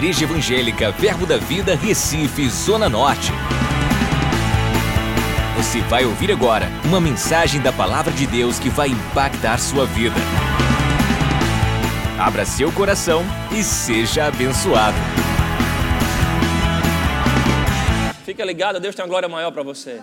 Igreja 0.00 0.24
Evangélica 0.24 0.90
Verbo 0.92 1.26
da 1.26 1.36
Vida, 1.36 1.74
Recife, 1.74 2.48
Zona 2.48 2.88
Norte. 2.88 3.30
Você 5.58 5.82
vai 5.82 6.06
ouvir 6.06 6.32
agora 6.32 6.68
uma 6.86 6.98
mensagem 6.98 7.60
da 7.60 7.70
Palavra 7.70 8.10
de 8.10 8.26
Deus 8.26 8.58
que 8.58 8.70
vai 8.70 8.88
impactar 8.88 9.58
sua 9.58 9.84
vida. 9.84 10.16
Abra 12.18 12.46
seu 12.46 12.72
coração 12.72 13.22
e 13.52 13.62
seja 13.62 14.24
abençoado. 14.24 14.96
Fica 18.24 18.42
ligado, 18.42 18.80
Deus 18.80 18.94
tem 18.94 19.04
uma 19.04 19.08
glória 19.10 19.28
maior 19.28 19.50
para 19.50 19.62
você. 19.62 20.00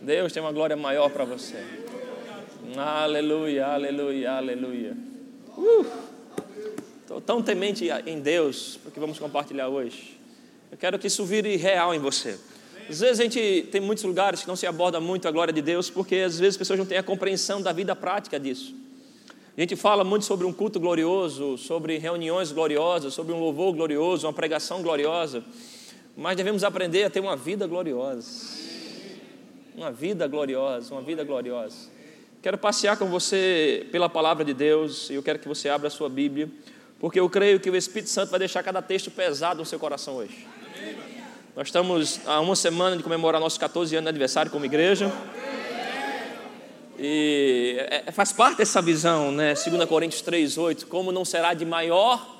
Deus 0.00 0.32
tem 0.32 0.40
uma 0.40 0.52
glória 0.52 0.76
maior 0.76 1.10
para 1.10 1.24
você. 1.24 1.56
Aleluia, 2.76 3.66
aleluia, 3.66 4.30
aleluia. 4.30 4.96
Estou 7.08 7.22
tão 7.22 7.42
temente 7.42 7.88
em 8.04 8.20
Deus, 8.20 8.78
porque 8.82 9.00
vamos 9.00 9.18
compartilhar 9.18 9.68
hoje. 9.68 10.20
Eu 10.70 10.76
quero 10.76 10.98
que 10.98 11.06
isso 11.06 11.24
vire 11.24 11.56
real 11.56 11.94
em 11.94 11.98
você. 11.98 12.38
Às 12.86 13.00
vezes 13.00 13.18
a 13.18 13.22
gente 13.22 13.66
tem 13.72 13.80
muitos 13.80 14.04
lugares 14.04 14.42
que 14.42 14.46
não 14.46 14.54
se 14.54 14.66
aborda 14.66 15.00
muito 15.00 15.26
a 15.26 15.30
glória 15.30 15.50
de 15.50 15.62
Deus, 15.62 15.88
porque 15.88 16.16
às 16.16 16.38
vezes 16.38 16.56
as 16.56 16.58
pessoas 16.58 16.78
não 16.78 16.84
têm 16.84 16.98
a 16.98 17.02
compreensão 17.02 17.62
da 17.62 17.72
vida 17.72 17.96
prática 17.96 18.38
disso. 18.38 18.74
A 19.56 19.60
gente 19.62 19.74
fala 19.74 20.04
muito 20.04 20.26
sobre 20.26 20.44
um 20.44 20.52
culto 20.52 20.78
glorioso, 20.78 21.56
sobre 21.56 21.96
reuniões 21.96 22.52
gloriosas, 22.52 23.14
sobre 23.14 23.32
um 23.32 23.40
louvor 23.40 23.72
glorioso, 23.72 24.26
uma 24.26 24.32
pregação 24.34 24.82
gloriosa, 24.82 25.42
mas 26.14 26.36
devemos 26.36 26.62
aprender 26.62 27.04
a 27.04 27.08
ter 27.08 27.20
uma 27.20 27.36
vida 27.36 27.66
gloriosa. 27.66 28.28
Uma 29.74 29.90
vida 29.90 30.28
gloriosa, 30.28 30.92
uma 30.92 31.00
vida 31.00 31.24
gloriosa. 31.24 31.88
Quero 32.42 32.58
passear 32.58 32.98
com 32.98 33.06
você 33.06 33.86
pela 33.90 34.10
palavra 34.10 34.44
de 34.44 34.52
Deus 34.52 35.08
e 35.08 35.14
eu 35.14 35.22
quero 35.22 35.38
que 35.38 35.48
você 35.48 35.70
abra 35.70 35.88
a 35.88 35.90
sua 35.90 36.10
Bíblia, 36.10 36.50
porque 37.00 37.20
eu 37.20 37.28
creio 37.28 37.60
que 37.60 37.70
o 37.70 37.76
Espírito 37.76 38.10
Santo 38.10 38.30
vai 38.30 38.38
deixar 38.38 38.62
cada 38.62 38.82
texto 38.82 39.10
pesado 39.10 39.60
no 39.60 39.66
seu 39.66 39.78
coração 39.78 40.16
hoje. 40.16 40.46
Nós 41.54 41.68
estamos 41.68 42.20
há 42.26 42.40
uma 42.40 42.56
semana 42.56 42.96
de 42.96 43.02
comemorar 43.02 43.40
nosso 43.40 43.58
14 43.58 43.94
anos 43.96 44.04
de 44.04 44.08
aniversário 44.08 44.50
como 44.50 44.64
igreja. 44.64 45.12
E 46.98 47.76
é, 47.78 48.04
é 48.06 48.12
faz 48.12 48.32
parte 48.32 48.58
dessa 48.58 48.82
visão, 48.82 49.30
né? 49.30 49.54
2 49.54 49.88
Coríntios 49.88 50.22
3,8, 50.22 50.86
como 50.86 51.12
não 51.12 51.24
será 51.24 51.54
de 51.54 51.64
maior 51.64 52.36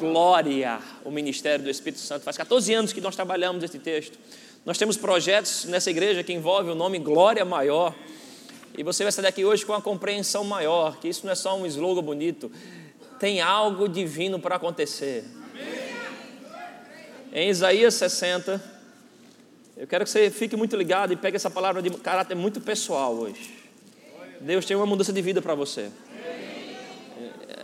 glória 0.00 0.80
o 1.04 1.10
ministério 1.10 1.64
do 1.64 1.70
Espírito 1.70 2.00
Santo. 2.00 2.22
Faz 2.22 2.36
14 2.36 2.74
anos 2.74 2.92
que 2.92 3.00
nós 3.00 3.14
trabalhamos 3.14 3.62
esse 3.62 3.78
texto. 3.78 4.18
Nós 4.64 4.78
temos 4.78 4.96
projetos 4.96 5.66
nessa 5.66 5.90
igreja 5.90 6.22
que 6.22 6.32
envolvem 6.32 6.72
o 6.72 6.74
nome 6.74 6.98
Glória 6.98 7.44
Maior. 7.44 7.94
E 8.76 8.82
você 8.82 9.04
vai 9.04 9.12
sair 9.12 9.22
daqui 9.22 9.44
hoje 9.44 9.64
com 9.64 9.72
uma 9.72 9.80
compreensão 9.80 10.42
maior, 10.42 10.96
que 10.96 11.06
isso 11.06 11.24
não 11.24 11.32
é 11.32 11.36
só 11.36 11.56
um 11.56 11.64
slogan 11.66 12.02
bonito, 12.02 12.50
tem 13.18 13.40
algo 13.40 13.88
divino 13.88 14.38
para 14.38 14.56
acontecer. 14.56 15.24
Em 17.32 17.48
Isaías 17.48 17.94
60, 17.94 18.62
eu 19.76 19.86
quero 19.86 20.04
que 20.04 20.10
você 20.10 20.30
fique 20.30 20.56
muito 20.56 20.76
ligado 20.76 21.12
e 21.12 21.16
pegue 21.16 21.36
essa 21.36 21.50
palavra 21.50 21.82
de 21.82 21.90
caráter 21.90 22.34
muito 22.34 22.60
pessoal 22.60 23.14
hoje. 23.14 23.54
Deus 24.40 24.64
tem 24.64 24.76
uma 24.76 24.86
mudança 24.86 25.12
de 25.12 25.20
vida 25.20 25.42
para 25.42 25.54
você. 25.54 25.90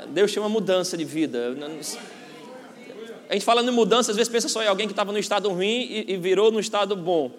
Deus 0.09 0.33
tem 0.33 0.43
uma 0.43 0.49
mudança 0.49 0.97
de 0.97 1.05
vida. 1.05 1.57
A 3.29 3.33
gente 3.33 3.45
falando 3.45 3.69
em 3.69 3.75
mudança, 3.75 4.11
às 4.11 4.17
vezes 4.17 4.33
pensa 4.33 4.49
só 4.49 4.61
em 4.63 4.67
alguém 4.67 4.89
que 4.89 4.93
estava 4.93 5.13
no 5.13 5.19
estado 5.19 5.49
ruim 5.51 5.87
e, 5.89 6.15
e 6.15 6.17
virou 6.17 6.51
no 6.51 6.59
estado 6.59 6.97
bom. 6.97 7.31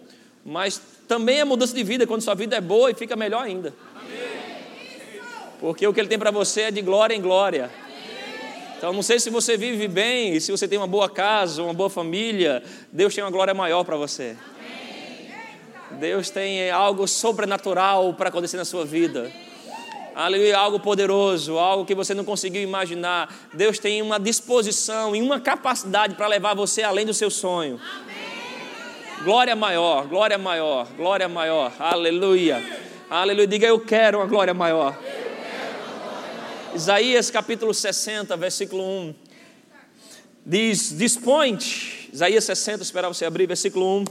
Mas 0.45 0.81
também 1.07 1.41
é 1.41 1.43
mudança 1.43 1.75
de 1.75 1.83
vida 1.83 2.07
quando 2.07 2.21
sua 2.21 2.33
vida 2.33 2.55
é 2.55 2.61
boa 2.61 2.89
e 2.89 2.93
fica 2.93 3.15
melhor 3.17 3.43
ainda. 3.43 3.73
Porque 5.59 5.85
o 5.85 5.93
que 5.93 5.99
Ele 5.99 6.07
tem 6.07 6.17
para 6.17 6.31
você 6.31 6.61
é 6.61 6.71
de 6.71 6.81
glória 6.81 7.13
em 7.13 7.21
glória. 7.21 7.69
Então, 8.81 8.91
não 8.91 9.03
sei 9.03 9.19
se 9.19 9.29
você 9.29 9.55
vive 9.55 9.87
bem, 9.87 10.39
se 10.39 10.51
você 10.51 10.67
tem 10.67 10.75
uma 10.75 10.87
boa 10.87 11.07
casa, 11.07 11.61
uma 11.61 11.71
boa 11.71 11.87
família, 11.87 12.63
Deus 12.91 13.13
tem 13.13 13.23
uma 13.23 13.29
glória 13.29 13.53
maior 13.53 13.83
para 13.83 13.95
você. 13.95 14.35
Deus 15.99 16.31
tem 16.31 16.71
algo 16.71 17.07
sobrenatural 17.07 18.11
para 18.15 18.29
acontecer 18.29 18.57
na 18.57 18.65
sua 18.65 18.83
vida. 18.83 19.31
Aleluia, 20.15 20.57
algo 20.57 20.79
poderoso, 20.79 21.59
algo 21.59 21.85
que 21.85 21.93
você 21.93 22.15
não 22.15 22.25
conseguiu 22.25 22.63
imaginar. 22.63 23.31
Deus 23.53 23.77
tem 23.77 24.01
uma 24.01 24.19
disposição 24.19 25.15
e 25.15 25.21
uma 25.21 25.39
capacidade 25.39 26.15
para 26.15 26.25
levar 26.25 26.55
você 26.55 26.81
além 26.81 27.05
do 27.05 27.13
seu 27.13 27.29
sonho. 27.29 27.79
Glória 29.23 29.55
maior, 29.55 30.07
glória 30.07 30.39
maior, 30.39 30.87
glória 30.97 31.29
maior. 31.29 31.71
Aleluia. 31.77 32.63
Aleluia. 33.07 33.45
Diga 33.45 33.67
eu 33.67 33.79
quero 33.79 34.17
uma 34.17 34.25
glória 34.25 34.55
maior. 34.55 34.97
Isaías 36.73 37.29
capítulo 37.29 37.73
60, 37.73 38.35
versículo 38.37 38.83
1. 38.83 39.15
Diz: 40.45 40.97
Dispõe-te. 40.97 42.09
Isaías 42.13 42.43
60, 42.45 42.83
esperar 42.83 43.07
você 43.09 43.25
abrir, 43.25 43.45
versículo 43.45 43.99
1. 43.99 44.05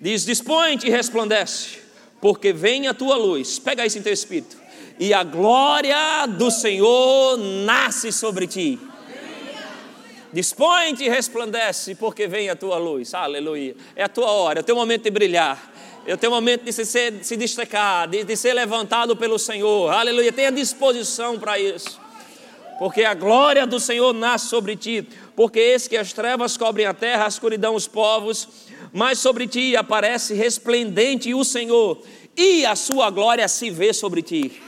Diz: 0.00 0.24
Dispõe-te 0.24 0.86
e 0.86 0.90
resplandece, 0.90 1.78
porque 2.20 2.52
vem 2.52 2.88
a 2.88 2.94
tua 2.94 3.16
luz. 3.16 3.58
Pega 3.58 3.86
isso 3.86 3.98
em 3.98 4.02
teu 4.02 4.12
espírito. 4.12 4.56
E 4.98 5.14
a 5.14 5.24
glória 5.24 6.26
do 6.26 6.50
Senhor 6.50 7.38
nasce 7.38 8.12
sobre 8.12 8.46
ti. 8.46 8.78
Dispõe-te 10.32 11.04
e 11.04 11.08
resplandece, 11.08 11.94
porque 11.94 12.26
vem 12.26 12.50
a 12.50 12.56
tua 12.56 12.76
luz. 12.76 13.14
Aleluia. 13.14 13.74
É 13.96 14.04
a 14.04 14.08
tua 14.08 14.30
hora, 14.30 14.58
é 14.58 14.62
o 14.62 14.64
teu 14.64 14.76
momento 14.76 15.04
de 15.04 15.10
brilhar. 15.10 15.73
Eu 16.06 16.18
tenho 16.18 16.32
um 16.32 16.36
momento 16.36 16.64
de 16.64 16.72
se, 16.72 16.84
se 17.22 17.36
destacar, 17.36 18.06
de, 18.06 18.24
de 18.24 18.36
ser 18.36 18.52
levantado 18.52 19.16
pelo 19.16 19.38
Senhor. 19.38 19.90
Aleluia. 19.90 20.30
Tenha 20.30 20.52
disposição 20.52 21.38
para 21.38 21.58
isso. 21.58 21.98
Porque 22.78 23.04
a 23.04 23.14
glória 23.14 23.66
do 23.66 23.80
Senhor 23.80 24.12
nasce 24.12 24.48
sobre 24.48 24.76
ti. 24.76 25.08
Porque 25.34 25.58
esse 25.58 25.88
que 25.88 25.96
as 25.96 26.12
trevas 26.12 26.58
cobrem 26.58 26.84
a 26.84 26.92
terra, 26.92 27.24
a 27.24 27.28
escuridão 27.28 27.74
os 27.74 27.88
povos. 27.88 28.48
Mas 28.92 29.18
sobre 29.18 29.46
ti 29.48 29.74
aparece 29.76 30.34
resplendente 30.34 31.32
o 31.32 31.42
Senhor. 31.42 32.02
E 32.36 32.66
a 32.66 32.76
sua 32.76 33.08
glória 33.08 33.48
se 33.48 33.70
vê 33.70 33.94
sobre 33.94 34.20
ti. 34.20 34.60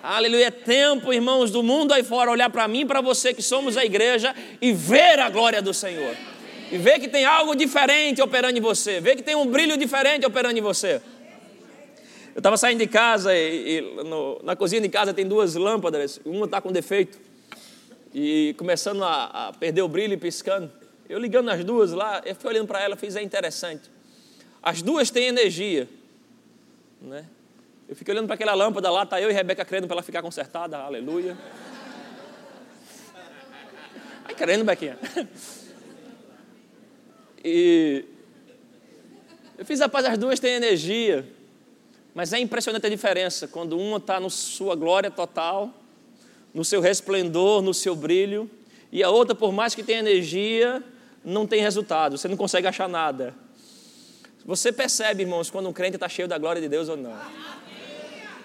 Aleluia. 0.00 0.46
É 0.46 0.50
tempo, 0.52 1.12
irmãos 1.12 1.50
do 1.50 1.64
mundo 1.64 1.92
aí 1.92 2.04
fora, 2.04 2.30
olhar 2.30 2.48
para 2.48 2.68
mim 2.68 2.86
para 2.86 3.00
você 3.00 3.34
que 3.34 3.42
somos 3.42 3.76
a 3.76 3.84
igreja 3.84 4.32
e 4.60 4.72
ver 4.72 5.18
a 5.18 5.28
glória 5.28 5.60
do 5.60 5.74
Senhor 5.74 6.14
e 6.70 6.78
vê 6.78 6.98
que 6.98 7.08
tem 7.08 7.24
algo 7.24 7.54
diferente 7.54 8.20
operando 8.20 8.58
em 8.58 8.60
você, 8.60 9.00
vê 9.00 9.14
que 9.14 9.22
tem 9.22 9.34
um 9.34 9.46
brilho 9.46 9.76
diferente 9.76 10.26
operando 10.26 10.58
em 10.58 10.62
você. 10.62 11.00
Eu 12.34 12.40
estava 12.40 12.56
saindo 12.56 12.80
de 12.80 12.86
casa 12.86 13.34
e, 13.34 13.78
e 13.78 13.80
no, 14.04 14.40
na 14.42 14.54
cozinha 14.54 14.80
de 14.82 14.88
casa 14.88 15.14
tem 15.14 15.26
duas 15.26 15.54
lâmpadas, 15.54 16.20
uma 16.24 16.44
está 16.44 16.60
com 16.60 16.70
defeito 16.70 17.18
e 18.12 18.54
começando 18.58 19.02
a, 19.04 19.48
a, 19.48 19.52
perder 19.52 19.82
o 19.82 19.88
brilho 19.88 20.14
e 20.14 20.16
piscando. 20.16 20.70
Eu 21.08 21.18
ligando 21.18 21.50
as 21.50 21.64
duas 21.64 21.92
lá, 21.92 22.20
eu 22.26 22.34
fui 22.34 22.50
olhando 22.50 22.66
para 22.66 22.82
ela, 22.82 22.96
fiz 22.96 23.16
é 23.16 23.22
interessante. 23.22 23.90
As 24.62 24.82
duas 24.82 25.10
têm 25.10 25.28
energia, 25.28 25.88
né? 27.00 27.24
Eu 27.88 27.94
fiquei 27.94 28.12
olhando 28.12 28.26
para 28.26 28.34
aquela 28.34 28.52
lâmpada 28.54 28.90
lá, 28.90 29.06
tá 29.06 29.20
eu 29.20 29.30
e 29.30 29.32
Rebeca 29.32 29.64
crendo 29.64 29.86
para 29.86 29.94
ela 29.94 30.02
ficar 30.02 30.20
consertada, 30.20 30.78
aleluia. 30.78 31.38
Vai 34.24 34.34
crendo, 34.34 34.64
Bequinha. 34.64 34.98
E 37.44 38.04
eu 39.58 39.64
fiz 39.64 39.80
a 39.80 39.88
paz, 39.88 40.04
as 40.04 40.18
duas 40.18 40.38
têm 40.38 40.52
energia, 40.54 41.26
mas 42.14 42.32
é 42.32 42.38
impressionante 42.38 42.86
a 42.86 42.90
diferença 42.90 43.48
quando 43.48 43.78
uma 43.78 43.98
está 43.98 44.20
na 44.20 44.28
sua 44.28 44.74
glória 44.74 45.10
total, 45.10 45.72
no 46.52 46.64
seu 46.64 46.80
resplendor, 46.80 47.62
no 47.62 47.72
seu 47.72 47.94
brilho, 47.94 48.50
e 48.92 49.02
a 49.02 49.10
outra, 49.10 49.34
por 49.34 49.52
mais 49.52 49.74
que 49.74 49.82
tenha 49.82 49.98
energia, 49.98 50.82
não 51.24 51.46
tem 51.46 51.60
resultado, 51.60 52.16
você 52.16 52.28
não 52.28 52.36
consegue 52.36 52.66
achar 52.66 52.88
nada. 52.88 53.34
Você 54.44 54.70
percebe, 54.70 55.22
irmãos, 55.22 55.50
quando 55.50 55.68
um 55.68 55.72
crente 55.72 55.96
está 55.96 56.08
cheio 56.08 56.28
da 56.28 56.38
glória 56.38 56.62
de 56.62 56.68
Deus 56.68 56.88
ou 56.88 56.96
não? 56.96 57.16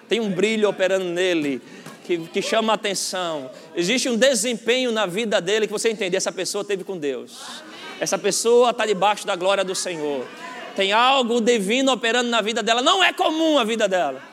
Tem 0.10 0.20
um 0.20 0.32
brilho 0.32 0.68
operando 0.68 1.06
nele 1.06 1.62
que, 2.06 2.18
que 2.18 2.42
chama 2.42 2.74
a 2.74 2.76
atenção. 2.76 3.52
Existe 3.76 4.10
um 4.10 4.18
desempenho 4.18 4.92
na 4.92 5.06
vida 5.06 5.40
dele 5.40 5.68
que 5.68 5.74
você 5.74 5.92
entende, 5.92 6.16
essa 6.16 6.32
pessoa 6.32 6.66
teve 6.66 6.84
com 6.84 6.98
Deus. 6.98 7.62
Essa 8.02 8.18
pessoa 8.18 8.72
está 8.72 8.84
debaixo 8.84 9.28
da 9.28 9.36
glória 9.36 9.64
do 9.64 9.76
Senhor. 9.76 10.26
Tem 10.76 10.92
algo 10.92 11.40
divino 11.40 11.92
operando 11.92 12.32
na 12.32 12.42
vida 12.42 12.64
dela. 12.64 12.82
Não 12.82 13.04
é 13.04 13.14
comum 13.14 13.60
a 13.60 13.64
vida 13.64 13.88
dela. 13.88 14.24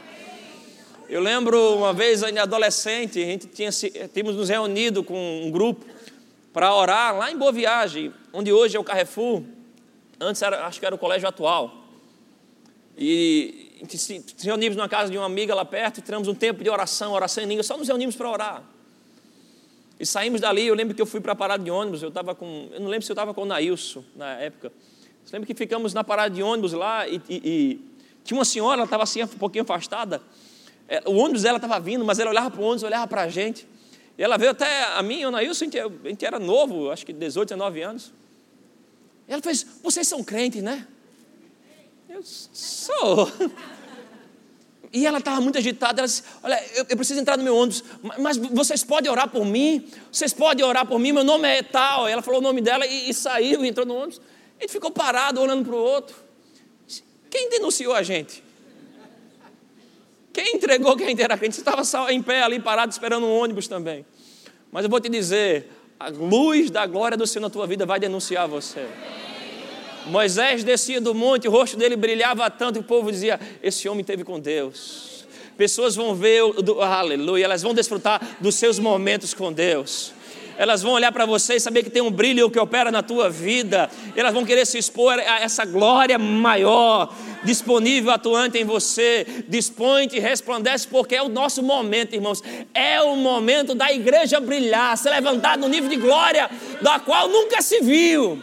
Eu 1.06 1.20
lembro 1.20 1.76
uma 1.76 1.93
vez, 1.93 2.23
ainda 2.23 2.44
adolescente, 2.44 3.23
a 3.23 3.26
gente 3.26 3.47
tinha, 3.47 3.70
tínhamos 3.70 4.37
nos 4.37 4.49
reunido 4.49 5.05
com 5.05 5.43
um 5.44 5.50
grupo 5.50 5.85
para 6.50 6.75
orar 6.75 7.15
lá 7.15 7.31
em 7.31 7.37
Boa 7.37 7.53
Viagem, 7.53 8.11
onde 8.32 8.50
hoje 8.50 8.75
é 8.75 8.81
o 8.81 8.85
Carrefour. 8.85 9.43
Antes 10.19 10.41
era, 10.41 10.65
acho 10.65 10.81
que 10.81 10.87
era 10.87 10.94
o 10.94 10.99
colégio 10.99 11.29
atual. 11.29 11.75
E 12.97 13.85
se 13.87 14.25
reunimos 14.44 14.79
na 14.79 14.88
casa 14.88 15.12
de 15.12 15.19
uma 15.19 15.26
amiga 15.26 15.55
lá 15.55 15.67
perto, 15.67 15.99
e 15.99 16.00
tivemos 16.00 16.26
um 16.26 16.35
tempo 16.35 16.65
de 16.65 16.70
oração, 16.70 17.12
oração 17.12 17.44
em 17.44 17.47
língua, 17.47 17.62
só 17.62 17.76
nos 17.76 17.87
reunimos 17.87 18.17
para 18.17 18.31
orar. 18.31 18.62
E 19.98 20.06
saímos 20.06 20.40
dali, 20.40 20.66
eu 20.66 20.74
lembro 20.74 20.94
que 20.94 21.02
eu 21.02 21.06
fui 21.06 21.20
para 21.20 21.32
a 21.32 21.36
parada 21.36 21.62
de 21.62 21.70
ônibus, 21.70 22.02
eu 22.02 22.08
estava 22.08 22.34
com, 22.34 22.68
eu 22.72 22.80
não 22.80 22.88
lembro 22.88 23.04
se 23.04 23.10
eu 23.10 23.14
estava 23.14 23.34
com 23.34 23.42
o 23.42 23.44
Nailson 23.44 24.04
na 24.14 24.34
época. 24.34 24.68
Eu 24.68 25.32
lembro 25.32 25.46
que 25.46 25.54
ficamos 25.54 25.92
na 25.92 26.04
parada 26.04 26.34
de 26.34 26.42
ônibus 26.42 26.72
lá 26.72 27.08
e, 27.08 27.20
e, 27.28 27.40
e 27.44 27.80
tinha 28.22 28.38
uma 28.38 28.44
senhora, 28.44 28.74
ela 28.74 28.84
estava 28.84 29.02
assim 29.02 29.22
um 29.22 29.26
pouquinho 29.26 29.62
afastada. 29.62 30.22
É, 30.88 31.02
o 31.04 31.16
ônibus 31.16 31.42
dela 31.42 31.58
estava 31.58 31.80
vindo, 31.80 32.04
mas 32.04 32.18
ela 32.18 32.30
olhava 32.30 32.50
para 32.50 32.60
o 32.60 32.64
ônibus, 32.64 32.84
olhava 32.84 33.08
para 33.08 33.22
a 33.22 33.28
gente. 33.28 33.66
E 34.16 34.22
ela 34.22 34.36
veio 34.36 34.52
até 34.52 34.84
a 34.94 35.02
mim, 35.02 35.24
o 35.24 35.30
Nailson, 35.30 35.64
a 35.64 36.08
gente 36.08 36.24
era 36.24 36.38
novo, 36.38 36.90
acho 36.90 37.04
que 37.04 37.12
18, 37.12 37.48
19 37.50 37.82
anos. 37.82 38.12
E 39.26 39.32
ela 39.32 39.42
fez, 39.42 39.66
vocês 39.82 40.06
são 40.06 40.22
crentes, 40.22 40.62
né? 40.62 40.86
Eu 42.08 42.20
sou. 42.22 43.30
E 44.93 45.06
ela 45.06 45.19
estava 45.19 45.40
muito 45.40 45.58
agitada. 45.58 46.00
Ela 46.00 46.08
disse: 46.08 46.23
Olha, 46.43 46.62
eu, 46.75 46.87
eu, 46.88 46.96
preciso 46.96 47.20
entrar 47.20 47.37
no 47.37 47.44
meu 47.44 47.56
ônibus, 47.56 47.85
mas 48.19 48.37
vocês 48.37 48.82
podem 48.82 49.11
orar 49.11 49.29
por 49.29 49.44
mim? 49.44 49.88
Vocês 50.11 50.32
podem 50.32 50.64
orar 50.64 50.87
por 50.87 50.99
mim? 50.99 51.12
Meu 51.12 51.25
nome 51.25 51.49
é 51.49 51.62
tal. 51.62 52.08
Ela 52.08 52.23
falou 52.23 52.40
o 52.40 52.43
nome 52.43 52.61
dela 52.61 52.87
e, 52.87 53.11
e 53.11 53.14
saiu, 53.14 53.64
entrou 53.64 53.85
no 53.85 53.94
ônibus. 53.94 54.20
A 54.58 54.62
gente 54.62 54.73
ficou 54.73 54.90
parado, 54.90 55.40
olhando 55.40 55.64
para 55.64 55.75
o 55.75 55.79
outro. 55.79 56.17
Quem 57.31 57.50
denunciou 57.50 57.94
a 57.94 58.02
gente? 58.02 58.43
Quem 60.32 60.56
entregou 60.56 60.96
que 60.96 61.05
a 61.05 61.08
gente 61.08 61.20
era 61.23 61.37
crente? 61.37 61.56
Você 61.56 61.61
estava 61.61 62.12
em 62.12 62.23
pé 62.23 62.43
ali, 62.43 62.61
parado, 62.61 62.91
esperando 62.91 63.26
um 63.26 63.38
ônibus 63.38 63.69
também. 63.69 64.06
Mas 64.70 64.84
eu 64.84 64.91
vou 64.91 65.00
te 65.00 65.08
dizer: 65.08 65.69
a 65.99 66.08
luz 66.08 66.70
da 66.70 66.87
glória 66.87 67.17
do 67.17 67.26
Senhor 67.26 67.43
na 67.43 67.50
tua 67.50 67.67
vida 67.67 67.84
vai 67.84 68.00
denunciar 68.00 68.49
você. 68.49 68.87
Moisés 70.08 70.64
descia 70.64 71.00
do 71.00 71.14
monte, 71.14 71.49
o 71.49 71.50
rosto 71.50 71.76
dele 71.76 71.96
brilhava 71.96 72.50
tanto 72.50 72.76
e 72.76 72.81
o 72.81 72.84
povo 72.84 73.10
dizia: 73.10 73.38
Esse 73.62 73.88
homem 73.88 74.05
teve 74.05 74.25
com 74.25 74.40
Deus. 74.40 75.26
Pessoas 75.56 75.96
vão 75.96 76.14
ver, 76.14 76.43
do, 76.62 76.81
aleluia, 76.81 77.44
elas 77.44 77.62
vão 77.62 77.75
desfrutar 77.75 78.37
dos 78.40 78.55
seus 78.55 78.78
momentos 78.78 79.34
com 79.34 79.52
Deus 79.52 80.12
elas 80.58 80.82
vão 80.82 80.93
olhar 80.93 81.12
para 81.12 81.25
você 81.25 81.55
e 81.55 81.60
saber 81.60 81.84
que 81.84 81.90
tem 81.90 82.02
um 82.02 82.10
brilho 82.10 82.50
que 82.50 82.58
opera 82.58 82.90
na 82.90 83.00
tua 83.00 83.31
vida, 83.31 83.88
elas 84.16 84.34
vão 84.34 84.44
querer 84.44 84.66
se 84.66 84.76
expor 84.76 85.12
a 85.12 85.40
essa 85.40 85.64
glória 85.64 86.19
maior, 86.19 87.14
disponível, 87.44 88.10
atuante 88.10 88.58
em 88.58 88.64
você. 88.64 89.25
Dispõe-te 89.46 90.19
resplandece, 90.19 90.88
porque 90.88 91.14
é 91.14 91.22
o 91.22 91.28
nosso 91.28 91.62
momento, 91.62 92.14
irmãos. 92.14 92.43
É 92.75 93.00
o 93.00 93.14
momento 93.14 93.72
da 93.72 93.93
igreja 93.93 94.40
brilhar, 94.40 94.99
se 94.99 95.08
levantar 95.08 95.56
no 95.56 95.69
nível 95.69 95.88
de 95.88 95.96
glória 95.96 96.50
da 96.82 96.99
qual 96.99 97.28
nunca 97.28 97.62
se 97.62 97.81
viu. 97.81 98.43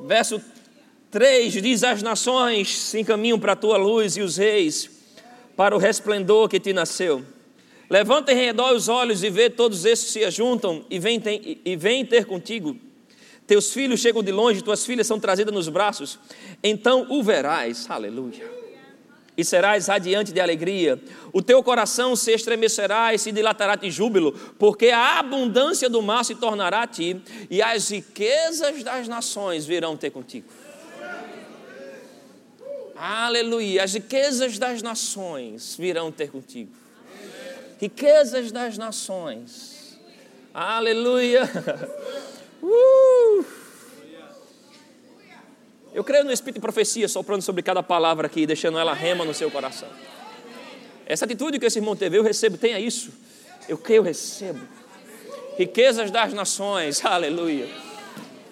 Verso 0.00 0.40
3 1.10 1.52
diz: 1.52 1.84
As 1.84 2.02
nações 2.02 2.76
se 2.76 3.00
encaminham 3.00 3.38
para 3.38 3.52
a 3.52 3.56
tua 3.56 3.76
luz 3.76 4.16
e 4.16 4.22
os 4.22 4.36
reis 4.36 4.90
para 5.56 5.74
o 5.74 5.78
resplendor 5.78 6.48
que 6.48 6.58
te 6.58 6.72
nasceu. 6.72 7.24
Levanta 7.88 8.32
em 8.32 8.36
redor 8.36 8.72
os 8.72 8.88
olhos 8.88 9.22
e 9.22 9.30
vê 9.30 9.50
todos 9.50 9.84
esses 9.84 10.10
se 10.10 10.24
ajuntam 10.24 10.84
e 10.88 10.98
vêm 10.98 11.20
e 11.64 11.76
vem 11.76 12.06
ter 12.06 12.24
contigo. 12.24 12.76
Teus 13.46 13.72
filhos 13.72 14.00
chegam 14.00 14.22
de 14.22 14.30
longe, 14.30 14.62
tuas 14.62 14.86
filhas 14.86 15.08
são 15.08 15.18
trazidas 15.18 15.52
nos 15.52 15.68
braços. 15.68 16.18
Então 16.62 17.06
o 17.10 17.22
verás, 17.22 17.90
aleluia. 17.90 18.59
E 19.40 19.44
serás 19.44 19.86
radiante 19.86 20.32
de 20.32 20.40
alegria. 20.40 21.00
O 21.32 21.40
teu 21.40 21.62
coração 21.62 22.14
se 22.14 22.32
estremecerá 22.32 23.14
e 23.14 23.18
se 23.18 23.32
dilatará 23.32 23.74
de 23.74 23.90
júbilo, 23.90 24.32
porque 24.58 24.88
a 24.88 25.18
abundância 25.18 25.88
do 25.88 26.02
mar 26.02 26.24
se 26.24 26.34
tornará 26.34 26.82
a 26.82 26.86
ti, 26.86 27.20
e 27.48 27.62
as 27.62 27.90
riquezas 27.90 28.82
das 28.82 29.08
nações 29.08 29.64
virão 29.64 29.96
ter 29.96 30.10
contigo. 30.10 30.48
Aleluia. 32.94 33.84
As 33.84 33.94
riquezas 33.94 34.58
das 34.58 34.82
nações 34.82 35.74
virão 35.76 36.12
ter 36.12 36.30
contigo 36.30 36.80
riquezas 37.80 38.52
das 38.52 38.76
nações. 38.76 39.98
Aleluia. 40.52 41.48
Uh. 42.62 43.59
Eu 45.92 46.04
creio 46.04 46.24
no 46.24 46.32
Espírito 46.32 46.56
de 46.56 46.60
profecia, 46.60 47.08
soprando 47.08 47.42
sobre 47.42 47.62
cada 47.62 47.82
palavra 47.82 48.26
aqui, 48.26 48.46
deixando 48.46 48.78
ela 48.78 48.94
rema 48.94 49.24
no 49.24 49.34
seu 49.34 49.50
coração. 49.50 49.88
Essa 51.04 51.24
atitude 51.24 51.58
que 51.58 51.66
esse 51.66 51.78
irmão 51.78 51.96
teve, 51.96 52.16
eu 52.16 52.22
recebo, 52.22 52.56
tenha 52.56 52.78
isso. 52.78 53.10
Eu 53.68 53.76
creio, 53.76 53.98
eu 53.98 54.04
recebo. 54.04 54.60
Riquezas 55.58 56.10
das 56.10 56.32
nações, 56.32 57.02
aleluia. 57.04 57.68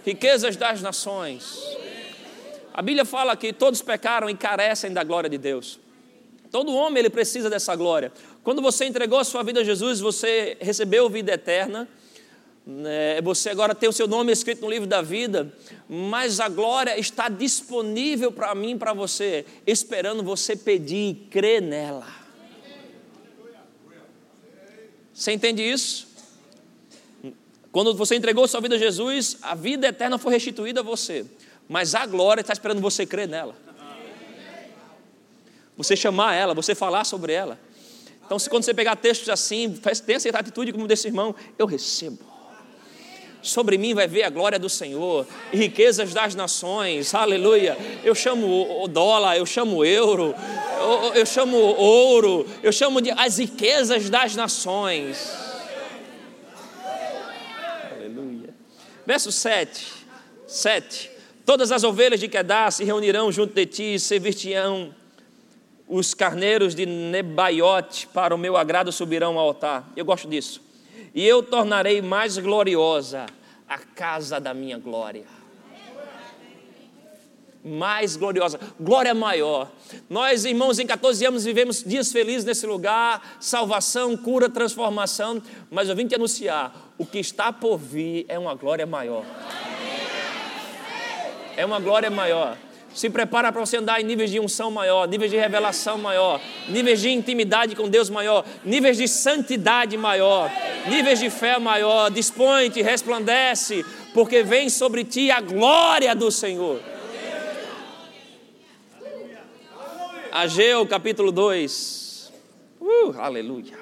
Riquezas 0.05 0.57
das 0.57 0.83
nações. 0.83 1.63
A 2.75 2.83
Bíblia 2.83 3.05
fala 3.05 3.37
que 3.37 3.53
todos 3.53 3.83
pecaram 3.83 4.29
e 4.29 4.35
carecem 4.37 4.93
da 4.93 5.05
glória 5.05 5.31
de 5.31 5.39
Deus. 5.39 5.79
Todo 6.51 6.75
homem 6.75 7.01
ele 7.01 7.11
precisa 7.11 7.49
dessa 7.49 7.77
glória. 7.77 8.13
Quando 8.43 8.63
você 8.63 8.87
entregou 8.87 9.19
a 9.19 9.25
sua 9.25 9.43
vida 9.43 9.61
a 9.61 9.65
Jesus, 9.65 10.01
você 10.01 10.57
recebeu 10.61 11.09
vida 11.09 11.33
eterna. 11.33 11.89
Né? 12.69 13.23
Você 13.23 13.49
agora 13.49 13.75
tem 13.75 13.89
o 13.89 13.93
seu 13.93 14.07
nome 14.07 14.31
escrito 14.31 14.61
no 14.61 14.71
livro 14.71 14.87
da 14.87 15.01
vida, 15.01 15.51
mas 15.89 16.39
a 16.39 16.49
glória 16.51 17.01
está 17.01 17.31
disponível 17.31 18.31
para 18.31 18.55
mim, 18.55 18.77
para 18.77 18.93
você, 18.93 19.47
esperando 19.67 20.23
você 20.23 20.55
pedir 20.55 21.11
e 21.11 21.15
crer 21.15 21.63
nela. 21.63 22.07
Você 25.15 25.33
entende 25.33 25.63
isso? 25.63 26.07
Quando 27.73 27.95
você 27.95 28.15
entregou 28.15 28.47
sua 28.47 28.61
vida 28.61 28.75
a 28.75 28.79
Jesus, 28.79 29.39
a 29.41 29.55
vida 29.55 29.89
eterna 29.89 30.19
foi 30.19 30.35
restituída 30.35 30.81
a 30.81 30.83
você, 30.83 31.25
mas 31.67 31.95
a 31.95 32.05
glória 32.05 32.43
está 32.43 32.53
esperando 32.53 32.81
você 32.83 33.07
crer 33.07 33.27
nela 33.27 33.57
você 35.79 35.95
chamar 35.95 36.35
ela, 36.35 36.53
você 36.55 36.75
falar 36.75 37.05
sobre 37.05 37.33
ela. 37.33 37.57
Então, 38.27 38.37
se 38.37 38.51
quando 38.51 38.65
você 38.65 38.75
pegar 38.75 38.97
textos 38.97 39.29
assim, 39.29 39.73
tenha 40.05 40.17
essa 40.17 40.29
atitude 40.31 40.73
como 40.73 40.89
desse 40.89 41.07
irmão, 41.07 41.35
eu 41.57 41.67
recebo. 41.67 42.38
Sobre 43.41 43.79
mim 43.79 43.95
vai 43.95 44.09
ver 44.09 44.25
a 44.25 44.31
glória 44.31 44.59
do 44.59 44.69
Senhor, 44.69 45.27
riquezas 45.53 46.13
das 46.13 46.35
nações, 46.35 47.15
aleluia. 47.15 47.79
Eu 48.03 48.15
chamo 48.15 48.83
o 48.83 48.89
dólar, 48.89 49.37
eu 49.37 49.47
chamo 49.47 49.85
euro, 49.85 50.35
eu, 50.81 51.15
eu 51.15 51.27
chamo 51.27 51.57
ouro, 51.57 52.47
eu 52.63 52.73
chamo 52.73 53.01
de 53.01 53.11
as 53.13 53.39
riquezas 53.39 54.11
das 54.11 54.35
nações. 54.35 55.33
Aleluia. 57.93 58.53
Verso 59.07 59.31
7. 59.31 59.87
7. 60.47 61.11
Todas 61.47 61.71
as 61.71 61.85
ovelhas 61.85 62.19
de 62.19 62.29
Kedar 62.29 62.73
se 62.73 62.83
reunirão 62.85 63.31
junto 63.31 63.55
de 63.55 63.67
ti 63.67 63.95
e 63.95 64.01
servir-te-ão 64.01 64.95
os 65.89 66.13
carneiros 66.13 66.75
de 66.75 66.85
Nebaiote 66.85 68.07
para 68.09 68.35
o 68.35 68.39
meu 68.39 68.57
agrado 68.57 68.93
subirão 68.93 69.39
ao 69.39 69.47
altar. 69.47 69.91
Eu 69.97 70.05
gosto 70.05 70.29
disso. 70.29 70.68
E 71.15 71.27
eu 71.27 71.43
tornarei 71.43 72.03
mais 72.03 72.39
gloriosa 72.39 73.27
a 73.69 73.79
casa 73.79 74.41
da 74.41 74.55
minha 74.55 74.79
glória. 74.79 75.25
Mais 77.65 78.17
gloriosa, 78.17 78.59
glória 78.81 79.15
maior. 79.15 79.71
Nós, 80.09 80.45
irmãos, 80.45 80.79
em 80.79 80.87
14 80.87 81.27
anos 81.27 81.45
vivemos 81.45 81.83
dias 81.83 82.13
felizes 82.13 82.45
nesse 82.45 82.67
lugar, 82.67 83.37
salvação, 83.41 84.17
cura, 84.17 84.49
transformação, 84.49 85.43
mas 85.71 85.89
eu 85.89 85.97
vim 85.97 86.07
te 86.07 86.15
anunciar: 86.15 86.95
o 86.97 87.05
que 87.05 87.19
está 87.19 87.53
por 87.53 87.77
vir 87.77 88.25
é 88.29 88.39
uma 88.39 88.55
glória 88.55 88.87
maior. 88.87 89.25
É 91.57 91.67
uma 91.67 91.81
glória 91.81 92.09
maior 92.09 92.57
se 92.95 93.11
prepara 93.11 93.53
para 93.53 93.65
você 93.65 93.77
andar 93.77 94.01
em 94.01 94.05
níveis 94.05 94.31
de 94.31 94.41
unção 94.41 94.71
maior, 94.71 95.07
níveis 95.07 95.31
de 95.31 95.37
revelação 95.37 95.99
maior, 95.99 96.41
níveis 96.69 97.01
de 97.01 97.11
intimidade 97.11 97.77
com 97.77 97.89
Deus 97.89 98.09
maior, 98.11 98.45
níveis 98.65 98.97
de 98.97 99.07
santidade 99.07 99.97
maior, 99.97 100.51
níveis 100.89 101.19
de 101.19 101.31
fé 101.31 101.59
maior. 101.59 102.11
Dispõe-te, 102.11 102.83
resplandece, 102.83 103.85
porque 104.15 104.43
vem 104.43 104.69
sobre 104.69 105.05
ti 105.05 105.31
a 105.31 105.41
glória 105.41 106.15
do 106.15 106.31
Senhor. 106.31 106.81
Ageu 110.33 110.87
capítulo 110.87 111.31
2. 111.33 112.33
Uh, 112.81 113.15
aleluia. 113.19 113.79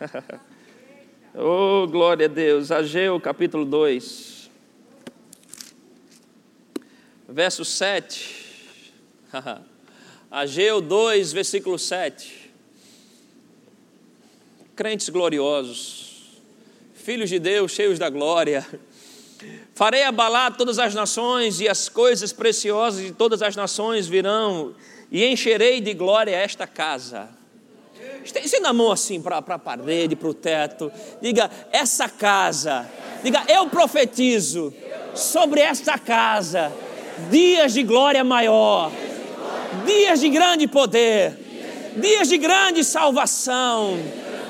oh, 1.34 1.86
glória 1.86 2.26
a 2.26 2.28
Deus. 2.28 2.70
Ageu 2.70 3.20
capítulo 3.20 3.64
2 3.64 4.33
verso 7.34 7.64
7. 7.64 8.44
Ageu 10.30 10.80
2, 10.80 11.32
versículo 11.32 11.76
7. 11.76 12.52
Crentes 14.76 15.08
gloriosos, 15.08 16.40
filhos 16.94 17.28
de 17.28 17.40
Deus, 17.40 17.72
cheios 17.72 17.98
da 17.98 18.08
glória. 18.08 18.64
Farei 19.74 20.04
abalar 20.04 20.56
todas 20.56 20.78
as 20.78 20.94
nações, 20.94 21.60
e 21.60 21.68
as 21.68 21.88
coisas 21.88 22.32
preciosas 22.32 23.04
de 23.04 23.10
todas 23.10 23.42
as 23.42 23.56
nações 23.56 24.06
virão, 24.06 24.72
e 25.10 25.24
encherei 25.26 25.80
de 25.80 25.92
glória 25.92 26.36
esta 26.36 26.68
casa. 26.68 27.28
Estenda 28.24 28.68
a 28.68 28.72
mão 28.72 28.92
assim 28.92 29.20
para 29.20 29.38
a 29.38 29.58
parede, 29.58 30.14
para 30.14 30.28
o 30.28 30.34
teto. 30.34 30.90
Diga, 31.20 31.50
essa 31.72 32.08
casa. 32.08 32.88
Diga, 33.24 33.44
eu 33.48 33.68
profetizo 33.68 34.72
sobre 35.14 35.60
esta 35.60 35.98
casa 35.98 36.72
dias 37.30 37.72
de 37.74 37.82
glória 37.82 38.24
maior, 38.24 38.90
dias 39.86 40.20
de 40.20 40.28
grande 40.28 40.66
poder, 40.66 41.36
dias 41.96 42.28
de 42.28 42.38
grande 42.38 42.84
salvação, 42.84 43.98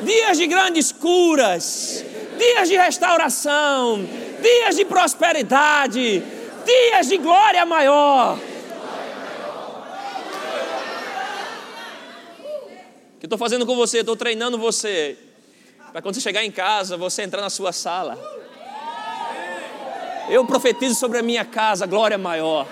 dias 0.02 0.36
de 0.38 0.46
grandes 0.46 0.92
curas, 0.92 2.04
dias 2.38 2.68
de 2.68 2.76
restauração, 2.76 4.06
dias 4.42 4.76
de 4.76 4.84
prosperidade, 4.84 6.22
dias 6.64 7.08
de 7.08 7.18
glória 7.18 7.64
maior. 7.64 8.38
que 13.24 13.26
estou 13.26 13.38
fazendo 13.38 13.64
com 13.64 13.74
você, 13.74 14.00
estou 14.00 14.16
treinando 14.16 14.58
você, 14.58 15.16
para 15.90 16.02
quando 16.02 16.14
você 16.14 16.20
chegar 16.20 16.44
em 16.44 16.50
casa, 16.50 16.94
você 16.94 17.22
entrar 17.22 17.40
na 17.40 17.48
sua 17.48 17.72
sala. 17.72 18.18
Eu 20.28 20.44
profetizo 20.44 20.94
sobre 20.94 21.18
a 21.18 21.22
minha 21.22 21.44
casa, 21.44 21.86
glória 21.86 22.16
maior. 22.16 22.66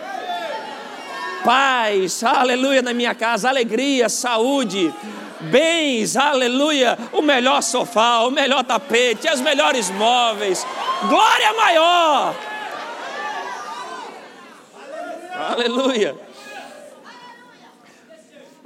Paz, 1.45 2.23
aleluia 2.23 2.83
na 2.83 2.95
minha 2.95 3.15
casa, 3.15 3.49
alegria, 3.49 4.09
saúde, 4.09 4.95
bens, 5.41 6.17
aleluia, 6.17 6.97
o 7.13 7.21
melhor 7.21 7.61
sofá, 7.63 8.21
o 8.21 8.31
melhor 8.31 8.63
tapete, 8.63 9.27
as 9.27 9.41
melhores 9.41 9.91
móveis, 9.91 10.65
glória 11.09 11.53
maior. 11.55 12.35
Aleluia. 15.35 16.17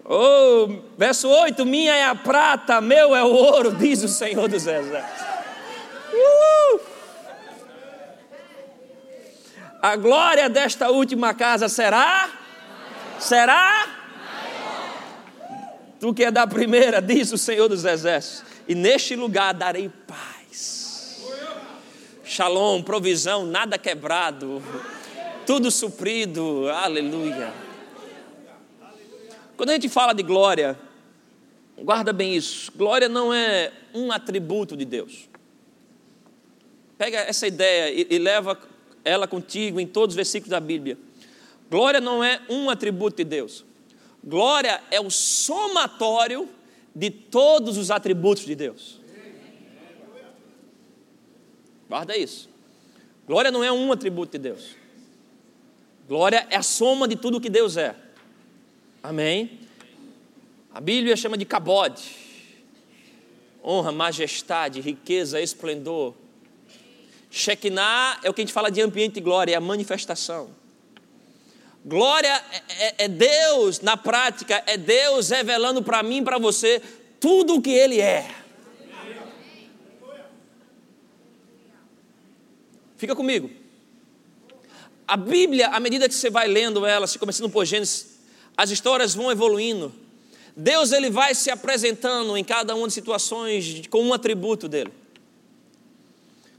Oh, 0.04 0.68
verso 0.96 1.28
8: 1.28 1.64
Minha 1.64 1.94
é 1.94 2.04
a 2.04 2.14
prata, 2.14 2.80
meu 2.80 3.16
é 3.16 3.24
o 3.24 3.32
ouro, 3.32 3.72
diz 3.72 4.02
o 4.02 4.08
Senhor 4.08 4.48
dos 4.48 4.66
Exércitos. 4.66 5.26
Uh! 6.12 6.95
A 9.86 9.94
glória 9.94 10.50
desta 10.50 10.90
última 10.90 11.32
casa 11.32 11.68
será? 11.68 12.28
Será? 13.20 13.86
Tu 16.00 16.12
que 16.12 16.24
é 16.24 16.30
da 16.32 16.44
primeira, 16.44 17.00
diz 17.00 17.30
o 17.30 17.38
Senhor 17.38 17.68
dos 17.68 17.84
Exércitos, 17.84 18.42
e 18.66 18.74
neste 18.74 19.14
lugar 19.14 19.54
darei 19.54 19.88
paz. 19.88 21.24
Shalom, 22.24 22.82
provisão, 22.82 23.46
nada 23.46 23.78
quebrado, 23.78 24.60
tudo 25.46 25.70
suprido, 25.70 26.68
aleluia. 26.68 27.54
Quando 29.56 29.70
a 29.70 29.74
gente 29.74 29.88
fala 29.88 30.12
de 30.12 30.24
glória, 30.24 30.76
guarda 31.78 32.12
bem 32.12 32.34
isso: 32.34 32.72
glória 32.74 33.08
não 33.08 33.32
é 33.32 33.70
um 33.94 34.10
atributo 34.10 34.76
de 34.76 34.84
Deus. 34.84 35.28
Pega 36.98 37.18
essa 37.18 37.46
ideia 37.46 37.92
e, 37.92 38.08
e 38.10 38.18
leva 38.18 38.58
ela 39.06 39.28
contigo 39.28 39.78
em 39.78 39.86
todos 39.86 40.12
os 40.12 40.16
versículos 40.16 40.50
da 40.50 40.58
Bíblia. 40.58 40.98
Glória 41.70 42.00
não 42.00 42.22
é 42.22 42.42
um 42.48 42.68
atributo 42.68 43.16
de 43.16 43.24
Deus. 43.24 43.64
Glória 44.22 44.82
é 44.90 45.00
o 45.00 45.08
somatório 45.08 46.48
de 46.94 47.10
todos 47.10 47.78
os 47.78 47.90
atributos 47.90 48.44
de 48.44 48.56
Deus. 48.56 49.00
Guarda 51.88 52.16
isso. 52.16 52.48
Glória 53.26 53.52
não 53.52 53.62
é 53.62 53.70
um 53.70 53.92
atributo 53.92 54.32
de 54.32 54.38
Deus. 54.38 54.74
Glória 56.08 56.46
é 56.50 56.56
a 56.56 56.62
soma 56.62 57.06
de 57.06 57.14
tudo 57.14 57.40
que 57.40 57.48
Deus 57.48 57.76
é. 57.76 57.94
Amém? 59.02 59.60
A 60.74 60.80
Bíblia 60.80 61.16
chama 61.16 61.38
de 61.38 61.44
cabode. 61.44 62.16
Honra, 63.64 63.92
majestade, 63.92 64.80
riqueza, 64.80 65.40
esplendor. 65.40 66.14
Shekinah 67.36 68.20
é 68.22 68.30
o 68.30 68.34
que 68.34 68.40
a 68.40 68.44
gente 68.44 68.52
fala 68.52 68.70
de 68.70 68.80
ambiente 68.80 69.14
de 69.14 69.20
glória, 69.20 69.52
é 69.52 69.56
a 69.56 69.60
manifestação. 69.60 70.48
Glória 71.84 72.42
é, 72.50 72.86
é, 72.86 72.94
é 73.04 73.08
Deus, 73.08 73.80
na 73.80 73.96
prática, 73.96 74.62
é 74.66 74.78
Deus 74.78 75.28
revelando 75.28 75.82
para 75.82 76.02
mim 76.02 76.18
e 76.18 76.22
para 76.22 76.38
você 76.38 76.80
tudo 77.20 77.56
o 77.56 77.62
que 77.62 77.70
Ele 77.70 78.00
é. 78.00 78.28
Fica 82.96 83.14
comigo. 83.14 83.50
A 85.06 85.16
Bíblia, 85.16 85.68
à 85.68 85.78
medida 85.78 86.08
que 86.08 86.14
você 86.14 86.30
vai 86.30 86.48
lendo 86.48 86.86
ela, 86.86 87.06
se 87.06 87.18
começando 87.18 87.50
por 87.50 87.66
Gênesis, 87.66 88.18
as 88.56 88.70
histórias 88.70 89.14
vão 89.14 89.30
evoluindo. 89.30 89.94
Deus 90.56 90.90
ele 90.90 91.10
vai 91.10 91.34
se 91.34 91.50
apresentando 91.50 92.34
em 92.34 92.42
cada 92.42 92.74
uma 92.74 92.86
das 92.86 92.94
situações 92.94 93.86
com 93.90 94.02
um 94.02 94.14
atributo 94.14 94.66
dele. 94.66 94.90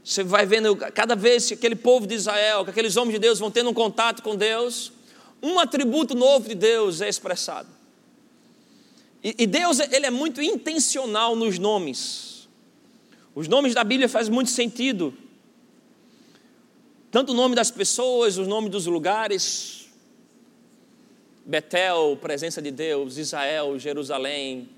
Você 0.04 0.22
vai 0.22 0.46
vendo 0.46 0.74
cada 0.76 1.14
vez 1.14 1.46
que 1.46 1.54
aquele 1.54 1.76
povo 1.76 2.06
de 2.06 2.14
Israel, 2.14 2.64
que 2.64 2.70
aqueles 2.70 2.96
homens 2.96 3.14
de 3.14 3.18
Deus 3.18 3.38
vão 3.38 3.50
tendo 3.50 3.70
um 3.70 3.74
contato 3.74 4.22
com 4.22 4.36
Deus, 4.36 4.92
um 5.42 5.58
atributo 5.58 6.14
novo 6.14 6.48
de 6.48 6.54
Deus 6.54 7.00
é 7.00 7.08
expressado. 7.08 7.68
E, 9.22 9.34
e 9.38 9.46
Deus 9.46 9.80
ele 9.80 10.06
é 10.06 10.10
muito 10.10 10.40
intencional 10.40 11.36
nos 11.36 11.58
nomes. 11.58 12.48
Os 13.34 13.46
nomes 13.48 13.74
da 13.74 13.84
Bíblia 13.84 14.08
fazem 14.08 14.32
muito 14.32 14.50
sentido. 14.50 15.14
Tanto 17.10 17.32
o 17.32 17.34
nome 17.34 17.54
das 17.54 17.70
pessoas, 17.70 18.36
os 18.36 18.46
nomes 18.46 18.70
dos 18.70 18.86
lugares. 18.86 19.88
Betel, 21.44 22.18
presença 22.20 22.60
de 22.60 22.70
Deus, 22.70 23.16
Israel, 23.16 23.78
Jerusalém, 23.78 24.68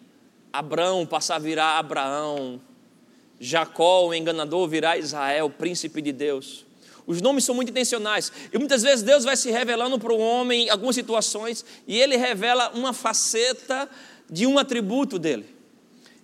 Abrão 0.53 1.05
passar 1.07 1.37
a 1.37 1.39
virar 1.39 1.79
Abraão, 1.79 2.61
Jacó, 3.41 4.07
o 4.07 4.15
enganador, 4.15 4.69
virá 4.69 4.99
Israel, 4.99 5.49
príncipe 5.49 6.03
de 6.03 6.13
Deus. 6.13 6.67
Os 7.07 7.23
nomes 7.23 7.43
são 7.45 7.55
muito 7.55 7.71
intencionais. 7.71 8.31
E 8.53 8.59
muitas 8.59 8.83
vezes 8.83 9.03
Deus 9.03 9.25
vai 9.25 9.37
se 9.37 9.51
revelando 9.51 9.99
para 9.99 10.13
o 10.13 10.19
homem 10.19 10.67
em 10.67 10.71
algumas 10.71 10.95
situações 10.95 11.65
e 11.89 11.99
ele 11.99 12.17
revela 12.17 12.71
uma 12.75 12.93
faceta 12.93 13.89
de 14.29 14.47
um 14.47 14.59
atributo 14.59 15.19
dele. 15.19 15.47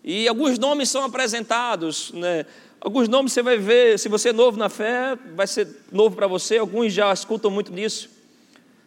E 0.05 0.29
alguns 0.29 0.59
nomes 0.59 0.89
são 0.89 1.03
apresentados, 1.03 2.13
né? 2.13 2.47
Alguns 2.81 3.09
nomes 3.09 3.33
você 3.33 3.43
vai 3.43 3.57
ver, 3.57 3.99
se 3.99 4.09
você 4.09 4.29
é 4.29 4.33
novo 4.33 4.57
na 4.59 4.69
fé, 4.69 5.19
vai 5.35 5.47
ser 5.47 5.67
novo 5.91 6.15
para 6.15 6.29
você, 6.29 6.59
alguns 6.59 6.93
já 6.93 7.13
escutam 7.13 7.51
muito 7.51 7.73
disso. 7.73 8.11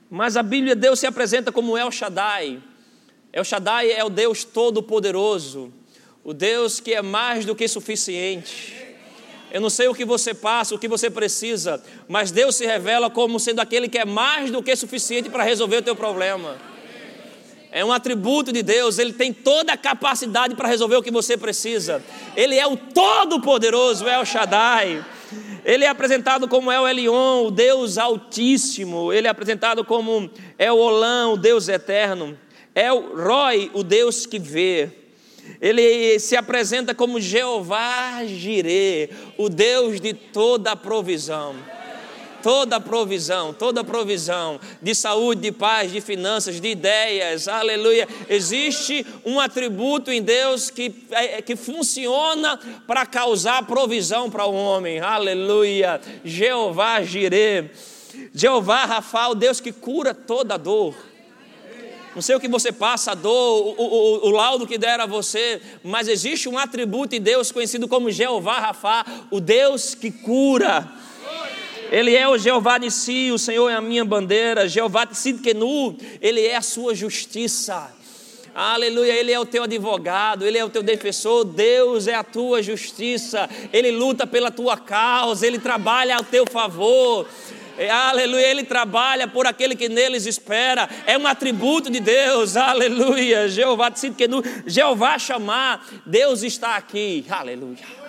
Mas 0.10 0.38
a 0.38 0.44
Bíblia, 0.44 0.76
Deus 0.76 1.00
se 1.00 1.08
apresenta 1.08 1.52
como 1.52 1.78
El 1.78 1.92
Shaddai. 1.92 2.64
El 3.34 3.44
Shaddai 3.44 3.92
é 3.92 4.04
o 4.04 4.10
Deus 4.10 4.46
Todo-Poderoso, 4.46 5.74
o 6.24 6.34
Deus 6.34 6.80
que 6.80 6.94
é 6.94 7.02
mais 7.02 7.46
do 7.46 7.56
que 7.56 7.68
suficiente. 7.68 8.76
Eu 9.52 9.62
não 9.62 9.70
sei 9.70 9.88
o 9.88 9.96
que 9.96 10.06
você 10.06 10.34
passa, 10.34 10.76
o 10.76 10.80
que 10.80 10.88
você 10.88 11.10
precisa, 11.10 11.82
mas 12.08 12.30
Deus 12.30 12.56
se 12.56 12.66
revela 12.66 13.10
como 13.10 13.40
sendo 13.40 13.60
aquele 13.60 13.88
que 13.88 13.98
é 13.98 14.06
mais 14.06 14.52
do 14.52 14.62
que 14.62 14.76
suficiente 14.76 15.30
para 15.30 15.44
resolver 15.44 15.78
o 15.78 15.82
teu 15.82 15.96
problema. 15.96 16.58
É 17.72 17.86
um 17.86 17.92
atributo 17.92 18.52
de 18.52 18.64
Deus, 18.64 18.98
ele 18.98 19.14
tem 19.14 19.32
toda 19.32 19.74
a 19.74 19.78
capacidade 19.78 20.56
para 20.56 20.68
resolver 20.68 20.96
o 20.98 21.04
que 21.04 21.12
você 21.12 21.38
precisa. 21.38 22.04
Ele 22.36 22.58
é 22.58 22.66
o 22.66 22.76
todo-poderoso, 22.76 24.08
El 24.08 24.26
Shaddai. 24.26 25.06
Ele 25.64 25.84
é 25.84 25.88
apresentado 25.88 26.48
como 26.48 26.72
El 26.72 26.88
Elion, 26.88 27.46
o 27.46 27.52
Deus 27.52 27.98
Altíssimo. 27.98 29.14
Ele 29.14 29.28
é 29.28 29.30
apresentado 29.30 29.84
como 29.84 30.30
El 30.58 30.78
Olam, 30.78 31.34
o 31.34 31.38
Deus 31.38 31.68
Eterno. 31.68 32.36
El 32.74 33.04
Roy, 33.16 33.70
o 33.74 33.84
Deus 33.84 34.26
que 34.26 34.40
vê. 34.40 34.99
Ele 35.62 36.20
se 36.20 36.36
apresenta 36.36 36.96
como 36.96 37.20
Jeová 37.20 38.24
Jireh, 38.26 39.10
o 39.38 39.50
Deus 39.50 40.00
de 40.00 40.14
toda 40.14 40.72
a 40.72 40.76
provisão. 40.76 41.56
Toda 42.42 42.80
provisão, 42.80 43.54
toda 43.54 43.84
provisão 43.84 44.62
de 44.82 44.96
saúde, 44.96 45.42
de 45.42 45.52
paz, 45.52 45.92
de 45.92 46.00
finanças, 46.00 46.62
de 46.62 46.70
ideias, 46.70 47.50
aleluia. 47.50 48.08
Existe 48.30 49.06
um 49.26 49.42
atributo 49.42 50.10
em 50.10 50.22
Deus 50.22 50.70
que, 50.70 51.04
é, 51.12 51.42
que 51.42 51.58
funciona 51.58 52.58
para 52.88 53.06
causar 53.06 53.68
provisão 53.68 54.30
para 54.30 54.46
o 54.46 54.54
homem, 54.54 55.02
aleluia. 55.02 56.00
Jeová 56.24 57.02
Jireh, 57.04 57.72
Jeová 58.34 58.86
Rafa, 58.86 59.28
o 59.28 59.36
Deus 59.36 59.60
que 59.60 59.74
cura 59.74 60.14
toda 60.14 60.58
dor. 60.58 60.96
Não 62.16 62.22
sei 62.22 62.36
o 62.36 62.40
que 62.40 62.48
você 62.48 62.72
passa, 62.72 63.12
a 63.12 63.16
dor, 63.16 63.76
o, 63.78 63.84
o, 63.84 64.28
o, 64.28 64.30
laudo 64.32 64.66
que 64.66 64.78
der 64.78 65.00
a 65.00 65.06
você, 65.06 65.62
mas 65.84 66.08
existe 66.08 66.50
um 66.50 66.58
atributo 66.58 67.16
em 67.16 67.22
Deus 67.22 67.52
conhecido 67.52 67.88
como 67.88 68.10
Jeová 68.10 68.60
Rafa, 68.60 69.06
o 69.30 69.40
Deus 69.40 69.94
que 69.94 70.10
cura. 70.10 70.92
Ele 71.92 72.16
é 72.16 72.28
o 72.28 72.38
Jeová 72.38 72.78
de 72.78 72.92
si, 72.92 73.32
o 73.32 73.38
Senhor 73.38 73.70
é 73.70 73.76
a 73.76 73.82
minha 73.82 74.06
bandeira. 74.06 74.68
Jeová 74.68 75.06
de 75.06 75.18
Sidkenu, 75.18 75.98
Ele 76.22 76.42
é 76.42 76.56
a 76.56 76.62
sua 76.62 76.94
justiça. 76.94 77.92
Aleluia, 78.54 79.14
Ele 79.14 79.32
é 79.32 79.40
o 79.40 79.46
teu 79.46 79.64
advogado, 79.64 80.46
Ele 80.46 80.58
é 80.58 80.66
o 80.66 80.70
teu 80.70 80.84
defensor, 80.84 81.46
Deus 81.46 82.08
é 82.08 82.16
a 82.16 82.24
tua 82.24 82.62
justiça, 82.62 83.50
Ele 83.72 83.92
luta 83.92 84.28
pela 84.28 84.52
tua 84.52 84.78
causa, 84.78 85.46
Ele 85.46 85.60
trabalha 85.60 86.16
ao 86.16 86.24
teu 86.24 86.46
favor. 86.46 87.28
Aleluia, 87.88 88.48
Ele 88.48 88.64
trabalha 88.64 89.28
por 89.28 89.48
aquele 89.48 89.76
que 89.76 89.88
neles 89.88 90.26
espera, 90.26 90.90
é 91.06 91.18
um 91.18 91.28
atributo 91.28 91.90
de 91.90 92.00
Deus, 92.00 92.58
aleluia. 92.58 93.48
Jeová 93.48 93.92
Tzidkenu, 93.92 94.42
Jeová 94.66 95.18
chamar, 95.20 95.86
Deus 96.06 96.44
está 96.44 96.76
aqui, 96.76 97.26
aleluia. 97.30 98.09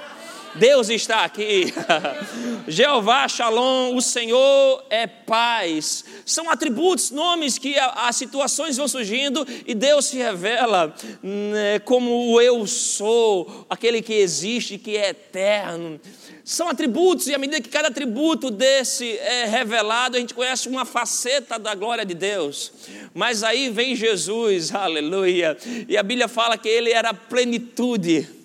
Deus 0.54 0.88
está 0.88 1.24
aqui. 1.24 1.72
Jeová 2.66 3.28
Shalom, 3.28 3.94
o 3.94 4.02
Senhor 4.02 4.84
é 4.90 5.06
paz. 5.06 6.04
São 6.26 6.50
atributos, 6.50 7.10
nomes 7.10 7.58
que 7.58 7.76
as 7.78 8.16
situações 8.16 8.76
vão 8.76 8.88
surgindo 8.88 9.46
e 9.66 9.74
Deus 9.74 10.06
se 10.06 10.16
revela 10.16 10.94
né, 11.22 11.78
como 11.80 12.32
o 12.32 12.40
eu 12.40 12.66
sou, 12.66 13.66
aquele 13.68 14.02
que 14.02 14.14
existe, 14.14 14.78
que 14.78 14.96
é 14.96 15.10
eterno. 15.10 16.00
São 16.44 16.68
atributos, 16.68 17.28
e 17.28 17.34
à 17.34 17.38
medida 17.38 17.60
que 17.60 17.68
cada 17.68 17.88
atributo 17.88 18.50
desse 18.50 19.06
é 19.18 19.44
revelado, 19.44 20.16
a 20.16 20.20
gente 20.20 20.34
conhece 20.34 20.68
uma 20.68 20.84
faceta 20.84 21.58
da 21.58 21.74
glória 21.76 22.04
de 22.04 22.14
Deus. 22.14 22.72
Mas 23.14 23.44
aí 23.44 23.68
vem 23.68 23.94
Jesus, 23.94 24.74
aleluia, 24.74 25.56
e 25.88 25.96
a 25.96 26.02
Bíblia 26.02 26.26
fala 26.26 26.58
que 26.58 26.68
ele 26.68 26.90
era 26.90 27.14
plenitude 27.14 28.39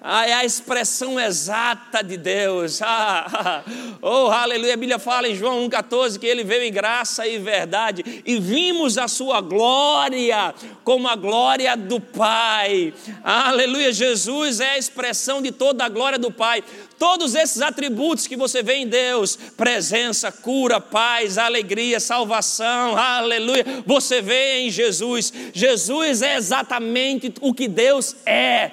ah, 0.00 0.26
é 0.26 0.34
a 0.34 0.44
expressão 0.44 1.18
exata 1.18 2.02
de 2.02 2.16
Deus. 2.16 2.80
Ah, 2.88 3.62
oh, 4.00 4.28
aleluia. 4.30 4.74
A 4.74 4.76
Bíblia 4.76 4.98
fala 4.98 5.28
em 5.28 5.34
João 5.34 5.68
1,14 5.68 6.18
que 6.18 6.26
ele 6.26 6.44
veio 6.44 6.62
em 6.62 6.72
graça 6.72 7.26
e 7.26 7.38
verdade, 7.38 8.22
e 8.24 8.38
vimos 8.38 8.96
a 8.96 9.08
sua 9.08 9.40
glória 9.40 10.54
como 10.84 11.08
a 11.08 11.16
glória 11.16 11.76
do 11.76 12.00
Pai. 12.00 12.94
Aleluia. 13.22 13.92
Jesus 13.92 14.60
é 14.60 14.70
a 14.70 14.78
expressão 14.78 15.42
de 15.42 15.50
toda 15.50 15.84
a 15.84 15.88
glória 15.88 16.18
do 16.18 16.30
Pai. 16.30 16.62
Todos 16.98 17.34
esses 17.34 17.60
atributos 17.60 18.26
que 18.26 18.36
você 18.36 18.62
vê 18.62 18.76
em 18.76 18.86
Deus, 18.86 19.36
presença, 19.56 20.32
cura, 20.32 20.80
paz, 20.80 21.36
alegria, 21.36 22.00
salvação, 22.00 22.96
aleluia, 22.96 23.64
você 23.84 24.22
vê 24.22 24.60
em 24.60 24.70
Jesus. 24.70 25.32
Jesus 25.52 26.22
é 26.22 26.36
exatamente 26.36 27.34
o 27.40 27.52
que 27.52 27.68
Deus 27.68 28.16
é. 28.24 28.70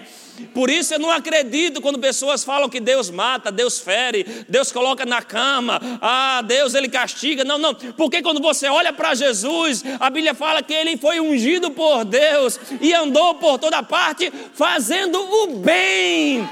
Por 0.53 0.69
isso 0.69 0.93
eu 0.93 0.99
não 0.99 1.11
acredito 1.11 1.81
quando 1.81 1.99
pessoas 1.99 2.43
falam 2.43 2.69
que 2.69 2.79
Deus 2.79 3.09
mata, 3.09 3.51
Deus 3.51 3.79
fere, 3.79 4.45
Deus 4.47 4.71
coloca 4.71 5.05
na 5.05 5.21
cama, 5.21 5.79
ah, 6.01 6.41
Deus 6.45 6.73
ele 6.73 6.89
castiga. 6.89 7.43
Não, 7.43 7.57
não. 7.57 7.73
Porque 7.73 8.21
quando 8.21 8.41
você 8.41 8.67
olha 8.67 8.91
para 8.91 9.15
Jesus, 9.15 9.83
a 9.99 10.09
Bíblia 10.09 10.33
fala 10.33 10.63
que 10.63 10.73
ele 10.73 10.97
foi 10.97 11.19
ungido 11.19 11.71
por 11.71 12.03
Deus 12.05 12.59
e 12.81 12.93
andou 12.93 13.35
por 13.35 13.59
toda 13.59 13.83
parte 13.83 14.31
fazendo 14.53 15.19
o 15.19 15.47
bem 15.57 16.47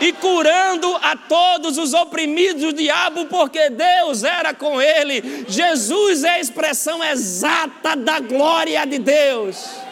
e 0.00 0.12
curando 0.12 0.94
a 1.02 1.16
todos 1.16 1.76
os 1.76 1.92
oprimidos 1.92 2.62
do 2.62 2.72
diabo, 2.72 3.26
porque 3.26 3.70
Deus 3.70 4.22
era 4.24 4.54
com 4.54 4.80
ele. 4.80 5.44
Jesus 5.48 6.24
é 6.24 6.30
a 6.30 6.40
expressão 6.40 7.02
exata 7.02 7.96
da 7.96 8.20
glória 8.20 8.84
de 8.86 8.98
Deus. 8.98 9.87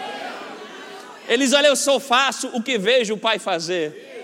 Ele 1.29 1.45
diz: 1.45 1.53
Olha, 1.53 1.69
eu 1.69 1.77
só 1.77 1.99
faço 2.01 2.49
o 2.49 2.63
que 2.63 2.79
vejo 2.79 3.15
o 3.15 3.19
Pai 3.19 3.39
fazer. 3.39 4.16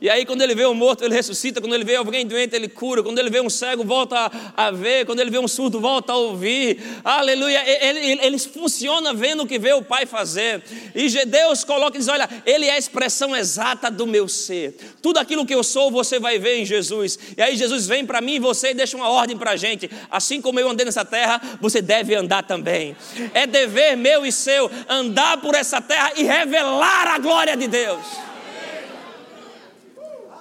E 0.00 0.08
aí, 0.08 0.24
quando 0.24 0.42
ele 0.42 0.54
vê 0.54 0.64
um 0.64 0.74
morto, 0.74 1.04
ele 1.04 1.14
ressuscita. 1.14 1.60
Quando 1.60 1.74
ele 1.74 1.84
vê 1.84 1.96
alguém 1.96 2.24
doente, 2.24 2.54
ele 2.54 2.68
cura. 2.68 3.02
Quando 3.02 3.18
ele 3.18 3.30
vê 3.30 3.40
um 3.40 3.50
cego, 3.50 3.82
volta 3.82 4.30
a, 4.56 4.70
ver. 4.70 5.04
Quando 5.04 5.18
ele 5.18 5.30
vê 5.30 5.38
um 5.38 5.48
surdo, 5.48 5.80
volta 5.80 6.12
a 6.12 6.16
ouvir. 6.16 6.80
Aleluia. 7.04 7.60
Ele, 7.66 7.98
ele, 7.98 8.26
ele 8.26 8.38
funciona 8.38 9.12
vendo 9.12 9.42
o 9.42 9.46
que 9.46 9.58
vê 9.58 9.72
o 9.72 9.82
Pai 9.82 10.06
fazer. 10.06 10.62
E 10.94 11.08
Deus 11.26 11.64
coloca 11.64 11.96
e 11.96 11.98
diz: 11.98 12.08
Olha, 12.08 12.28
Ele 12.46 12.66
é 12.66 12.72
a 12.72 12.78
expressão 12.78 13.34
exata 13.34 13.90
do 13.90 14.06
meu 14.06 14.28
ser. 14.28 14.76
Tudo 15.02 15.18
aquilo 15.18 15.44
que 15.44 15.54
eu 15.54 15.64
sou, 15.64 15.90
você 15.90 16.20
vai 16.20 16.38
ver 16.38 16.58
em 16.58 16.64
Jesus. 16.64 17.18
E 17.36 17.42
aí, 17.42 17.56
Jesus 17.56 17.86
vem 17.88 18.06
para 18.06 18.20
mim 18.20 18.34
e 18.34 18.38
você 18.38 18.70
e 18.70 18.74
deixa 18.74 18.96
uma 18.96 19.08
ordem 19.08 19.36
para 19.36 19.52
a 19.52 19.56
gente. 19.56 19.90
Assim 20.08 20.40
como 20.40 20.60
eu 20.60 20.70
andei 20.70 20.86
nessa 20.86 21.04
terra, 21.04 21.40
você 21.60 21.82
deve 21.82 22.14
andar 22.14 22.44
também. 22.44 22.96
É 23.34 23.48
dever 23.48 23.96
meu 23.96 24.24
e 24.24 24.30
seu 24.30 24.70
andar 24.88 25.38
por 25.38 25.56
essa 25.56 25.80
terra 25.80 26.12
e 26.16 26.22
revelar 26.22 27.08
a 27.08 27.18
glória 27.18 27.56
de 27.56 27.66
Deus 27.66 28.28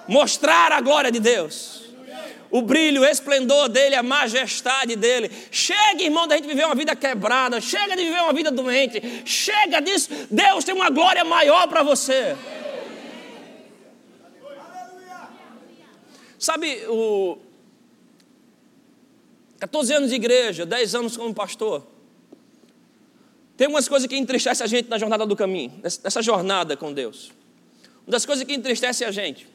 mostrar 0.07 0.71
a 0.71 0.81
glória 0.81 1.11
de 1.11 1.19
Deus. 1.19 1.87
O 2.49 2.61
brilho, 2.61 3.01
o 3.01 3.05
esplendor 3.05 3.67
dele, 3.67 3.95
a 3.95 4.03
majestade 4.03 4.95
dele. 4.95 5.29
Chega, 5.51 6.01
irmão, 6.01 6.27
da 6.27 6.35
gente 6.37 6.47
viver 6.47 6.65
uma 6.65 6.75
vida 6.75 6.95
quebrada. 6.95 7.59
Chega 7.59 7.95
de 7.95 8.03
viver 8.03 8.21
uma 8.21 8.33
vida 8.33 8.49
doente. 8.49 9.01
Chega 9.25 9.81
disso. 9.81 10.09
Deus 10.31 10.63
tem 10.63 10.73
uma 10.73 10.89
glória 10.89 11.25
maior 11.25 11.67
para 11.67 11.83
você. 11.83 12.37
Sabe, 16.39 16.85
o 16.87 17.37
14 19.59 19.93
anos 19.93 20.09
de 20.09 20.15
igreja, 20.15 20.65
10 20.65 20.95
anos 20.95 21.17
como 21.17 21.33
pastor. 21.33 21.85
Tem 23.57 23.67
umas 23.67 23.87
coisas 23.89 24.07
que 24.07 24.15
entristecem 24.15 24.63
a 24.63 24.67
gente 24.67 24.87
na 24.87 24.99
jornada 24.99 25.25
do 25.25 25.35
caminho, 25.35 25.81
nessa 25.81 26.21
jornada 26.21 26.77
com 26.77 26.93
Deus. 26.93 27.33
Uma 28.05 28.11
das 28.11 28.25
coisas 28.25 28.45
que 28.45 28.53
entristece 28.53 29.03
a 29.03 29.11
gente 29.11 29.47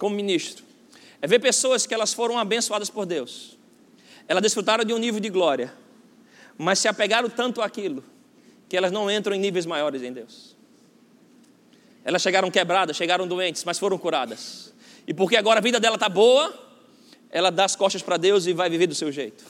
como 0.00 0.16
ministro, 0.16 0.64
é 1.20 1.26
ver 1.26 1.38
pessoas 1.38 1.84
que 1.84 1.92
elas 1.92 2.14
foram 2.14 2.38
abençoadas 2.38 2.88
por 2.88 3.04
Deus. 3.04 3.58
Elas 4.26 4.42
desfrutaram 4.42 4.82
de 4.82 4.94
um 4.94 4.98
nível 4.98 5.20
de 5.20 5.28
glória, 5.28 5.74
mas 6.56 6.78
se 6.78 6.88
apegaram 6.88 7.28
tanto 7.28 7.60
àquilo 7.60 8.02
que 8.66 8.76
elas 8.76 8.90
não 8.90 9.10
entram 9.10 9.36
em 9.36 9.38
níveis 9.38 9.66
maiores 9.66 10.02
em 10.02 10.10
Deus. 10.10 10.56
Elas 12.02 12.22
chegaram 12.22 12.50
quebradas, 12.50 12.96
chegaram 12.96 13.28
doentes, 13.28 13.62
mas 13.62 13.78
foram 13.78 13.98
curadas. 13.98 14.72
E 15.06 15.12
porque 15.12 15.36
agora 15.36 15.58
a 15.58 15.62
vida 15.62 15.78
dela 15.78 15.96
está 15.96 16.08
boa, 16.08 16.50
ela 17.30 17.50
dá 17.50 17.66
as 17.66 17.76
costas 17.76 18.00
para 18.00 18.16
Deus 18.16 18.46
e 18.46 18.54
vai 18.54 18.70
viver 18.70 18.86
do 18.86 18.94
seu 18.94 19.12
jeito. 19.12 19.44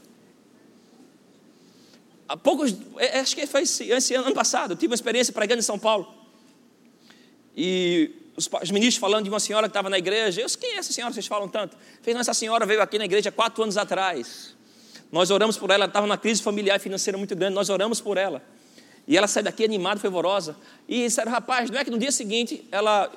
Há 2.26 2.36
poucos, 2.36 2.74
é, 2.96 3.18
é, 3.18 3.20
acho 3.20 3.36
que 3.36 3.46
foi 3.46 3.62
esse, 3.62 3.88
esse 3.88 4.14
ano 4.16 4.34
passado, 4.34 4.72
eu 4.72 4.76
tive 4.76 4.90
uma 4.90 4.96
experiência 4.96 5.32
pregando 5.32 5.60
em 5.60 5.64
São 5.64 5.78
Paulo. 5.78 6.12
E 7.56 8.10
os, 8.40 8.48
os 8.62 8.70
ministros 8.70 8.96
falando 8.96 9.24
de 9.24 9.30
uma 9.30 9.38
senhora 9.38 9.68
que 9.68 9.70
estava 9.70 9.90
na 9.90 9.98
igreja. 9.98 10.40
Eu 10.40 10.48
quem 10.58 10.74
é 10.74 10.78
essa 10.78 10.92
senhora 10.92 11.10
que 11.10 11.14
vocês 11.14 11.26
falam 11.26 11.48
tanto? 11.48 11.76
Fez, 12.02 12.16
essa 12.16 12.34
senhora 12.34 12.64
veio 12.66 12.82
aqui 12.82 12.98
na 12.98 13.04
igreja 13.04 13.30
quatro 13.30 13.62
anos 13.62 13.76
atrás. 13.76 14.56
Nós 15.12 15.30
oramos 15.30 15.56
por 15.56 15.70
ela, 15.70 15.84
ela 15.84 15.86
estava 15.86 16.06
numa 16.06 16.18
crise 16.18 16.42
familiar 16.42 16.76
e 16.76 16.78
financeira 16.78 17.18
muito 17.18 17.34
grande, 17.36 17.54
nós 17.54 17.68
oramos 17.68 18.00
por 18.00 18.16
ela. 18.16 18.42
E 19.06 19.16
ela 19.16 19.26
sai 19.26 19.42
daqui 19.42 19.64
animada, 19.64 20.00
fervorosa. 20.00 20.56
E 20.88 21.04
disseram, 21.04 21.30
rapaz, 21.30 21.70
não 21.70 21.78
é 21.78 21.84
que 21.84 21.90
no 21.90 21.98
dia 21.98 22.12
seguinte 22.12 22.64
ela 22.70 23.10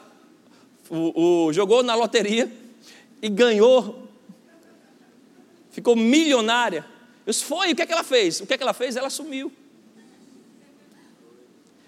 o, 0.90 1.48
o, 1.48 1.54
jogou 1.54 1.84
na 1.84 1.96
loteria 1.96 2.52
e 3.22 3.30
ganhou, 3.30 4.08
ficou 5.72 5.96
milionária. 5.96 6.86
Eu 7.26 7.32
disse, 7.32 7.46
foi, 7.46 7.72
o 7.72 7.76
que 7.76 7.82
é 7.84 7.86
que 7.86 7.94
ela 7.94 8.04
fez? 8.04 8.42
O 8.42 8.48
que 8.48 8.54
é 8.54 8.58
que 8.58 8.64
ela 8.64 8.74
fez? 8.74 8.96
Ela 8.96 9.10
sumiu. 9.10 9.52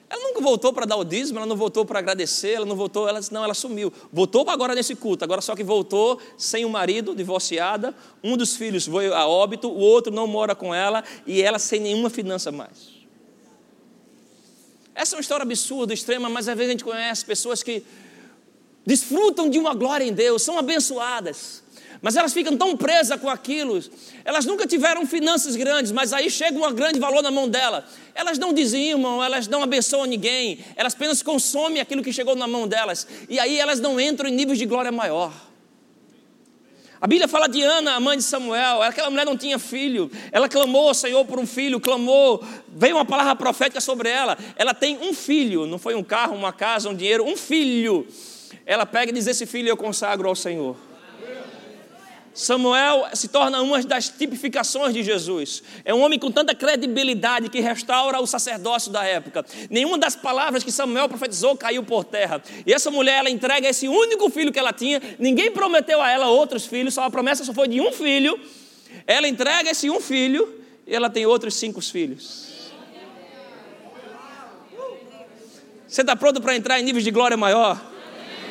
Ela 0.09 0.21
nunca 0.21 0.39
voltou 0.39 0.71
para 0.71 0.85
dar 0.85 0.97
o 0.97 1.03
dízimo, 1.03 1.39
ela 1.39 1.47
não 1.47 1.55
voltou 1.55 1.83
para 1.83 1.97
agradecer, 1.99 2.51
ela 2.51 2.65
não 2.65 2.75
voltou, 2.75 3.09
ela 3.09 3.19
não, 3.31 3.43
ela 3.43 3.53
sumiu. 3.53 3.91
Voltou 4.13 4.47
agora 4.49 4.75
nesse 4.75 4.95
culto, 4.95 5.23
agora 5.23 5.41
só 5.41 5.55
que 5.55 5.63
voltou 5.63 6.19
sem 6.37 6.63
o 6.63 6.69
marido, 6.69 7.15
divorciada, 7.15 7.95
um 8.23 8.37
dos 8.37 8.55
filhos 8.55 8.85
foi 8.85 9.11
a 9.11 9.27
óbito, 9.27 9.67
o 9.67 9.79
outro 9.79 10.13
não 10.13 10.27
mora 10.27 10.53
com 10.53 10.73
ela 10.73 11.03
e 11.25 11.41
ela 11.41 11.57
sem 11.57 11.79
nenhuma 11.79 12.09
finança 12.09 12.51
mais. 12.51 12.95
Essa 14.93 15.15
é 15.15 15.17
uma 15.17 15.21
história 15.21 15.43
absurda, 15.43 15.93
extrema, 15.93 16.29
mas 16.29 16.47
às 16.47 16.55
vezes 16.55 16.69
a 16.69 16.71
gente 16.71 16.83
conhece 16.83 17.25
pessoas 17.25 17.63
que 17.63 17.83
desfrutam 18.85 19.49
de 19.49 19.57
uma 19.57 19.73
glória 19.73 20.05
em 20.05 20.13
Deus, 20.13 20.43
são 20.43 20.57
abençoadas, 20.57 21.63
mas 22.05 22.15
elas 22.15 22.31
ficam 22.31 22.55
tão 22.55 22.77
presas 22.77 23.19
com 23.19 23.27
aquilo. 23.27 23.83
Elas 24.23 24.45
nunca 24.45 24.67
tiveram 24.67 25.07
finanças 25.07 25.55
grandes, 25.55 25.91
mas 25.91 26.13
aí 26.13 26.29
chega 26.29 26.55
um 26.55 26.71
grande 26.71 26.99
valor 26.99 27.23
na 27.23 27.31
mão 27.31 27.49
dela. 27.49 27.83
Elas 28.13 28.37
não 28.37 28.53
dizimam, 28.53 29.23
elas 29.23 29.47
não 29.47 29.63
abençoam 29.63 30.05
ninguém, 30.05 30.59
elas 30.75 30.93
apenas 30.93 31.23
consomem 31.23 31.81
aquilo 31.81 32.03
que 32.03 32.13
chegou 32.13 32.35
na 32.35 32.47
mão 32.47 32.67
delas. 32.67 33.07
E 33.27 33.39
aí 33.39 33.59
elas 33.59 33.79
não 33.79 33.99
entram 33.99 34.29
em 34.29 34.33
níveis 34.33 34.59
de 34.59 34.67
glória 34.67 34.91
maior. 34.91 35.33
A 37.01 37.07
Bíblia 37.07 37.27
fala 37.27 37.47
de 37.47 37.63
Ana, 37.63 37.95
a 37.95 37.99
mãe 37.99 38.17
de 38.17 38.23
Samuel. 38.23 38.83
Aquela 38.83 39.09
mulher 39.09 39.25
não 39.25 39.35
tinha 39.35 39.57
filho. 39.57 40.11
Ela 40.31 40.47
clamou 40.47 40.89
ao 40.89 40.93
Senhor 40.93 41.25
por 41.25 41.39
um 41.39 41.47
filho, 41.47 41.79
clamou. 41.79 42.45
Veio 42.67 42.97
uma 42.97 43.05
palavra 43.05 43.35
profética 43.35 43.81
sobre 43.81 44.09
ela. 44.09 44.37
Ela 44.55 44.75
tem 44.75 44.99
um 44.99 45.11
filho, 45.11 45.65
não 45.65 45.79
foi 45.79 45.95
um 45.95 46.03
carro, 46.03 46.35
uma 46.35 46.53
casa, 46.53 46.87
um 46.87 46.93
dinheiro, 46.93 47.25
um 47.25 47.35
filho. 47.35 48.05
Ela 48.63 48.85
pega 48.85 49.11
e 49.11 49.15
diz: 49.15 49.25
Esse 49.25 49.47
filho 49.47 49.69
eu 49.69 49.75
consagro 49.75 50.29
ao 50.29 50.35
Senhor. 50.35 50.77
Samuel 52.35 53.07
se 53.13 53.29
torna 53.29 53.61
uma 53.61 53.81
das 53.81 54.09
tipificações 54.09 54.93
de 54.93 55.01
Jesus. 55.01 55.63
É 55.85 55.93
um 55.93 56.01
homem 56.01 56.19
com 56.19 56.29
tanta 56.29 56.53
credibilidade 56.53 57.49
que 57.49 57.61
restaura 57.61 58.19
o 58.19 58.27
sacerdócio 58.27 58.91
da 58.91 59.05
época. 59.05 59.45
Nenhuma 59.69 59.97
das 59.97 60.17
palavras 60.17 60.61
que 60.61 60.69
Samuel 60.69 61.07
profetizou 61.07 61.55
caiu 61.55 61.81
por 61.81 62.03
terra. 62.03 62.43
E 62.65 62.73
essa 62.73 62.91
mulher, 62.91 63.19
ela 63.19 63.29
entrega 63.29 63.69
esse 63.69 63.87
único 63.87 64.29
filho 64.29 64.51
que 64.51 64.59
ela 64.59 64.73
tinha. 64.73 65.01
Ninguém 65.17 65.49
prometeu 65.49 66.01
a 66.01 66.11
ela 66.11 66.27
outros 66.27 66.65
filhos, 66.65 66.93
só 66.93 67.03
a 67.03 67.09
promessa 67.09 67.45
só 67.45 67.53
foi 67.53 67.69
de 67.69 67.79
um 67.79 67.93
filho. 67.93 68.37
Ela 69.07 69.29
entrega 69.29 69.69
esse 69.69 69.89
um 69.89 70.01
filho 70.01 70.61
e 70.85 70.93
ela 70.93 71.09
tem 71.09 71.25
outros 71.25 71.55
cinco 71.55 71.79
filhos. 71.79 72.53
Você 75.87 76.01
está 76.01 76.17
pronto 76.17 76.41
para 76.41 76.53
entrar 76.53 76.81
em 76.81 76.83
níveis 76.83 77.05
de 77.05 77.11
glória 77.11 77.37
maior? 77.37 77.94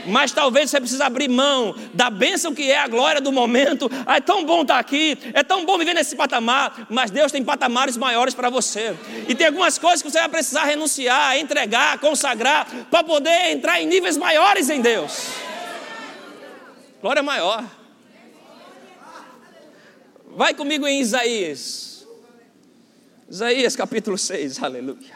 Mas 0.06 0.32
talvez 0.32 0.70
você 0.70 0.80
precise 0.80 1.02
abrir 1.02 1.28
mão 1.28 1.74
da 1.92 2.10
bênção 2.10 2.54
que 2.54 2.70
é 2.70 2.78
a 2.78 2.88
glória 2.88 3.20
do 3.20 3.32
momento. 3.32 3.90
Ah, 4.06 4.16
é 4.16 4.20
tão 4.20 4.44
bom 4.44 4.62
estar 4.62 4.78
aqui, 4.78 5.18
é 5.32 5.42
tão 5.42 5.64
bom 5.64 5.78
viver 5.78 5.94
nesse 5.94 6.16
patamar, 6.16 6.86
mas 6.90 7.10
Deus 7.10 7.32
tem 7.32 7.44
patamares 7.44 7.96
maiores 7.96 8.34
para 8.34 8.50
você. 8.50 8.96
E 9.28 9.34
tem 9.34 9.46
algumas 9.46 9.78
coisas 9.78 10.02
que 10.02 10.10
você 10.10 10.18
vai 10.18 10.28
precisar 10.28 10.64
renunciar, 10.64 11.38
entregar, 11.38 11.98
consagrar, 11.98 12.66
para 12.90 13.02
poder 13.04 13.50
entrar 13.50 13.80
em 13.80 13.86
níveis 13.86 14.16
maiores 14.16 14.70
em 14.70 14.80
Deus. 14.80 15.28
Glória 17.00 17.22
maior. 17.22 17.64
Vai 20.36 20.54
comigo 20.54 20.86
em 20.86 21.00
Isaías. 21.00 22.06
Isaías 23.28 23.76
capítulo 23.76 24.18
6, 24.18 24.62
aleluia. 24.62 25.14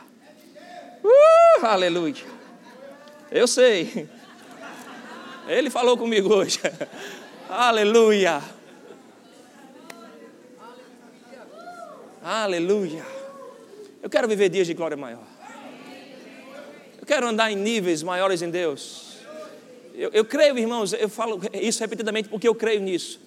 Uh, 1.04 1.66
aleluia. 1.66 2.24
Eu 3.30 3.46
sei. 3.46 4.08
Ele 5.48 5.70
falou 5.70 5.96
comigo 5.96 6.34
hoje. 6.34 6.60
aleluia. 7.48 8.42
Aleluia. 12.22 13.06
Eu 14.02 14.10
quero 14.10 14.28
viver 14.28 14.50
dias 14.50 14.66
de 14.66 14.74
glória 14.74 14.96
maior. 14.96 15.22
Eu 17.00 17.06
quero 17.06 17.26
andar 17.26 17.50
em 17.50 17.56
níveis 17.56 18.02
maiores 18.02 18.42
em 18.42 18.50
Deus. 18.50 19.16
Eu, 19.94 20.10
eu 20.12 20.22
creio, 20.22 20.58
irmãos, 20.58 20.92
eu 20.92 21.08
falo 21.08 21.40
isso 21.54 21.80
repetidamente 21.80 22.28
porque 22.28 22.46
eu 22.46 22.54
creio 22.54 22.82
nisso. 22.82 23.18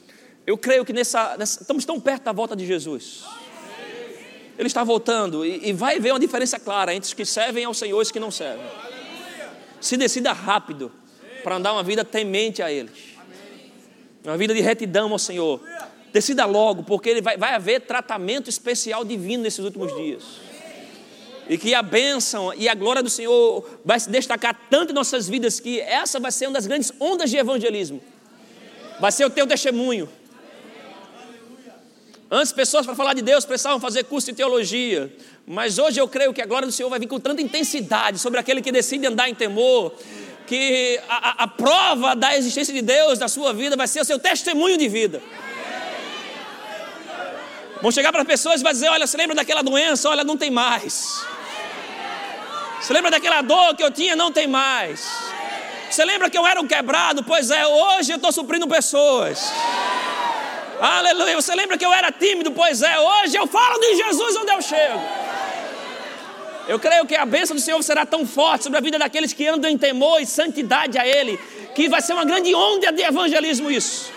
Eu 0.45 0.59
creio 0.59 0.85
que 0.85 0.93
nessa, 0.93 1.35
nessa, 1.37 1.61
estamos 1.61 1.85
tão 1.85 1.99
perto 1.99 2.23
da 2.23 2.31
volta 2.31 2.55
de 2.55 2.67
Jesus. 2.67 3.23
Ele 4.59 4.67
está 4.67 4.83
voltando 4.83 5.43
e, 5.43 5.69
e 5.69 5.73
vai 5.73 5.99
ver 5.99 6.11
uma 6.11 6.19
diferença 6.19 6.59
clara 6.59 6.93
entre 6.93 7.07
os 7.07 7.13
que 7.15 7.25
servem 7.25 7.65
ao 7.65 7.73
Senhor 7.73 7.97
e 7.97 8.01
os 8.03 8.11
que 8.11 8.19
não 8.19 8.29
servem. 8.29 8.65
Se 9.79 9.97
decida 9.97 10.31
rápido 10.31 10.91
para 11.43 11.55
andar 11.55 11.73
uma 11.73 11.83
vida 11.83 12.03
temente 12.03 12.61
a 12.61 12.71
Ele, 12.71 12.89
uma 14.23 14.37
vida 14.37 14.53
de 14.53 14.61
retidão 14.61 15.11
ao 15.11 15.19
Senhor. 15.19 15.61
Decida 16.13 16.45
logo, 16.45 16.83
porque 16.83 17.09
ele 17.09 17.21
vai, 17.21 17.37
vai 17.37 17.53
haver 17.53 17.81
tratamento 17.81 18.49
especial 18.49 19.05
divino 19.05 19.43
nesses 19.43 19.63
últimos 19.63 19.95
dias. 19.95 20.23
E 21.49 21.57
que 21.57 21.73
a 21.73 21.81
bênção 21.81 22.53
e 22.53 22.67
a 22.67 22.75
glória 22.75 23.01
do 23.01 23.09
Senhor 23.09 23.79
vai 23.83 23.99
se 23.99 24.09
destacar 24.09 24.67
tanto 24.69 24.91
em 24.91 24.93
nossas 24.93 25.27
vidas 25.27 25.59
que 25.59 25.79
essa 25.79 26.19
vai 26.19 26.31
ser 26.31 26.47
uma 26.47 26.53
das 26.53 26.67
grandes 26.67 26.91
ondas 26.99 27.29
de 27.29 27.37
evangelismo. 27.37 28.01
Vai 28.99 29.11
ser 29.11 29.25
o 29.25 29.29
teu 29.29 29.47
testemunho. 29.47 30.07
Antes, 32.29 32.53
pessoas 32.53 32.85
para 32.85 32.95
falar 32.95 33.13
de 33.13 33.21
Deus 33.21 33.43
precisavam 33.43 33.79
fazer 33.79 34.05
curso 34.05 34.27
de 34.27 34.37
teologia, 34.37 35.13
mas 35.45 35.77
hoje 35.77 35.99
eu 35.99 36.07
creio 36.07 36.33
que 36.33 36.41
a 36.41 36.45
glória 36.45 36.65
do 36.65 36.71
Senhor 36.71 36.89
vai 36.89 36.97
vir 36.97 37.07
com 37.07 37.19
tanta 37.19 37.41
intensidade 37.41 38.19
sobre 38.19 38.39
aquele 38.39 38.61
que 38.61 38.71
decide 38.71 39.05
andar 39.05 39.27
em 39.27 39.35
temor, 39.35 39.93
que 40.51 40.99
a, 41.07 41.29
a, 41.29 41.43
a 41.45 41.47
prova 41.47 42.13
da 42.13 42.35
existência 42.35 42.73
de 42.73 42.81
Deus 42.81 43.17
na 43.17 43.29
sua 43.29 43.53
vida 43.53 43.77
vai 43.77 43.87
ser 43.87 44.01
o 44.01 44.03
seu 44.03 44.19
testemunho 44.19 44.77
de 44.77 44.89
vida. 44.89 45.23
Vão 47.81 47.89
chegar 47.89 48.11
para 48.11 48.23
as 48.23 48.27
pessoas 48.27 48.59
e 48.59 48.63
vai 48.63 48.73
dizer: 48.73 48.89
Olha, 48.89 49.07
você 49.07 49.15
lembra 49.15 49.33
daquela 49.33 49.61
doença? 49.61 50.09
Olha, 50.09 50.25
não 50.25 50.35
tem 50.35 50.51
mais. 50.51 51.25
Você 52.81 52.91
lembra 52.91 53.11
daquela 53.11 53.41
dor 53.41 53.77
que 53.77 53.83
eu 53.83 53.91
tinha? 53.91 54.13
Não 54.13 54.29
tem 54.29 54.45
mais. 54.45 55.09
Você 55.89 56.03
lembra 56.03 56.29
que 56.29 56.37
eu 56.37 56.45
era 56.45 56.59
um 56.59 56.67
quebrado? 56.67 57.23
Pois 57.23 57.49
é, 57.49 57.65
hoje 57.65 58.11
eu 58.11 58.17
estou 58.17 58.33
suprindo 58.33 58.67
pessoas. 58.67 59.53
Aleluia. 60.81 61.35
Você 61.41 61.55
lembra 61.55 61.77
que 61.77 61.85
eu 61.85 61.93
era 61.93 62.11
tímido? 62.11 62.51
Pois 62.51 62.81
é, 62.81 62.99
hoje 62.99 63.37
eu 63.37 63.47
falo 63.47 63.79
de 63.79 63.95
Jesus 63.95 64.35
onde 64.35 64.51
eu 64.51 64.61
chego. 64.61 64.99
Eu 66.67 66.79
creio 66.79 67.05
que 67.05 67.15
a 67.15 67.25
bênção 67.25 67.55
do 67.55 67.61
Senhor 67.61 67.81
será 67.83 68.05
tão 68.05 68.25
forte 68.25 68.63
sobre 68.63 68.77
a 68.77 68.81
vida 68.81 68.97
daqueles 68.97 69.33
que 69.33 69.47
andam 69.47 69.69
em 69.69 69.77
temor 69.77 70.21
e 70.21 70.25
santidade 70.25 70.97
a 70.97 71.05
Ele, 71.05 71.37
que 71.75 71.89
vai 71.89 72.01
ser 72.01 72.13
uma 72.13 72.25
grande 72.25 72.53
onda 72.53 72.91
de 72.91 73.01
evangelismo 73.01 73.69
isso. 73.71 74.11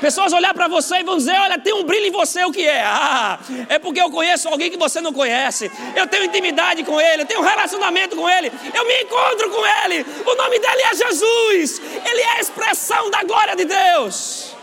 Pessoas 0.00 0.32
olhar 0.32 0.54
para 0.54 0.68
você 0.68 0.96
e 0.96 1.02
vão 1.02 1.16
dizer: 1.16 1.36
Olha, 1.40 1.58
tem 1.58 1.74
um 1.74 1.82
brilho 1.82 2.06
em 2.06 2.10
você, 2.10 2.44
o 2.44 2.52
que 2.52 2.66
é? 2.66 2.84
Ah, 3.10 3.38
é 3.68 3.78
porque 3.78 4.00
eu 4.00 4.10
conheço 4.10 4.48
alguém 4.48 4.70
que 4.70 4.76
você 4.76 5.00
não 5.00 5.12
conhece. 5.12 5.70
Eu 5.94 6.06
tenho 6.06 6.24
intimidade 6.24 6.84
com 6.84 7.00
ele, 7.00 7.22
eu 7.22 7.26
tenho 7.26 7.40
um 7.40 7.44
relacionamento 7.44 8.16
com 8.16 8.28
ele, 8.28 8.50
eu 8.74 8.86
me 8.86 9.02
encontro 9.02 9.50
com 9.50 9.66
ele. 9.84 10.04
O 10.24 10.34
nome 10.34 10.58
dele 10.58 10.82
é 10.82 10.94
Jesus, 10.94 11.80
ele 12.04 12.20
é 12.20 12.32
a 12.36 12.40
expressão 12.40 13.10
da 13.10 13.24
glória 13.24 13.56
de 13.56 13.64
Deus. 13.64 14.54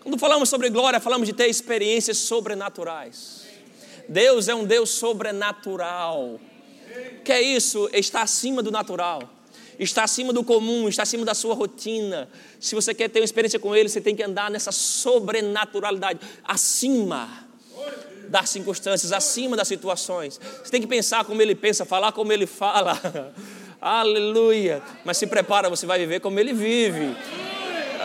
Quando 0.00 0.18
falamos 0.18 0.48
sobre 0.48 0.70
glória, 0.70 0.98
falamos 1.00 1.26
de 1.26 1.34
ter 1.34 1.48
experiências 1.48 2.18
sobrenaturais. 2.18 3.37
Deus 4.08 4.48
é 4.48 4.54
um 4.54 4.64
Deus 4.64 4.90
sobrenatural. 4.90 6.40
Que 7.24 7.32
é 7.32 7.42
isso? 7.42 7.88
Está 7.92 8.22
acima 8.22 8.62
do 8.62 8.70
natural 8.70 9.38
está 9.78 10.02
acima 10.04 10.32
do 10.32 10.42
comum, 10.42 10.88
está 10.88 11.02
acima 11.02 11.24
da 11.24 11.34
sua 11.34 11.54
rotina. 11.54 12.28
Se 12.58 12.74
você 12.74 12.92
quer 12.92 13.08
ter 13.08 13.20
uma 13.20 13.24
experiência 13.24 13.58
com 13.58 13.74
Ele, 13.74 13.88
você 13.88 14.00
tem 14.00 14.14
que 14.14 14.22
andar 14.22 14.50
nessa 14.50 14.72
sobrenaturalidade, 14.72 16.20
acima 16.44 17.46
das 18.28 18.50
circunstâncias, 18.50 19.12
acima 19.12 19.56
das 19.56 19.68
situações. 19.68 20.38
Você 20.62 20.70
tem 20.70 20.80
que 20.80 20.86
pensar 20.86 21.24
como 21.24 21.40
Ele 21.40 21.54
pensa, 21.54 21.84
falar 21.84 22.12
como 22.12 22.32
Ele 22.32 22.46
fala. 22.46 23.00
Aleluia. 23.80 24.82
Mas 25.04 25.16
se 25.16 25.26
prepara, 25.26 25.70
você 25.70 25.86
vai 25.86 25.98
viver 25.98 26.20
como 26.20 26.38
Ele 26.38 26.52
vive. 26.52 27.16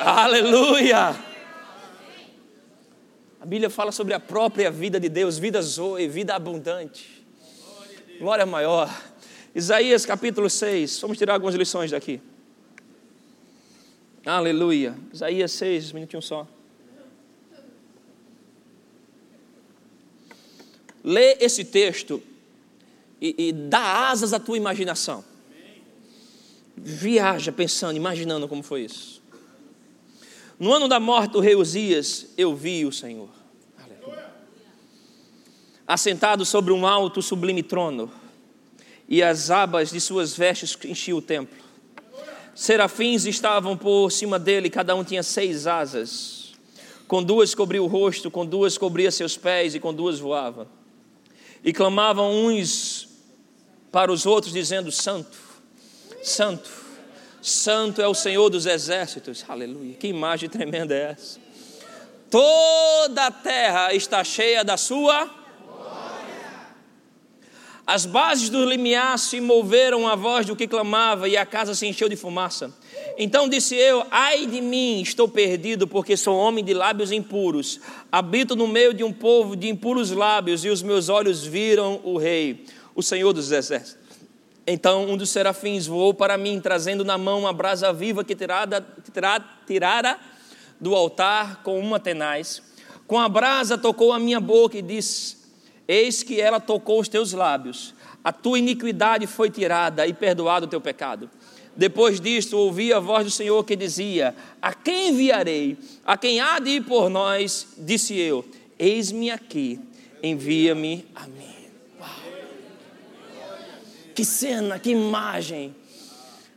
Aleluia. 0.05 1.32
A 3.43 3.45
Bíblia 3.45 3.69
fala 3.69 3.91
sobre 3.91 4.13
a 4.13 4.21
própria 4.21 4.71
vida 4.71 4.97
de 5.01 5.09
Deus, 5.09 5.37
vida 5.37 5.61
zoe, 5.61 6.07
vida 6.07 6.33
abundante. 6.33 7.25
Glória 8.17 8.45
maior. 8.45 8.89
Isaías 9.53 10.05
capítulo 10.05 10.49
6, 10.49 11.01
vamos 11.01 11.17
tirar 11.17 11.33
algumas 11.33 11.53
lições 11.53 11.91
daqui. 11.91 12.21
Aleluia. 14.25 14.95
Isaías 15.11 15.51
6, 15.51 15.91
um 15.91 15.95
minutinho 15.95 16.21
só. 16.21 16.47
Lê 21.03 21.33
esse 21.41 21.65
texto 21.65 22.23
e, 23.19 23.49
e 23.49 23.51
dá 23.51 24.07
asas 24.09 24.31
à 24.31 24.39
tua 24.39 24.55
imaginação. 24.55 25.21
Viaja 26.77 27.51
pensando, 27.51 27.97
imaginando 27.97 28.47
como 28.47 28.63
foi 28.63 28.83
isso. 28.83 29.21
No 30.59 30.71
ano 30.71 30.87
da 30.87 30.99
morte 30.99 31.31
do 31.31 31.39
rei 31.39 31.55
Uzias, 31.55 32.27
eu 32.37 32.55
vi 32.55 32.85
o 32.85 32.91
Senhor. 32.91 33.29
Aleluia. 33.77 34.31
Assentado 35.87 36.45
sobre 36.45 36.71
um 36.71 36.85
alto 36.85 37.21
sublime 37.21 37.63
trono 37.63 38.11
e 39.07 39.21
as 39.21 39.49
abas 39.49 39.91
de 39.91 39.99
suas 39.99 40.35
vestes 40.35 40.77
enchiam 40.85 41.17
o 41.17 41.21
templo. 41.21 41.63
Serafins 42.55 43.25
estavam 43.25 43.75
por 43.75 44.11
cima 44.11 44.37
dele, 44.37 44.69
cada 44.69 44.95
um 44.95 45.03
tinha 45.03 45.23
seis 45.23 45.65
asas. 45.65 46.53
Com 47.07 47.23
duas 47.23 47.53
cobria 47.55 47.81
o 47.81 47.87
rosto, 47.87 48.29
com 48.29 48.45
duas 48.45 48.77
cobria 48.77 49.11
seus 49.11 49.35
pés 49.35 49.75
e 49.75 49.79
com 49.79 49.93
duas 49.93 50.19
voava. 50.19 50.67
E 51.63 51.73
clamavam 51.73 52.31
uns 52.31 53.07
para 53.91 54.11
os 54.11 54.25
outros, 54.25 54.53
dizendo: 54.53 54.91
Santo, 54.91 55.37
Santo, 56.21 56.69
Santo 57.43 58.01
é 58.01 58.07
o 58.07 58.13
Senhor 58.13 58.49
dos 58.49 58.65
exércitos. 58.65 59.43
Aleluia. 59.47 59.93
Que 59.95 60.07
imagem 60.07 60.49
tremenda 60.49 60.95
é 60.95 61.11
essa? 61.11 61.39
Toda 62.29 63.27
a 63.27 63.31
terra 63.31 63.93
está 63.93 64.23
cheia 64.23 64.63
da 64.63 64.77
sua 64.77 65.29
as 67.85 68.05
bases 68.05 68.49
do 68.49 68.63
limiar 68.63 69.19
se 69.19 69.41
moveram 69.41 70.07
à 70.07 70.15
voz 70.15 70.45
do 70.45 70.55
que 70.55 70.67
clamava 70.67 71.27
e 71.27 71.35
a 71.35 71.45
casa 71.45 71.75
se 71.75 71.85
encheu 71.85 72.07
de 72.07 72.15
fumaça. 72.15 72.73
Então 73.17 73.49
disse 73.49 73.75
eu: 73.75 74.05
Ai 74.09 74.45
de 74.45 74.61
mim, 74.61 75.01
estou 75.01 75.27
perdido, 75.27 75.85
porque 75.85 76.15
sou 76.15 76.37
homem 76.37 76.63
de 76.63 76.73
lábios 76.73 77.11
impuros. 77.11 77.81
Habito 78.09 78.55
no 78.55 78.67
meio 78.67 78.93
de 78.93 79.03
um 79.03 79.11
povo 79.11 79.53
de 79.53 79.67
impuros 79.67 80.11
lábios, 80.11 80.63
e 80.63 80.69
os 80.69 80.81
meus 80.81 81.09
olhos 81.09 81.43
viram 81.43 81.99
o 82.05 82.17
Rei, 82.17 82.63
o 82.95 83.03
Senhor 83.03 83.33
dos 83.33 83.51
Exércitos. 83.51 84.02
Então 84.65 85.09
um 85.09 85.17
dos 85.17 85.29
serafins 85.29 85.85
voou 85.85 86.13
para 86.13 86.37
mim, 86.37 86.59
trazendo 86.59 87.03
na 87.03 87.17
mão 87.17 87.39
uma 87.39 87.53
brasa 87.53 87.91
viva 87.91 88.23
que 88.23 88.35
tirada, 88.35 88.85
tirara 89.67 90.19
do 90.79 90.95
altar 90.95 91.61
com 91.63 91.79
uma 91.79 91.99
tenaz. 91.99 92.61
Com 93.05 93.19
a 93.19 93.27
brasa 93.27 93.77
tocou 93.77 94.13
a 94.13 94.19
minha 94.19 94.39
boca 94.39 94.77
e 94.77 94.81
disse: 94.81 95.37
Eis 95.87 96.23
que 96.23 96.39
ela 96.39 96.59
tocou 96.59 96.99
os 96.99 97.09
teus 97.09 97.33
lábios, 97.33 97.93
a 98.23 98.31
tua 98.31 98.57
iniquidade 98.57 99.27
foi 99.27 99.49
tirada 99.49 100.07
e 100.07 100.13
perdoado 100.13 100.65
o 100.65 100.69
teu 100.69 100.79
pecado. 100.79 101.29
Depois 101.75 102.21
disto, 102.21 102.57
ouvi 102.57 102.93
a 102.93 102.99
voz 102.99 103.25
do 103.25 103.31
Senhor 103.31 103.63
que 103.65 103.75
dizia: 103.75 104.33
A 104.61 104.73
quem 104.73 105.09
enviarei? 105.09 105.77
A 106.05 106.15
quem 106.15 106.39
há 106.39 106.59
de 106.59 106.69
ir 106.69 106.83
por 106.85 107.09
nós? 107.09 107.67
Disse 107.77 108.17
eu: 108.17 108.45
Eis-me 108.79 109.29
aqui, 109.29 109.79
envia-me 110.21 111.05
a 111.13 111.27
mim. 111.27 111.52
Que 114.13 114.25
cena, 114.25 114.79
que 114.79 114.91
imagem. 114.91 115.75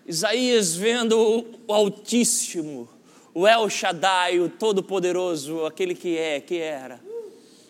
Isaías 0.07 0.75
vendo 0.75 1.19
o 1.67 1.73
Altíssimo, 1.73 2.89
o 3.35 3.47
El 3.47 3.69
Shaddai, 3.69 4.39
o 4.41 4.49
Todo-Poderoso, 4.49 5.65
aquele 5.65 5.95
que 5.95 6.17
é, 6.17 6.41
que 6.41 6.59
era 6.59 7.01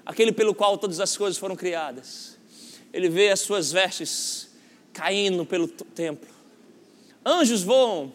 aquele 0.07 0.31
pelo 0.31 0.55
qual 0.55 0.79
todas 0.79 1.01
as 1.01 1.16
coisas 1.16 1.37
foram 1.37 1.57
criadas. 1.57 2.38
Ele 2.92 3.09
vê 3.09 3.31
as 3.31 3.40
suas 3.40 3.72
vestes 3.72 4.49
caindo 4.92 5.44
pelo 5.44 5.66
templo. 5.66 6.29
Anjos 7.25 7.64
voam 7.64 8.14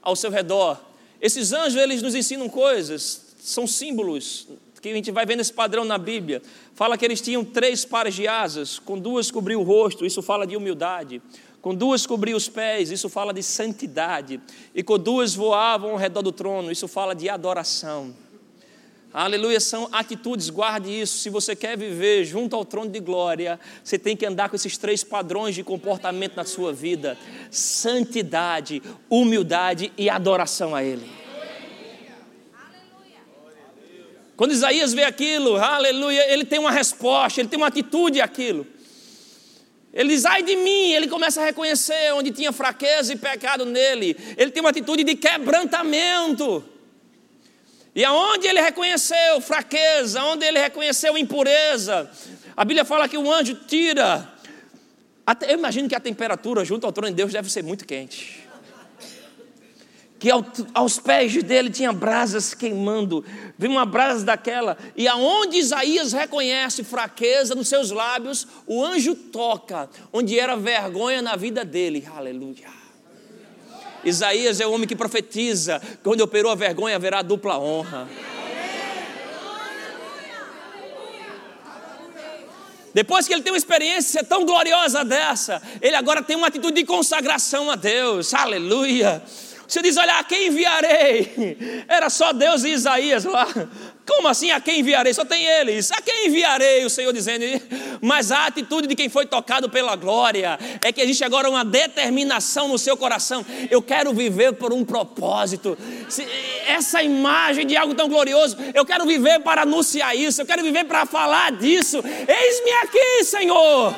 ao 0.00 0.14
seu 0.14 0.30
redor. 0.30 0.80
Esses 1.20 1.52
anjos, 1.52 1.74
eles 1.74 2.00
nos 2.00 2.14
ensinam 2.14 2.48
coisas, 2.48 3.34
são 3.40 3.66
símbolos 3.66 4.46
que 4.80 4.88
a 4.88 4.94
gente 4.94 5.10
vai 5.10 5.26
vendo 5.26 5.40
esse 5.40 5.52
padrão 5.52 5.84
na 5.84 5.98
Bíblia. 5.98 6.40
Fala 6.74 6.96
que 6.96 7.04
eles 7.04 7.20
tinham 7.20 7.44
três 7.44 7.84
pares 7.84 8.14
de 8.14 8.26
asas, 8.26 8.78
com 8.78 8.98
duas 8.98 9.30
cobriu 9.30 9.60
o 9.60 9.62
rosto, 9.62 10.06
isso 10.06 10.22
fala 10.22 10.46
de 10.46 10.56
humildade. 10.56 11.20
Com 11.60 11.74
duas 11.74 12.06
cobriu 12.06 12.36
os 12.36 12.48
pés, 12.48 12.90
isso 12.90 13.08
fala 13.08 13.34
de 13.34 13.42
santidade. 13.42 14.40
E 14.74 14.82
com 14.82 14.98
duas 14.98 15.34
voavam 15.34 15.90
ao 15.90 15.96
redor 15.96 16.22
do 16.22 16.32
trono, 16.32 16.72
isso 16.72 16.88
fala 16.88 17.14
de 17.14 17.28
adoração. 17.28 18.14
Aleluia, 19.12 19.58
são 19.58 19.88
atitudes, 19.90 20.48
guarde 20.48 20.88
isso. 20.88 21.18
Se 21.18 21.28
você 21.28 21.56
quer 21.56 21.76
viver 21.76 22.24
junto 22.24 22.54
ao 22.54 22.64
trono 22.64 22.88
de 22.88 23.00
glória, 23.00 23.58
você 23.82 23.98
tem 23.98 24.16
que 24.16 24.24
andar 24.24 24.48
com 24.48 24.54
esses 24.54 24.78
três 24.78 25.02
padrões 25.02 25.54
de 25.54 25.64
comportamento 25.64 26.36
na 26.36 26.44
sua 26.44 26.72
vida: 26.72 27.18
santidade, 27.50 28.80
humildade 29.10 29.92
e 29.98 30.08
adoração 30.08 30.74
a 30.74 30.84
Ele. 30.84 31.19
Quando 34.40 34.52
Isaías 34.52 34.94
vê 34.94 35.04
aquilo, 35.04 35.58
aleluia, 35.58 36.32
ele 36.32 36.46
tem 36.46 36.58
uma 36.58 36.70
resposta, 36.70 37.42
ele 37.42 37.48
tem 37.50 37.58
uma 37.58 37.66
atitude 37.66 38.22
àquilo. 38.22 38.66
Ele 39.92 40.08
diz, 40.08 40.24
ai 40.24 40.42
de 40.42 40.56
mim, 40.56 40.92
ele 40.92 41.08
começa 41.08 41.42
a 41.42 41.44
reconhecer 41.44 42.14
onde 42.14 42.30
tinha 42.30 42.50
fraqueza 42.50 43.12
e 43.12 43.16
pecado 43.16 43.66
nele. 43.66 44.16
Ele 44.38 44.50
tem 44.50 44.62
uma 44.62 44.70
atitude 44.70 45.04
de 45.04 45.14
quebrantamento. 45.14 46.64
E 47.94 48.02
aonde 48.02 48.46
ele 48.46 48.62
reconheceu 48.62 49.42
fraqueza, 49.42 50.22
onde 50.22 50.46
ele 50.46 50.58
reconheceu 50.58 51.18
impureza, 51.18 52.10
a 52.56 52.64
Bíblia 52.64 52.86
fala 52.86 53.06
que 53.06 53.18
o 53.18 53.30
anjo 53.30 53.54
tira. 53.66 54.26
Eu 55.46 55.58
imagino 55.58 55.86
que 55.86 55.94
a 55.94 56.00
temperatura 56.00 56.64
junto 56.64 56.86
ao 56.86 56.92
trono 56.92 57.10
de 57.10 57.16
Deus 57.16 57.30
deve 57.30 57.52
ser 57.52 57.62
muito 57.62 57.84
quente. 57.84 58.39
Que 60.20 60.30
ao, 60.30 60.44
aos 60.74 60.98
pés 60.98 61.42
dele 61.42 61.70
tinha 61.70 61.92
brasas 61.92 62.52
queimando, 62.52 63.24
vem 63.58 63.70
uma 63.70 63.86
brasa 63.86 64.22
daquela, 64.24 64.76
e 64.94 65.08
aonde 65.08 65.56
Isaías 65.56 66.12
reconhece 66.12 66.84
fraqueza 66.84 67.54
nos 67.54 67.68
seus 67.68 67.90
lábios, 67.90 68.46
o 68.66 68.84
anjo 68.84 69.14
toca, 69.14 69.88
onde 70.12 70.38
era 70.38 70.56
vergonha 70.56 71.22
na 71.22 71.36
vida 71.36 71.64
dele. 71.64 72.06
Aleluia. 72.14 72.68
Isaías 74.04 74.60
é 74.60 74.66
o 74.66 74.72
homem 74.72 74.86
que 74.86 74.94
profetiza: 74.94 75.80
quando 76.02 76.20
operou 76.20 76.52
a 76.52 76.54
vergonha, 76.54 76.96
haverá 76.96 77.22
dupla 77.22 77.58
honra. 77.58 78.06
Depois 82.92 83.26
que 83.26 83.32
ele 83.32 83.42
tem 83.42 83.52
uma 83.52 83.58
experiência 83.58 84.22
tão 84.24 84.44
gloriosa 84.44 85.04
dessa, 85.04 85.62
ele 85.80 85.94
agora 85.94 86.22
tem 86.22 86.36
uma 86.36 86.48
atitude 86.48 86.74
de 86.74 86.84
consagração 86.84 87.70
a 87.70 87.76
Deus. 87.76 88.34
Aleluia. 88.34 89.22
Você 89.70 89.82
diz: 89.82 89.96
Olha, 89.96 90.18
a 90.18 90.24
quem 90.24 90.48
enviarei? 90.48 91.84
Era 91.86 92.10
só 92.10 92.32
Deus 92.32 92.64
e 92.64 92.70
Isaías 92.70 93.24
lá. 93.24 93.46
Como 94.04 94.26
assim 94.26 94.50
a 94.50 94.60
quem 94.60 94.80
enviarei? 94.80 95.14
Só 95.14 95.24
tem 95.24 95.44
eles. 95.44 95.92
A 95.92 96.02
quem 96.02 96.26
enviarei? 96.26 96.84
O 96.84 96.90
Senhor 96.90 97.12
dizendo. 97.12 97.44
Mas 98.02 98.32
a 98.32 98.46
atitude 98.46 98.88
de 98.88 98.96
quem 98.96 99.08
foi 99.08 99.26
tocado 99.26 99.70
pela 99.70 99.94
glória 99.94 100.58
é 100.82 100.92
que 100.92 101.00
existe 101.00 101.22
agora 101.22 101.48
uma 101.48 101.64
determinação 101.64 102.66
no 102.66 102.78
seu 102.78 102.96
coração. 102.96 103.46
Eu 103.70 103.80
quero 103.80 104.12
viver 104.12 104.54
por 104.54 104.72
um 104.72 104.84
propósito. 104.84 105.78
Essa 106.66 107.00
imagem 107.04 107.64
de 107.64 107.76
algo 107.76 107.94
tão 107.94 108.08
glorioso, 108.08 108.56
eu 108.74 108.84
quero 108.84 109.06
viver 109.06 109.38
para 109.38 109.62
anunciar 109.62 110.16
isso. 110.16 110.42
Eu 110.42 110.46
quero 110.46 110.64
viver 110.64 110.84
para 110.84 111.06
falar 111.06 111.52
disso. 111.52 111.98
Eis-me 111.98 112.72
aqui, 112.82 113.24
Senhor. 113.24 113.94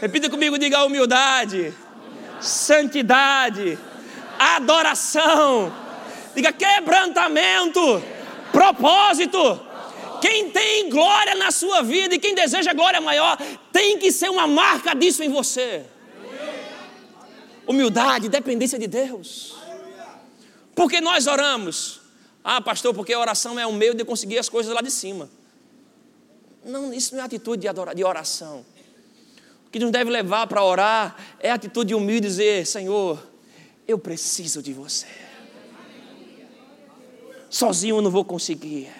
Repita 0.00 0.28
comigo, 0.28 0.58
diga 0.58 0.78
a 0.78 0.84
humildade 0.84 1.72
santidade, 2.42 3.78
adoração, 4.38 5.72
diga 6.34 6.52
quebrantamento, 6.52 8.02
propósito. 8.50 9.60
Quem 10.20 10.50
tem 10.50 10.88
glória 10.88 11.34
na 11.34 11.50
sua 11.50 11.82
vida 11.82 12.14
e 12.14 12.18
quem 12.18 12.34
deseja 12.34 12.72
glória 12.72 13.00
maior, 13.00 13.36
tem 13.72 13.98
que 13.98 14.12
ser 14.12 14.30
uma 14.30 14.46
marca 14.46 14.94
disso 14.94 15.22
em 15.22 15.28
você. 15.28 15.84
Humildade, 17.66 18.28
dependência 18.28 18.78
de 18.78 18.86
Deus. 18.86 19.56
Porque 20.74 21.00
nós 21.00 21.26
oramos. 21.26 22.00
Ah, 22.44 22.60
pastor, 22.60 22.94
porque 22.94 23.12
a 23.12 23.18
oração 23.18 23.58
é 23.58 23.66
o 23.66 23.72
meio 23.72 23.94
de 23.94 24.04
conseguir 24.04 24.38
as 24.38 24.48
coisas 24.48 24.72
lá 24.72 24.80
de 24.80 24.90
cima. 24.90 25.28
Não, 26.64 26.92
isso 26.92 27.14
não 27.14 27.22
é 27.22 27.26
atitude 27.26 27.66
de 27.94 28.04
oração 28.04 28.64
que 29.72 29.78
nos 29.78 29.90
deve 29.90 30.10
levar 30.10 30.46
para 30.46 30.62
orar 30.62 31.16
é 31.40 31.50
a 31.50 31.54
atitude 31.54 31.94
humilde 31.94 32.28
dizer: 32.28 32.66
Senhor, 32.66 33.26
eu 33.88 33.98
preciso 33.98 34.62
de 34.62 34.72
você. 34.72 35.06
Sozinho 37.48 37.96
eu 37.96 38.02
não 38.02 38.10
vou 38.10 38.24
conseguir. 38.24 38.90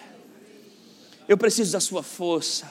Eu 1.27 1.37
preciso 1.37 1.71
da 1.71 1.79
sua 1.79 2.03
força. 2.03 2.69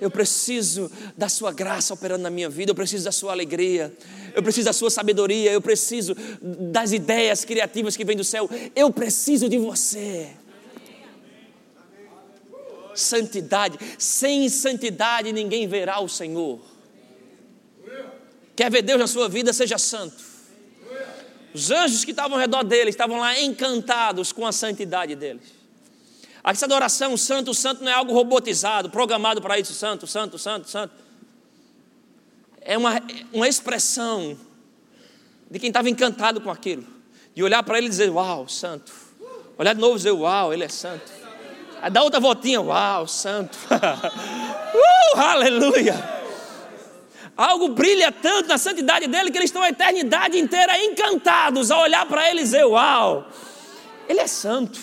Eu 0.00 0.10
preciso 0.10 0.90
da 1.16 1.28
sua 1.28 1.52
graça 1.52 1.94
operando 1.94 2.22
na 2.22 2.30
minha 2.30 2.48
vida. 2.48 2.72
Eu 2.72 2.74
preciso 2.74 3.04
da 3.04 3.12
sua 3.12 3.32
alegria. 3.32 3.94
Eu 4.34 4.42
preciso 4.42 4.64
da 4.64 4.72
sua 4.72 4.90
sabedoria. 4.90 5.52
Eu 5.52 5.60
preciso 5.60 6.14
das 6.40 6.92
ideias 6.92 7.44
criativas 7.44 7.96
que 7.96 8.04
vêm 8.04 8.16
do 8.16 8.24
céu. 8.24 8.50
Eu 8.74 8.90
preciso 8.90 9.48
de 9.48 9.58
você. 9.58 10.30
Santidade. 12.94 13.78
Sem 13.98 14.48
santidade 14.48 15.32
ninguém 15.32 15.66
verá 15.68 16.00
o 16.00 16.08
Senhor. 16.08 16.71
Quer 18.54 18.70
ver 18.70 18.82
Deus 18.82 18.98
na 18.98 19.06
sua 19.06 19.28
vida? 19.28 19.52
Seja 19.52 19.78
santo. 19.78 20.32
Os 21.54 21.70
anjos 21.70 22.04
que 22.04 22.12
estavam 22.12 22.34
ao 22.36 22.40
redor 22.40 22.62
dele 22.62 22.90
estavam 22.90 23.18
lá 23.18 23.38
encantados 23.40 24.32
com 24.32 24.46
a 24.46 24.52
santidade 24.52 25.14
deles. 25.14 25.42
Essa 26.44 26.64
adoração, 26.64 27.16
santo, 27.16 27.54
santo, 27.54 27.84
não 27.84 27.90
é 27.90 27.94
algo 27.94 28.12
robotizado, 28.12 28.90
programado 28.90 29.40
para 29.40 29.58
isso, 29.58 29.72
santo, 29.72 30.06
santo, 30.06 30.38
santo, 30.38 30.68
santo. 30.68 30.92
É 32.60 32.76
uma, 32.76 33.00
uma 33.32 33.48
expressão 33.48 34.36
de 35.50 35.58
quem 35.58 35.68
estava 35.68 35.88
encantado 35.88 36.40
com 36.40 36.50
aquilo. 36.50 36.84
De 37.34 37.42
olhar 37.42 37.62
para 37.62 37.78
ele 37.78 37.86
e 37.86 37.90
dizer, 37.90 38.10
uau, 38.10 38.48
santo. 38.48 38.92
Olhar 39.56 39.74
de 39.74 39.80
novo 39.80 39.94
e 39.94 39.98
dizer, 39.98 40.12
uau, 40.12 40.52
ele 40.52 40.64
é 40.64 40.68
santo. 40.68 41.12
Aí 41.80 41.90
dá 41.90 42.02
outra 42.02 42.18
voltinha, 42.18 42.60
uau, 42.60 43.06
santo. 43.06 43.56
uh, 43.70 45.20
aleluia. 45.20 46.21
Algo 47.36 47.68
brilha 47.68 48.12
tanto 48.12 48.48
na 48.48 48.58
santidade 48.58 49.06
dele 49.06 49.30
que 49.30 49.38
eles 49.38 49.48
estão 49.48 49.62
a 49.62 49.70
eternidade 49.70 50.38
inteira 50.38 50.78
encantados 50.84 51.70
a 51.70 51.80
olhar 51.80 52.06
para 52.06 52.30
ele 52.30 52.40
e 52.40 52.44
dizer: 52.44 52.64
Uau, 52.64 53.26
ele 54.08 54.20
é 54.20 54.26
santo. 54.26 54.78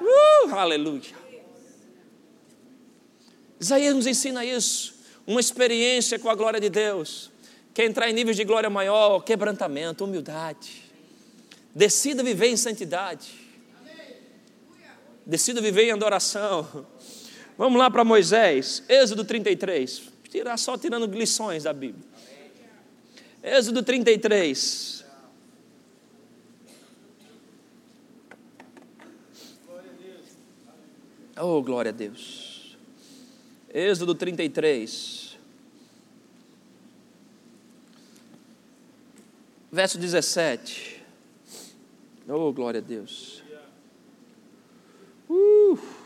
Uh, 0.00 0.54
aleluia. 0.54 1.20
Isaías 3.60 3.94
nos 3.94 4.06
ensina 4.06 4.42
isso, 4.42 4.94
uma 5.26 5.40
experiência 5.40 6.18
com 6.18 6.30
a 6.30 6.34
glória 6.34 6.58
de 6.58 6.70
Deus. 6.70 7.30
Quer 7.74 7.84
entrar 7.84 8.08
em 8.08 8.14
níveis 8.14 8.36
de 8.36 8.44
glória 8.44 8.70
maior, 8.70 9.20
quebrantamento, 9.20 10.04
humildade. 10.04 10.82
Decida 11.74 12.22
viver 12.22 12.48
em 12.48 12.56
santidade. 12.56 13.28
Decida 15.24 15.60
viver 15.60 15.84
em 15.84 15.92
adoração. 15.92 16.86
Vamos 17.58 17.78
lá 17.78 17.90
para 17.90 18.02
Moisés, 18.02 18.82
Êxodo 18.88 19.22
33 19.22 20.10
tirar 20.30 20.56
só 20.56 20.78
tirando 20.78 21.06
lições 21.06 21.64
da 21.64 21.72
Bíblia. 21.72 22.08
Êxodo 23.42 23.82
33. 23.82 25.04
Oh, 31.36 31.62
glória 31.62 31.90
a 31.90 31.92
Deus. 31.92 32.76
Êxodo 33.72 34.14
33. 34.14 35.38
Verso 39.72 39.98
17. 39.98 41.02
Oh, 42.28 42.52
glória 42.52 42.78
a 42.78 42.82
Deus. 42.82 43.42
Uh. 45.28 45.99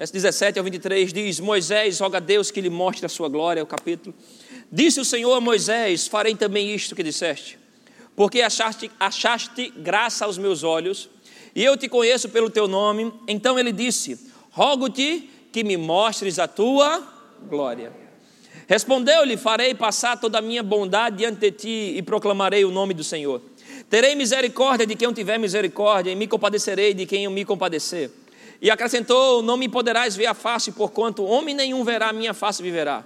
Verso 0.00 0.14
17 0.14 0.58
ao 0.58 0.64
23 0.64 1.12
diz: 1.12 1.40
Moisés 1.40 2.00
roga 2.00 2.16
a 2.16 2.20
Deus 2.20 2.50
que 2.50 2.58
lhe 2.58 2.70
mostre 2.70 3.04
a 3.04 3.08
sua 3.08 3.28
glória, 3.28 3.62
o 3.62 3.66
capítulo. 3.66 4.16
Disse 4.72 4.98
o 4.98 5.04
Senhor 5.04 5.34
a 5.34 5.42
Moisés: 5.42 6.08
Farei 6.08 6.34
também 6.34 6.74
isto 6.74 6.96
que 6.96 7.02
disseste, 7.02 7.58
porque 8.16 8.40
achaste, 8.40 8.90
achaste 8.98 9.70
graça 9.76 10.24
aos 10.24 10.38
meus 10.38 10.64
olhos, 10.64 11.10
e 11.54 11.62
eu 11.62 11.76
te 11.76 11.86
conheço 11.86 12.30
pelo 12.30 12.48
teu 12.48 12.66
nome. 12.66 13.12
Então 13.28 13.58
ele 13.58 13.72
disse: 13.72 14.18
Rogo-te 14.52 15.28
que 15.52 15.62
me 15.62 15.76
mostres 15.76 16.38
a 16.38 16.48
tua 16.48 17.06
glória. 17.46 17.92
Respondeu-lhe: 18.66 19.36
Farei 19.36 19.74
passar 19.74 20.18
toda 20.18 20.38
a 20.38 20.40
minha 20.40 20.62
bondade 20.62 21.18
diante 21.18 21.40
de 21.40 21.50
ti 21.50 21.92
e 21.98 22.00
proclamarei 22.00 22.64
o 22.64 22.70
nome 22.70 22.94
do 22.94 23.04
Senhor. 23.04 23.42
Terei 23.90 24.14
misericórdia 24.14 24.86
de 24.86 24.94
quem 24.94 25.04
eu 25.04 25.12
tiver 25.12 25.38
misericórdia, 25.38 26.10
e 26.10 26.14
me 26.14 26.26
compadecerei 26.26 26.94
de 26.94 27.04
quem 27.04 27.24
eu 27.24 27.30
me 27.30 27.44
compadecer. 27.44 28.10
E 28.60 28.70
acrescentou: 28.70 29.42
Não 29.42 29.56
me 29.56 29.68
poderás 29.68 30.14
ver 30.14 30.26
a 30.26 30.34
face, 30.34 30.72
porquanto 30.72 31.24
homem 31.24 31.54
nenhum 31.54 31.82
verá 31.84 32.10
a 32.10 32.12
minha 32.12 32.34
face 32.34 32.62
viverá. 32.62 33.04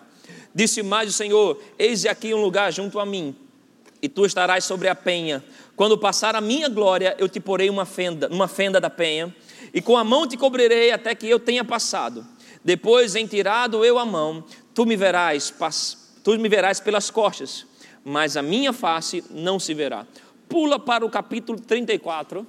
Disse 0.55 0.83
mais 0.83 1.09
o 1.09 1.13
Senhor: 1.13 1.61
Eis 1.79 2.05
aqui 2.07 2.35
um 2.35 2.43
lugar 2.43 2.73
junto 2.73 2.99
a 2.99 3.07
mim, 3.07 3.35
e 4.03 4.09
tu 4.09 4.25
estarás 4.27 4.65
sobre 4.65 4.89
a 4.89 4.95
penha. 4.95 5.45
Quando 5.77 5.99
passar 5.99 6.37
a 6.37 6.41
minha 6.41 6.69
glória, 6.69 7.17
eu 7.19 7.29
te 7.29 7.41
porei 7.41 7.69
uma 7.69 7.85
fenda, 7.85 8.29
uma 8.31 8.47
fenda 8.47 8.81
da 8.81 8.89
penha, 8.89 9.35
e 9.73 9.81
com 9.81 9.97
a 9.97 10.05
mão 10.05 10.27
te 10.27 10.37
cobrirei 10.37 10.93
até 10.93 11.15
que 11.15 11.29
eu 11.29 11.41
tenha 11.41 11.65
passado. 11.65 12.25
Depois, 12.65 13.15
em 13.15 13.27
tirado 13.27 13.85
eu 13.85 13.99
a 13.99 14.07
mão, 14.07 14.45
tu 14.73 14.87
me 14.87 14.97
verás, 14.97 15.53
tu 16.23 16.39
me 16.39 16.49
verás 16.49 16.81
pelas 16.81 17.11
costas, 17.11 17.67
mas 18.05 18.37
a 18.37 18.43
minha 18.43 18.73
face 18.73 19.23
não 19.31 19.59
se 19.59 19.75
verá. 19.75 20.07
Pula 20.49 20.79
para 20.79 21.05
o 21.05 21.11
capítulo 21.11 21.61
34, 21.61 22.47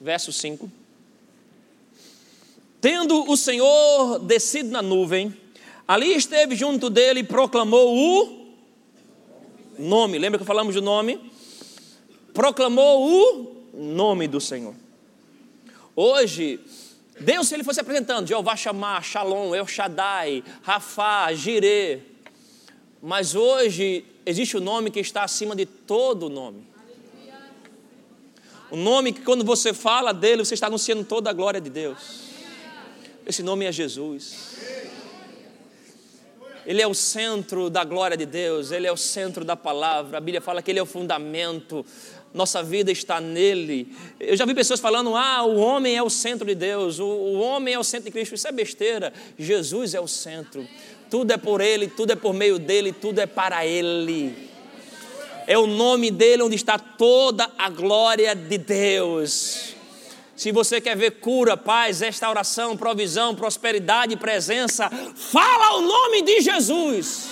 verso 0.00 0.32
5. 0.32 0.77
Tendo 2.80 3.28
o 3.28 3.36
Senhor 3.36 4.20
descido 4.20 4.70
na 4.70 4.80
nuvem, 4.80 5.34
ali 5.86 6.14
esteve 6.14 6.54
junto 6.54 6.88
dele 6.88 7.20
e 7.20 7.24
proclamou 7.24 7.96
o 7.96 8.54
nome. 9.78 10.18
Lembra 10.18 10.38
que 10.38 10.44
falamos 10.44 10.74
do 10.74 10.82
nome? 10.82 11.32
Proclamou 12.32 13.08
o 13.10 13.66
nome 13.74 14.28
do 14.28 14.40
Senhor. 14.40 14.74
Hoje, 15.96 16.60
Deus, 17.18 17.48
se 17.48 17.54
ele 17.54 17.64
fosse 17.64 17.80
apresentando, 17.80 18.28
Jeová 18.28 18.54
chamar, 18.54 19.02
Shalom, 19.02 19.52
El 19.56 19.66
Shaddai, 19.66 20.44
Rafá, 20.62 21.32
Jireh. 21.32 22.00
Mas 23.02 23.34
hoje 23.34 24.04
existe 24.24 24.56
o 24.56 24.60
um 24.60 24.62
nome 24.62 24.90
que 24.92 25.00
está 25.00 25.24
acima 25.24 25.56
de 25.56 25.66
todo 25.66 26.28
nome. 26.28 26.64
O 28.70 28.76
nome 28.76 29.12
que 29.12 29.22
quando 29.22 29.44
você 29.44 29.72
fala 29.72 30.12
dele, 30.12 30.44
você 30.44 30.54
está 30.54 30.68
anunciando 30.68 31.02
toda 31.02 31.30
a 31.30 31.32
glória 31.32 31.60
de 31.60 31.70
Deus. 31.70 32.28
Esse 33.28 33.42
nome 33.42 33.66
é 33.66 33.70
Jesus. 33.70 34.56
Ele 36.64 36.80
é 36.80 36.86
o 36.86 36.94
centro 36.94 37.68
da 37.68 37.84
glória 37.84 38.16
de 38.16 38.24
Deus, 38.24 38.72
ele 38.72 38.86
é 38.86 38.92
o 38.92 38.96
centro 38.96 39.44
da 39.44 39.54
palavra. 39.54 40.16
A 40.16 40.20
Bíblia 40.20 40.40
fala 40.40 40.62
que 40.62 40.70
ele 40.70 40.78
é 40.78 40.82
o 40.82 40.86
fundamento. 40.86 41.84
Nossa 42.32 42.62
vida 42.62 42.90
está 42.90 43.20
nele. 43.20 43.94
Eu 44.18 44.34
já 44.34 44.46
vi 44.46 44.54
pessoas 44.54 44.80
falando: 44.80 45.14
ah, 45.14 45.42
o 45.42 45.58
homem 45.58 45.94
é 45.94 46.02
o 46.02 46.08
centro 46.08 46.46
de 46.46 46.54
Deus, 46.54 46.98
o, 46.98 47.04
o 47.04 47.40
homem 47.40 47.74
é 47.74 47.78
o 47.78 47.84
centro 47.84 48.06
de 48.06 48.12
Cristo. 48.12 48.34
Isso 48.34 48.48
é 48.48 48.52
besteira. 48.52 49.12
Jesus 49.38 49.92
é 49.92 50.00
o 50.00 50.08
centro. 50.08 50.66
Tudo 51.10 51.30
é 51.30 51.36
por 51.36 51.60
ele, 51.60 51.86
tudo 51.86 52.12
é 52.12 52.16
por 52.16 52.32
meio 52.32 52.58
dele, 52.58 52.94
tudo 52.94 53.18
é 53.18 53.26
para 53.26 53.66
ele. 53.66 54.34
É 55.46 55.58
o 55.58 55.66
nome 55.66 56.10
dele 56.10 56.42
onde 56.42 56.56
está 56.56 56.78
toda 56.78 57.50
a 57.58 57.68
glória 57.68 58.34
de 58.34 58.56
Deus. 58.56 59.77
Se 60.38 60.52
você 60.52 60.80
quer 60.80 60.96
ver 60.96 61.18
cura, 61.18 61.56
paz, 61.56 61.98
restauração, 61.98 62.76
provisão, 62.76 63.34
prosperidade, 63.34 64.16
presença, 64.16 64.88
fala 65.16 65.78
o 65.78 65.80
nome 65.80 66.22
de 66.22 66.40
Jesus. 66.40 67.28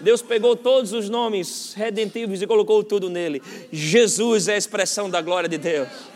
Deus 0.00 0.22
pegou 0.22 0.56
todos 0.56 0.92
os 0.92 1.08
nomes 1.08 1.74
redentivos 1.74 2.42
e 2.42 2.46
colocou 2.46 2.82
tudo 2.82 3.08
nele. 3.08 3.40
Jesus 3.70 4.48
é 4.48 4.54
a 4.54 4.58
expressão 4.58 5.08
da 5.08 5.20
glória 5.22 5.48
de 5.48 5.58
Deus 5.58 6.15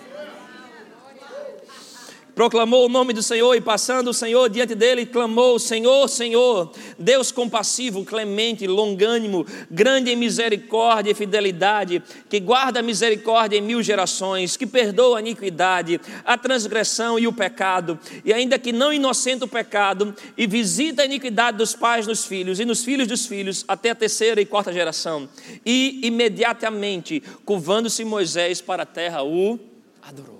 proclamou 2.40 2.86
o 2.86 2.88
nome 2.88 3.12
do 3.12 3.22
Senhor 3.22 3.54
e 3.54 3.60
passando 3.60 4.08
o 4.08 4.14
Senhor 4.14 4.48
diante 4.48 4.74
dele, 4.74 5.04
clamou: 5.04 5.58
Senhor, 5.58 6.08
Senhor, 6.08 6.72
Deus 6.98 7.30
compassivo, 7.30 8.02
clemente, 8.02 8.66
longânimo, 8.66 9.44
grande 9.70 10.10
em 10.10 10.16
misericórdia 10.16 11.10
e 11.10 11.14
fidelidade, 11.14 12.02
que 12.30 12.40
guarda 12.40 12.80
a 12.80 12.82
misericórdia 12.82 13.58
em 13.58 13.60
mil 13.60 13.82
gerações, 13.82 14.56
que 14.56 14.66
perdoa 14.66 15.18
a 15.18 15.20
iniquidade, 15.20 16.00
a 16.24 16.38
transgressão 16.38 17.18
e 17.18 17.26
o 17.26 17.32
pecado, 17.34 17.98
e 18.24 18.32
ainda 18.32 18.58
que 18.58 18.72
não 18.72 18.90
inocente 18.90 19.44
o 19.44 19.46
pecado, 19.46 20.14
e 20.34 20.46
visita 20.46 21.02
a 21.02 21.04
iniquidade 21.04 21.58
dos 21.58 21.74
pais 21.74 22.06
nos 22.06 22.24
filhos 22.24 22.58
e 22.58 22.64
nos 22.64 22.82
filhos 22.82 23.06
dos 23.06 23.26
filhos, 23.26 23.66
até 23.68 23.90
a 23.90 23.94
terceira 23.94 24.40
e 24.40 24.46
quarta 24.46 24.72
geração. 24.72 25.28
E 25.66 26.00
imediatamente, 26.02 27.22
curvando-se 27.44 28.02
Moisés 28.02 28.62
para 28.62 28.84
a 28.84 28.86
terra, 28.86 29.22
o 29.22 29.58
adorou. 30.00 30.39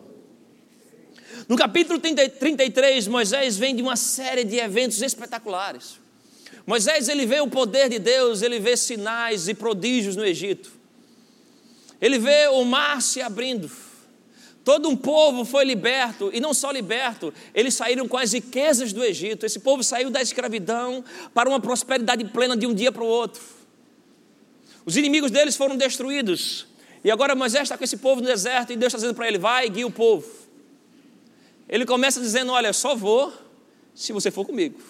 No 1.51 1.57
capítulo 1.57 1.99
33, 1.99 3.09
Moisés 3.09 3.57
vem 3.57 3.75
de 3.75 3.83
uma 3.83 3.97
série 3.97 4.45
de 4.45 4.59
eventos 4.59 5.03
espetaculares. 5.03 5.99
Moisés 6.65 7.09
ele 7.09 7.27
vê 7.27 7.41
o 7.41 7.49
poder 7.49 7.89
de 7.89 7.99
Deus, 7.99 8.41
ele 8.41 8.61
vê 8.61 8.77
sinais 8.77 9.49
e 9.49 9.55
prodígios 9.55 10.15
no 10.15 10.25
Egito. 10.25 10.71
Ele 12.01 12.21
vê 12.21 12.47
o 12.47 12.65
mar 12.65 13.03
se 13.03 13.21
abrindo. 13.21 13.69
Todo 14.65 14.89
um 14.89 14.97
povo 14.97 15.45
foi 15.45 15.65
liberto, 15.65 16.31
e 16.33 16.39
não 16.39 16.55
só 16.55 16.71
liberto, 16.71 17.35
eles 17.53 17.75
saíram 17.75 18.07
com 18.07 18.17
as 18.17 18.33
riquezas 18.33 18.93
do 18.93 19.03
Egito. 19.03 19.45
Esse 19.45 19.59
povo 19.59 19.83
saiu 19.83 20.09
da 20.09 20.23
escravidão 20.23 21.05
para 21.35 21.49
uma 21.49 21.59
prosperidade 21.59 22.25
plena 22.27 22.57
de 22.57 22.65
um 22.65 22.73
dia 22.73 22.93
para 22.93 23.03
o 23.03 23.09
outro. 23.09 23.43
Os 24.87 24.97
inimigos 24.97 25.33
deles 25.33 25.57
foram 25.57 25.77
destruídos. 25.77 26.69
E 27.03 27.11
agora 27.11 27.35
Moisés 27.35 27.65
está 27.65 27.77
com 27.77 27.83
esse 27.83 27.97
povo 27.97 28.21
no 28.21 28.29
deserto 28.29 28.73
e 28.73 28.77
Deus 28.77 28.93
está 28.93 28.99
dizendo 28.99 29.17
para 29.17 29.27
ele: 29.27 29.37
vai 29.37 29.67
e 29.67 29.69
guia 29.69 29.87
o 29.89 29.91
povo. 29.91 30.49
Ele 31.71 31.87
começa 31.87 32.21
dizendo: 32.21 32.51
Olha, 32.51 32.73
só 32.73 32.97
vou 32.97 33.33
se 33.95 34.13
você 34.13 34.31
for 34.31 34.45
comigo. 34.45 34.81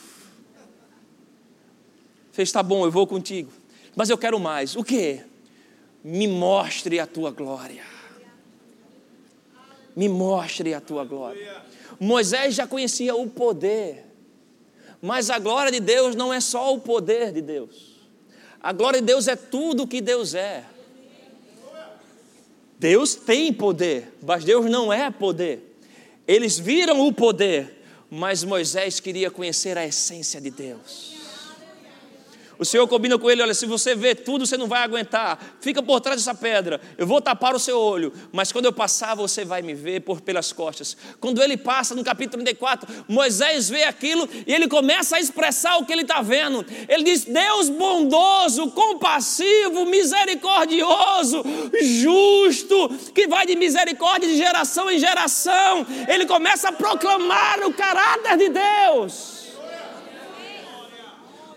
Fez, 2.32 2.48
está 2.48 2.62
bom, 2.62 2.86
eu 2.86 2.90
vou 2.90 3.06
contigo. 3.06 3.52
Mas 3.94 4.08
eu 4.08 4.16
quero 4.16 4.40
mais. 4.40 4.74
O 4.74 4.82
que? 4.82 5.20
Me 6.02 6.26
mostre 6.26 6.98
a 6.98 7.06
tua 7.06 7.30
glória. 7.30 7.84
Me 9.94 10.08
mostre 10.08 10.72
a 10.72 10.80
tua 10.80 11.04
glória. 11.04 11.62
Moisés 11.98 12.54
já 12.54 12.66
conhecia 12.66 13.14
o 13.14 13.28
poder. 13.28 14.06
Mas 15.02 15.28
a 15.28 15.38
glória 15.38 15.70
de 15.70 15.80
Deus 15.80 16.16
não 16.16 16.32
é 16.32 16.40
só 16.40 16.74
o 16.74 16.80
poder 16.80 17.32
de 17.32 17.42
Deus. 17.42 18.00
A 18.62 18.72
glória 18.72 19.00
de 19.00 19.06
Deus 19.06 19.28
é 19.28 19.36
tudo 19.36 19.82
o 19.82 19.86
que 19.86 20.00
Deus 20.00 20.34
é. 20.34 20.64
Deus 22.78 23.14
tem 23.14 23.52
poder, 23.52 24.10
mas 24.22 24.44
Deus 24.44 24.64
não 24.70 24.90
é 24.90 25.10
poder. 25.10 25.69
Eles 26.30 26.60
viram 26.60 27.04
o 27.04 27.12
poder, 27.12 27.82
mas 28.08 28.44
Moisés 28.44 29.00
queria 29.00 29.32
conhecer 29.32 29.76
a 29.76 29.84
essência 29.84 30.40
de 30.40 30.48
Deus. 30.48 31.19
O 32.60 32.64
Senhor 32.66 32.86
combina 32.86 33.18
com 33.18 33.30
ele: 33.30 33.40
olha, 33.40 33.54
se 33.54 33.64
você 33.64 33.94
vê 33.94 34.14
tudo, 34.14 34.44
você 34.44 34.54
não 34.58 34.68
vai 34.68 34.82
aguentar. 34.82 35.56
Fica 35.62 35.82
por 35.82 35.98
trás 35.98 36.20
dessa 36.20 36.34
pedra. 36.34 36.78
Eu 36.98 37.06
vou 37.06 37.18
tapar 37.18 37.54
o 37.54 37.58
seu 37.58 37.78
olho, 37.80 38.12
mas 38.30 38.52
quando 38.52 38.66
eu 38.66 38.72
passar, 38.72 39.16
você 39.16 39.46
vai 39.46 39.62
me 39.62 39.72
ver 39.72 40.00
por 40.00 40.20
pelas 40.20 40.52
costas. 40.52 40.94
Quando 41.18 41.42
ele 41.42 41.56
passa 41.56 41.94
no 41.94 42.04
capítulo 42.04 42.44
34, 42.44 43.06
Moisés 43.08 43.70
vê 43.70 43.84
aquilo 43.84 44.28
e 44.46 44.52
ele 44.52 44.68
começa 44.68 45.16
a 45.16 45.20
expressar 45.20 45.78
o 45.78 45.86
que 45.86 45.92
ele 45.92 46.02
está 46.02 46.20
vendo. 46.20 46.64
Ele 46.86 47.02
diz: 47.02 47.24
Deus 47.24 47.70
bondoso, 47.70 48.70
compassivo, 48.72 49.86
misericordioso, 49.86 51.42
justo, 51.80 52.90
que 53.14 53.26
vai 53.26 53.46
de 53.46 53.56
misericórdia 53.56 54.28
de 54.28 54.36
geração 54.36 54.90
em 54.90 54.98
geração. 54.98 55.86
Ele 56.06 56.26
começa 56.26 56.68
a 56.68 56.72
proclamar 56.72 57.60
o 57.64 57.72
caráter 57.72 58.36
de 58.36 58.50
Deus. 58.50 59.39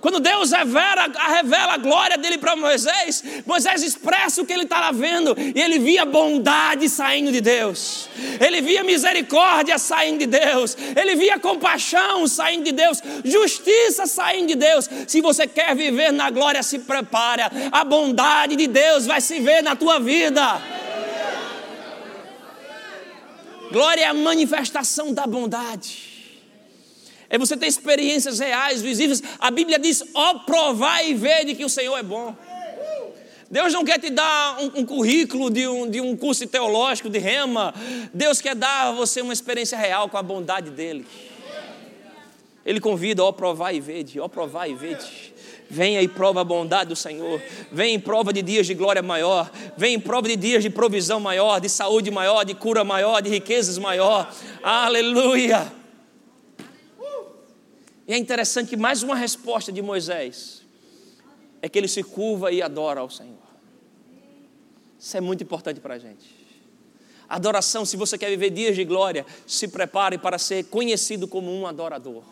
Quando 0.04 0.20
Deus 0.20 0.52
revela, 0.52 1.10
revela 1.34 1.76
a 1.76 1.78
glória 1.78 2.18
dele 2.18 2.38
para 2.38 2.58
Moisés, 2.58 3.24
Moisés 3.46 3.82
expressa 3.82 4.42
o 4.42 4.46
que 4.46 4.52
ele 4.52 4.64
estava 4.64 4.92
vendo, 4.92 5.34
e 5.56 5.62
ele 5.62 5.80
via 5.80 6.04
bondade 6.04 6.90
saindo 6.90 7.32
de 7.32 7.40
Deus, 7.40 8.10
ele 8.38 8.60
via 8.60 8.84
misericórdia 8.84 9.78
saindo 9.78 10.20
de 10.20 10.26
Deus, 10.26 10.76
ele 10.94 11.16
via 11.16 11.40
compaixão 11.40 12.28
saindo 12.28 12.66
de 12.66 12.74
Deus, 12.74 13.02
justiça 13.24 14.06
saindo 14.06 14.48
de 14.48 14.56
Deus. 14.56 14.90
Se 15.08 15.22
você 15.22 15.48
quer 15.48 15.74
viver 15.74 16.12
na 16.12 16.30
glória, 16.30 16.62
se 16.64 16.80
prepara, 16.80 17.50
a 17.72 17.86
bondade 17.86 18.58
de 18.58 18.68
Deus 18.68 19.06
vai 19.06 19.22
se 19.22 19.40
ver 19.40 19.64
na 19.64 19.74
tua 19.74 20.02
vida. 20.02 20.62
Glória 23.72 24.02
é 24.02 24.08
a 24.08 24.14
manifestação 24.14 25.14
da 25.14 25.26
bondade 25.26 26.13
é 27.34 27.38
você 27.40 27.58
ter 27.58 27.66
experiências 27.66 28.38
reais, 28.38 28.80
visíveis. 28.80 29.24
A 29.40 29.50
Bíblia 29.50 29.80
diz: 29.80 30.04
ó, 30.14 30.36
provar 30.36 31.04
e 31.04 31.16
ver 31.16 31.46
de 31.46 31.56
que 31.56 31.66
o 31.66 31.70
Senhor 31.70 31.98
é 31.98 32.04
bom. 32.04 32.36
Deus 33.50 33.74
não 33.74 33.84
quer 33.84 34.00
te 34.00 34.12
dar 34.12 34.62
um, 34.62 34.82
um 34.82 34.86
currículo 34.86 35.50
de 35.50 35.68
um, 35.68 35.90
de 35.90 36.00
um 36.00 36.16
curso 36.16 36.46
teológico, 36.46 37.10
de 37.10 37.18
rema. 37.18 37.74
Deus 38.14 38.40
quer 38.40 38.54
dar 38.54 38.90
a 38.90 38.92
você 38.92 39.20
uma 39.22 39.34
experiência 39.34 39.76
real 39.76 40.08
com 40.10 40.18
a 40.18 40.22
bondade 40.22 40.70
dEle. 40.70 41.08
Ele 42.64 42.80
convida, 42.80 43.24
ó, 43.24 43.32
provar 43.32 43.74
e 43.74 43.80
vede, 43.80 44.20
ó, 44.20 44.28
provar 44.28 44.68
e 44.68 44.76
vede. 44.76 45.34
Venha 45.68 46.04
e 46.04 46.08
prova 46.08 46.42
a 46.42 46.44
bondade 46.44 46.90
do 46.90 46.96
Senhor. 46.96 47.42
Venha 47.72 47.96
em 47.96 48.00
prova 48.00 48.32
de 48.32 48.44
dias 48.44 48.68
de 48.68 48.76
glória 48.76 49.02
maior. 49.02 49.52
Venha 49.76 49.96
em 49.96 50.00
prova 50.00 50.28
de 50.28 50.36
dias 50.36 50.62
de 50.62 50.70
provisão 50.70 51.20
maior, 51.20 51.60
de 51.60 51.68
saúde 51.68 52.12
maior, 52.12 52.44
de 52.44 52.54
cura 52.54 52.84
maior, 52.84 53.24
de 53.24 53.32
riquezas 53.32 53.80
maior. 53.80 54.32
Aleluia. 54.62 55.82
E 58.08 58.14
é 58.14 58.18
interessante 58.18 58.70
que 58.70 58.78
mais 58.78 59.02
uma 59.04 59.16
resposta 59.16 59.72
de 59.72 59.82
Moisés 59.82 60.62
é 61.62 61.70
que 61.70 61.78
ele 61.78 61.88
se 61.88 62.04
curva 62.04 62.52
e 62.52 62.62
adora 62.62 63.00
ao 63.00 63.10
Senhor. 63.10 63.38
Isso 65.00 65.16
é 65.16 65.22
muito 65.22 65.44
importante 65.44 65.80
para 65.80 65.96
a 65.96 66.00
gente. 66.00 66.44
Adoração, 67.30 67.86
se 67.86 67.96
você 67.96 68.18
quer 68.18 68.30
viver 68.30 68.50
dias 68.50 68.76
de 68.76 68.84
glória, 68.84 69.26
se 69.48 69.68
prepare 69.68 70.18
para 70.18 70.38
ser 70.38 70.66
conhecido 70.66 71.28
como 71.28 71.52
um 71.52 71.66
adorador. 71.66 72.24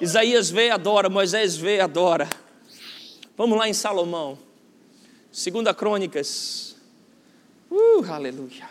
Isaías 0.00 0.50
vê 0.50 0.70
adora, 0.70 1.08
Moisés 1.08 1.56
vê 1.56 1.80
adora. 1.80 2.28
Vamos 3.36 3.58
lá 3.58 3.68
em 3.68 3.72
Salomão. 3.72 4.38
Segunda 5.32 5.74
Crônicas. 5.74 6.76
Uh, 7.70 8.04
aleluia. 8.08 8.68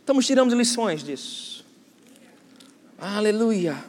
Estamos 0.00 0.24
tirando 0.24 0.54
lições 0.54 1.02
disso. 1.02 1.55
Aleluia. 2.98 3.84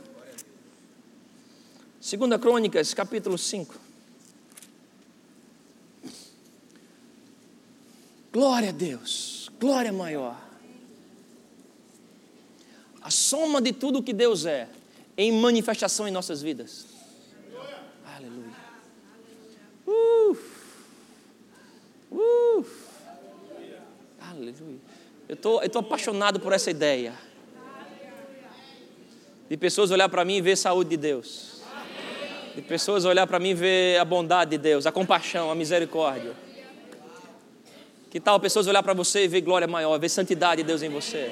Segunda 2.01 2.37
Crônicas, 2.37 2.93
capítulo 2.93 3.37
5. 3.37 3.73
Glória 8.33 8.69
a 8.69 8.73
Deus. 8.73 9.49
Glória 9.59 9.93
maior. 9.93 10.37
A 13.01 13.09
soma 13.09 13.61
de 13.61 13.71
tudo 13.71 14.03
que 14.03 14.11
Deus 14.11 14.45
é 14.45 14.67
em 15.17 15.31
manifestação 15.31 16.05
em 16.05 16.11
nossas 16.11 16.41
vidas. 16.41 16.87
Aleluia. 18.05 18.55
Uh. 19.87 20.37
Uh. 22.11 22.65
Aleluia. 24.19 24.79
Eu 25.29 25.37
tô, 25.37 25.61
estou 25.61 25.79
apaixonado 25.79 26.41
por 26.41 26.51
essa 26.51 26.69
ideia. 26.69 27.26
De 29.49 29.55
pessoas 29.55 29.91
olhar 29.91 30.09
para 30.09 30.25
mim 30.25 30.35
e 30.35 30.41
ver 30.41 30.57
saúde 30.57 30.89
de 30.91 30.97
Deus. 30.97 31.61
De 32.55 32.61
pessoas 32.61 33.05
olhar 33.05 33.25
para 33.27 33.39
mim 33.39 33.49
e 33.49 33.53
ver 33.53 33.99
a 33.99 34.05
bondade 34.05 34.51
de 34.51 34.57
Deus, 34.57 34.85
a 34.85 34.91
compaixão, 34.91 35.49
a 35.49 35.55
misericórdia. 35.55 36.33
Que 38.09 38.19
tal 38.19 38.39
pessoas 38.39 38.67
olhar 38.67 38.81
para 38.83 38.93
você 38.93 39.25
e 39.25 39.27
ver 39.27 39.41
glória 39.41 39.67
maior, 39.67 39.97
ver 39.99 40.09
santidade 40.09 40.63
de 40.63 40.67
Deus 40.67 40.81
em 40.81 40.89
você, 40.89 41.31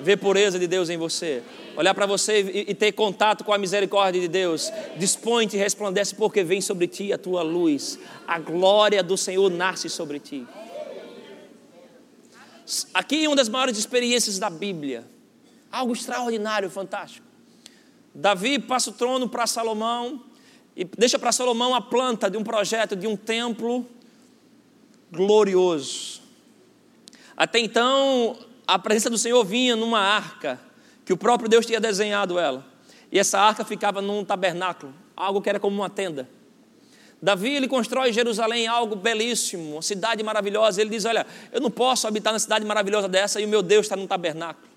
ver 0.00 0.16
pureza 0.16 0.58
de 0.58 0.66
Deus 0.66 0.90
em 0.90 0.96
você, 0.96 1.42
olhar 1.76 1.94
para 1.94 2.06
você 2.06 2.40
e, 2.40 2.74
ter 2.74 2.92
contato 2.92 3.44
com 3.44 3.52
a 3.52 3.58
misericórdia 3.58 4.20
de 4.20 4.26
Deus, 4.26 4.72
dispõe-te 4.96 5.56
e 5.56 5.58
resplandece, 5.58 6.14
porque 6.14 6.42
vem 6.42 6.60
sobre 6.60 6.88
ti 6.88 7.12
a 7.12 7.18
tua 7.18 7.42
luz, 7.42 7.98
a 8.26 8.38
glória 8.38 9.02
do 9.02 9.16
Senhor 9.16 9.50
nasce 9.50 9.88
sobre 9.88 10.18
ti. 10.18 10.46
Aqui 12.94 13.24
é 13.24 13.28
uma 13.28 13.36
das 13.36 13.48
maiores 13.48 13.78
experiências 13.78 14.38
da 14.38 14.50
Bíblia. 14.50 15.04
Algo 15.70 15.92
extraordinário, 15.92 16.68
fantástico. 16.70 17.29
Davi 18.14 18.58
passa 18.58 18.90
o 18.90 18.92
trono 18.92 19.28
para 19.28 19.46
Salomão 19.46 20.22
e 20.76 20.84
deixa 20.84 21.18
para 21.18 21.32
Salomão 21.32 21.74
a 21.74 21.80
planta 21.80 22.30
de 22.30 22.36
um 22.36 22.44
projeto, 22.44 22.96
de 22.96 23.06
um 23.06 23.16
templo 23.16 23.86
glorioso. 25.12 26.20
Até 27.36 27.58
então, 27.58 28.36
a 28.66 28.78
presença 28.78 29.10
do 29.10 29.18
Senhor 29.18 29.44
vinha 29.44 29.74
numa 29.76 30.00
arca, 30.00 30.60
que 31.04 31.12
o 31.12 31.16
próprio 31.16 31.48
Deus 31.48 31.66
tinha 31.66 31.80
desenhado 31.80 32.38
ela. 32.38 32.64
E 33.10 33.18
essa 33.18 33.38
arca 33.38 33.64
ficava 33.64 34.00
num 34.00 34.24
tabernáculo, 34.24 34.94
algo 35.16 35.40
que 35.40 35.48
era 35.48 35.58
como 35.58 35.76
uma 35.76 35.90
tenda. 35.90 36.28
Davi 37.22 37.54
ele 37.54 37.68
constrói 37.68 38.12
Jerusalém 38.12 38.66
algo 38.66 38.96
belíssimo, 38.96 39.72
uma 39.72 39.82
cidade 39.82 40.22
maravilhosa. 40.22 40.80
Ele 40.80 40.90
diz: 40.90 41.04
Olha, 41.04 41.26
eu 41.52 41.60
não 41.60 41.70
posso 41.70 42.06
habitar 42.06 42.32
na 42.32 42.38
cidade 42.38 42.64
maravilhosa 42.64 43.08
dessa 43.08 43.40
e 43.40 43.44
o 43.44 43.48
meu 43.48 43.62
Deus 43.62 43.86
está 43.86 43.96
num 43.96 44.06
tabernáculo. 44.06 44.69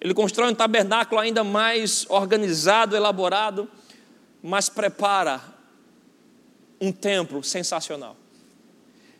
Ele 0.00 0.14
constrói 0.14 0.50
um 0.50 0.54
tabernáculo 0.54 1.20
ainda 1.20 1.42
mais 1.42 2.06
organizado, 2.08 2.94
elaborado, 2.94 3.68
mas 4.42 4.68
prepara 4.68 5.40
um 6.80 6.92
templo 6.92 7.42
sensacional. 7.42 8.16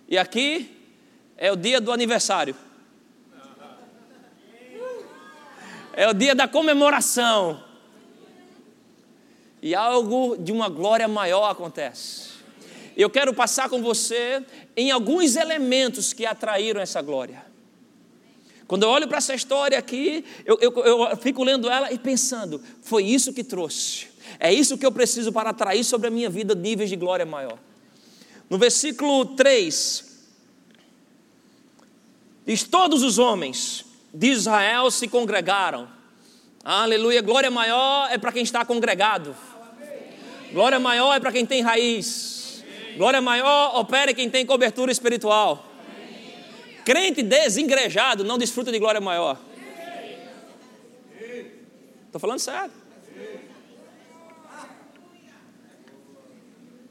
E 0.09 0.17
aqui 0.17 0.75
é 1.37 1.51
o 1.51 1.57
dia 1.57 1.81
do 1.81 1.93
aniversário. 1.93 2.55
É 5.93 6.09
o 6.09 6.15
dia 6.15 6.35
da 6.35 6.47
comemoração 6.47 7.65
e 9.61 9.75
algo 9.75 10.37
de 10.39 10.53
uma 10.53 10.69
glória 10.69 11.09
maior 11.09 11.51
acontece. 11.51 12.29
Eu 12.97 13.11
quero 13.11 13.35
passar 13.35 13.69
com 13.69 13.83
você 13.83 14.45
em 14.77 14.91
alguns 14.91 15.37
elementos 15.37 16.13
que 16.13 16.25
atraíram 16.25 16.81
essa 16.81 17.03
glória. 17.03 17.45
Quando 18.69 18.83
eu 18.83 18.91
olho 18.91 19.09
para 19.09 19.17
essa 19.17 19.35
história 19.35 19.79
aqui, 19.79 20.23
eu, 20.45 20.59
eu, 20.61 20.71
eu, 20.85 21.17
fico 21.17 21.43
lendo 21.43 21.71
ela 21.71 21.91
e 21.91 21.99
pensando: 21.99 22.63
foi 22.83 23.03
isso 23.03 23.33
que 23.33 23.43
trouxe, 23.43 24.09
é 24.39 24.53
isso 24.53 24.77
que 24.77 24.85
eu 24.85 24.93
preciso 24.93 25.33
para 25.33 25.51
atrair 25.51 25.83
sobre 25.83 26.09
a 26.09 26.11
minha 26.11 26.29
vida 26.29 26.55
níveis 26.55 26.91
de 26.91 26.95
glória 26.95 27.25
maior. 27.25 27.59
No 28.51 28.59
versículo 28.59 29.25
3, 29.25 30.05
diz: 32.47 32.63
Todos 32.65 33.03
os 33.03 33.19
homens 33.19 33.87
de 34.13 34.27
Israel 34.29 34.91
se 34.91 35.09
congregaram. 35.09 35.89
Aleluia, 36.63 37.23
glória 37.23 37.51
maior 37.51 38.11
é 38.11 38.19
para 38.19 38.33
quem 38.33 38.43
está 38.43 38.67
congregado. 38.67 39.35
Glória 40.53 40.79
maior 40.79 41.15
é 41.15 41.21
para 41.21 41.33
quem 41.33 41.47
tem 41.47 41.63
raiz. 41.63 42.63
Glória 42.99 43.23
maior 43.23 43.79
opera 43.79 44.13
quem 44.13 44.29
tem 44.29 44.45
cobertura 44.45 44.93
espiritual. 44.93 45.68
Crente 46.89 47.23
desengrejado 47.23 48.25
não 48.25 48.39
desfruta 48.39 48.73
de 48.73 48.79
glória 48.79 48.99
maior. 48.99 49.39
Estou 52.07 52.19
falando 52.19 52.39
sério. 52.39 52.73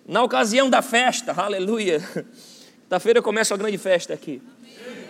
Na 0.05 0.21
ocasião 0.21 0.69
da 0.69 0.83
festa, 0.83 1.33
aleluia. 1.33 2.07
Da 2.87 2.99
feira 2.99 3.23
começa 3.23 3.55
a 3.55 3.57
grande 3.57 3.79
festa 3.79 4.13
aqui. 4.13 4.39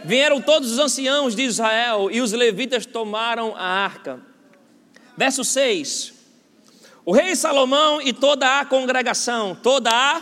Vieram 0.05 0.41
todos 0.41 0.71
os 0.71 0.79
anciãos 0.79 1.35
de 1.35 1.41
Israel 1.41 2.09
e 2.09 2.21
os 2.21 2.31
levitas 2.31 2.85
tomaram 2.85 3.53
a 3.57 3.65
arca. 3.65 4.21
Verso 5.17 5.43
6. 5.43 6.13
O 7.03 7.11
rei 7.11 7.35
Salomão 7.35 8.01
e 8.01 8.13
toda 8.13 8.61
a 8.61 8.65
congregação, 8.65 9.53
toda 9.53 9.91
a 9.91 10.21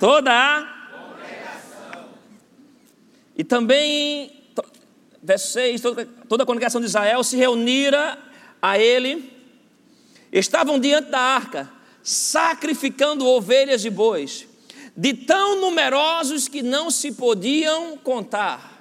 toda 0.00 0.32
a. 0.32 0.71
E 3.36 3.42
também 3.42 4.42
verso 5.22 5.52
6, 5.52 5.80
toda, 5.80 6.06
toda 6.28 6.42
a 6.42 6.46
congregação 6.46 6.80
de 6.80 6.86
Israel 6.88 7.22
se 7.22 7.36
reunira 7.36 8.18
a 8.60 8.78
ele, 8.78 9.32
estavam 10.32 10.80
diante 10.80 11.10
da 11.10 11.20
arca, 11.20 11.70
sacrificando 12.02 13.26
ovelhas 13.26 13.84
e 13.84 13.90
bois, 13.90 14.48
de 14.96 15.14
tão 15.14 15.60
numerosos 15.60 16.48
que 16.48 16.62
não 16.62 16.90
se 16.90 17.12
podiam 17.12 17.96
contar. 17.98 18.72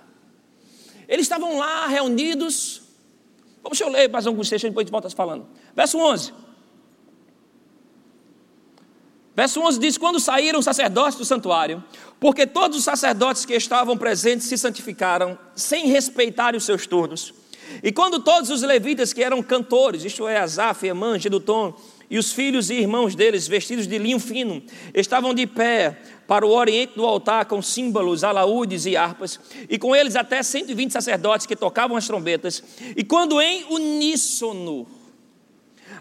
Eles 1.08 1.26
estavam 1.26 1.58
lá 1.58 1.88
reunidos. 1.88 2.82
Vamos 3.62 3.80
eu 3.80 3.90
ler 3.90 4.10
mais 4.10 4.26
alguns 4.26 4.50
textos, 4.50 4.70
depois 4.70 4.86
gente 4.86 4.92
volta 4.92 5.10
falando. 5.10 5.48
Verso 5.76 5.98
11. 6.00 6.34
Verso 9.36 9.62
11 9.62 9.80
diz: 9.80 9.98
Quando 9.98 10.20
saíram 10.20 10.60
os 10.60 10.66
sacerdotes 10.66 11.18
do 11.18 11.26
santuário, 11.26 11.84
porque 12.22 12.46
todos 12.46 12.78
os 12.78 12.84
sacerdotes 12.84 13.46
que 13.46 13.56
estavam 13.56 13.98
presentes 13.98 14.48
se 14.48 14.56
santificaram, 14.56 15.38
sem 15.56 15.88
respeitar 15.88 16.56
os 16.56 16.64
seus 16.64 16.86
turnos. 16.86 17.34
E 17.82 17.92
quando 17.92 18.20
todos 18.20 18.52
os 18.52 18.62
levitas 18.62 19.12
que 19.12 19.24
eram 19.24 19.42
cantores, 19.42 20.06
isto 20.06 20.28
é, 20.28 20.38
Asaf, 20.38 20.86
Emã, 20.86 21.18
Gedutom, 21.18 21.74
e 22.12 22.20
os 22.20 22.32
filhos 22.32 22.70
e 22.70 22.76
irmãos 22.76 23.16
deles, 23.16 23.48
vestidos 23.48 23.88
de 23.88 23.98
linho 23.98 24.20
fino, 24.20 24.62
estavam 24.94 25.34
de 25.34 25.48
pé 25.48 25.98
para 26.28 26.46
o 26.46 26.52
oriente 26.52 26.94
do 26.96 27.08
altar 27.08 27.46
com 27.46 27.60
símbolos, 27.60 28.24
alaúdes 28.24 28.86
e 28.86 28.96
harpas, 28.96 29.40
e 29.68 29.80
com 29.80 29.96
eles 29.96 30.16
até 30.16 30.44
120 30.44 30.92
sacerdotes 30.92 31.48
que 31.48 31.56
tocavam 31.56 31.98
as 31.98 32.06
trombetas, 32.06 32.64
e 32.96 33.04
quando 33.04 33.42
em 33.42 33.66
uníssono, 33.68 34.86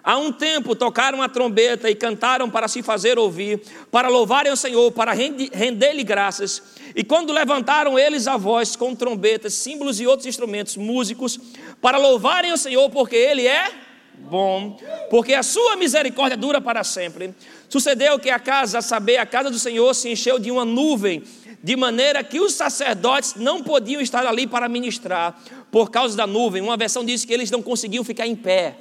Há 0.02 0.16
um 0.16 0.32
tempo 0.32 0.74
tocaram 0.74 1.22
a 1.22 1.28
trombeta 1.28 1.90
e 1.90 1.94
cantaram 1.94 2.48
para 2.48 2.68
se 2.68 2.82
fazer 2.82 3.18
ouvir, 3.18 3.60
para 3.90 4.08
louvarem 4.08 4.50
o 4.50 4.56
Senhor, 4.56 4.90
para 4.92 5.12
render-lhe 5.12 6.02
graças. 6.02 6.62
E 6.96 7.04
quando 7.04 7.32
levantaram 7.32 7.98
eles 7.98 8.26
a 8.26 8.36
voz 8.36 8.74
com 8.76 8.94
trombetas, 8.94 9.54
símbolos 9.54 10.00
e 10.00 10.06
outros 10.06 10.26
instrumentos 10.26 10.76
músicos, 10.76 11.38
para 11.82 11.98
louvarem 11.98 12.52
o 12.52 12.56
Senhor, 12.56 12.88
porque 12.88 13.14
Ele 13.14 13.46
é 13.46 13.70
bom, 14.18 14.78
porque 15.10 15.34
a 15.34 15.42
sua 15.42 15.76
misericórdia 15.76 16.36
dura 16.36 16.60
para 16.60 16.82
sempre. 16.82 17.34
Sucedeu 17.68 18.18
que 18.18 18.30
a 18.30 18.38
casa, 18.38 18.78
a 18.78 18.82
saber, 18.82 19.18
a 19.18 19.26
casa 19.26 19.50
do 19.50 19.58
Senhor 19.58 19.94
se 19.94 20.08
encheu 20.08 20.38
de 20.38 20.50
uma 20.50 20.64
nuvem, 20.64 21.22
de 21.62 21.76
maneira 21.76 22.24
que 22.24 22.40
os 22.40 22.54
sacerdotes 22.54 23.34
não 23.34 23.62
podiam 23.62 24.00
estar 24.00 24.26
ali 24.26 24.46
para 24.46 24.66
ministrar, 24.66 25.38
por 25.70 25.90
causa 25.90 26.16
da 26.16 26.26
nuvem. 26.26 26.62
Uma 26.62 26.76
versão 26.78 27.04
diz 27.04 27.22
que 27.24 27.34
eles 27.34 27.50
não 27.50 27.60
conseguiam 27.60 28.02
ficar 28.02 28.26
em 28.26 28.34
pé 28.34 28.76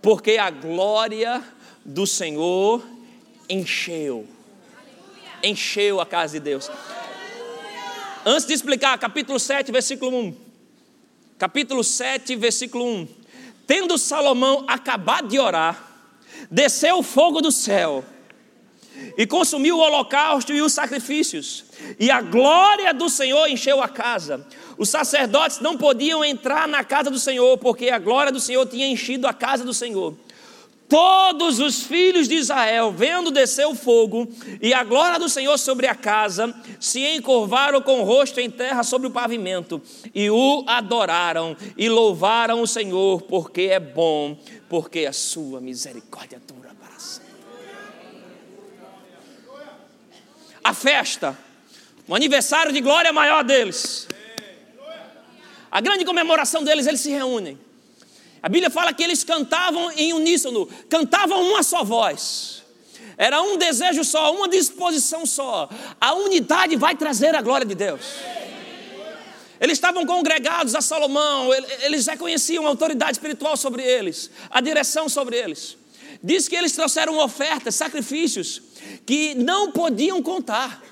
porque 0.00 0.38
a 0.38 0.50
glória 0.50 1.42
do 1.84 2.06
Senhor 2.06 2.82
encheu. 3.48 4.26
Encheu 5.42 6.00
a 6.00 6.06
casa 6.06 6.34
de 6.34 6.40
Deus. 6.40 6.70
Antes 8.24 8.46
de 8.46 8.54
explicar, 8.54 8.98
capítulo 8.98 9.38
7, 9.38 9.70
versículo 9.70 10.16
1. 10.16 10.36
Capítulo 11.38 11.84
7, 11.84 12.34
versículo 12.36 12.84
1. 12.84 13.08
Tendo 13.66 13.98
Salomão 13.98 14.64
acabado 14.66 15.28
de 15.28 15.38
orar, 15.38 15.82
desceu 16.50 16.98
o 16.98 17.02
fogo 17.02 17.40
do 17.40 17.52
céu 17.52 18.04
e 19.16 19.26
consumiu 19.26 19.76
o 19.76 19.80
holocausto 19.80 20.52
e 20.52 20.60
os 20.60 20.72
sacrifícios, 20.72 21.64
e 21.98 22.10
a 22.10 22.20
glória 22.20 22.92
do 22.92 23.08
Senhor 23.08 23.48
encheu 23.48 23.82
a 23.82 23.88
casa. 23.88 24.46
Os 24.78 24.88
sacerdotes 24.88 25.60
não 25.60 25.76
podiam 25.76 26.24
entrar 26.24 26.68
na 26.68 26.84
casa 26.84 27.10
do 27.10 27.18
Senhor, 27.18 27.56
porque 27.58 27.88
a 27.88 27.98
glória 27.98 28.30
do 28.30 28.40
Senhor 28.40 28.66
tinha 28.66 28.86
enchido 28.86 29.26
a 29.26 29.32
casa 29.32 29.64
do 29.64 29.72
Senhor. 29.72 30.14
Todos 30.88 31.58
os 31.58 31.82
filhos 31.82 32.28
de 32.28 32.36
Israel, 32.36 32.92
vendo 32.92 33.32
descer 33.32 33.66
o 33.66 33.74
fogo 33.74 34.28
e 34.62 34.72
a 34.72 34.84
glória 34.84 35.18
do 35.18 35.28
Senhor 35.28 35.58
sobre 35.58 35.88
a 35.88 35.96
casa, 35.96 36.54
se 36.78 37.04
encurvaram 37.16 37.82
com 37.82 38.00
o 38.00 38.04
rosto 38.04 38.38
em 38.38 38.48
terra 38.48 38.84
sobre 38.84 39.08
o 39.08 39.10
pavimento 39.10 39.82
e 40.14 40.30
o 40.30 40.64
adoraram 40.66 41.56
e 41.76 41.88
louvaram 41.88 42.62
o 42.62 42.68
Senhor, 42.68 43.22
porque 43.22 43.62
é 43.62 43.80
bom, 43.80 44.38
porque 44.68 45.06
a 45.06 45.12
sua 45.12 45.60
misericórdia 45.60 46.40
dura 46.46 46.70
para 46.80 46.96
sempre. 47.00 47.26
A 50.66 50.74
festa, 50.74 51.38
o 52.08 52.14
aniversário 52.16 52.72
de 52.72 52.80
glória 52.80 53.12
maior 53.12 53.44
deles, 53.44 54.08
a 55.70 55.80
grande 55.80 56.04
comemoração 56.04 56.64
deles, 56.64 56.88
eles 56.88 57.00
se 57.00 57.08
reúnem. 57.08 57.56
A 58.42 58.48
Bíblia 58.48 58.68
fala 58.68 58.92
que 58.92 59.00
eles 59.00 59.22
cantavam 59.22 59.92
em 59.92 60.12
uníssono, 60.12 60.66
cantavam 60.88 61.40
uma 61.40 61.62
só 61.62 61.84
voz. 61.84 62.64
Era 63.16 63.40
um 63.40 63.56
desejo 63.56 64.02
só, 64.02 64.34
uma 64.34 64.48
disposição 64.48 65.24
só. 65.24 65.68
A 66.00 66.14
unidade 66.14 66.74
vai 66.74 66.96
trazer 66.96 67.36
a 67.36 67.40
glória 67.40 67.64
de 67.64 67.76
Deus. 67.76 68.00
Eles 69.60 69.74
estavam 69.74 70.04
congregados 70.04 70.74
a 70.74 70.80
Salomão, 70.80 71.54
eles 71.82 72.08
reconheciam 72.08 72.66
a 72.66 72.70
autoridade 72.70 73.12
espiritual 73.12 73.56
sobre 73.56 73.84
eles, 73.84 74.32
a 74.50 74.60
direção 74.60 75.08
sobre 75.08 75.36
eles. 75.36 75.76
Diz 76.22 76.48
que 76.48 76.56
eles 76.56 76.72
trouxeram 76.72 77.18
ofertas, 77.18 77.74
sacrifícios, 77.74 78.62
que 79.04 79.34
não 79.34 79.72
podiam 79.72 80.22
contar. 80.22 80.82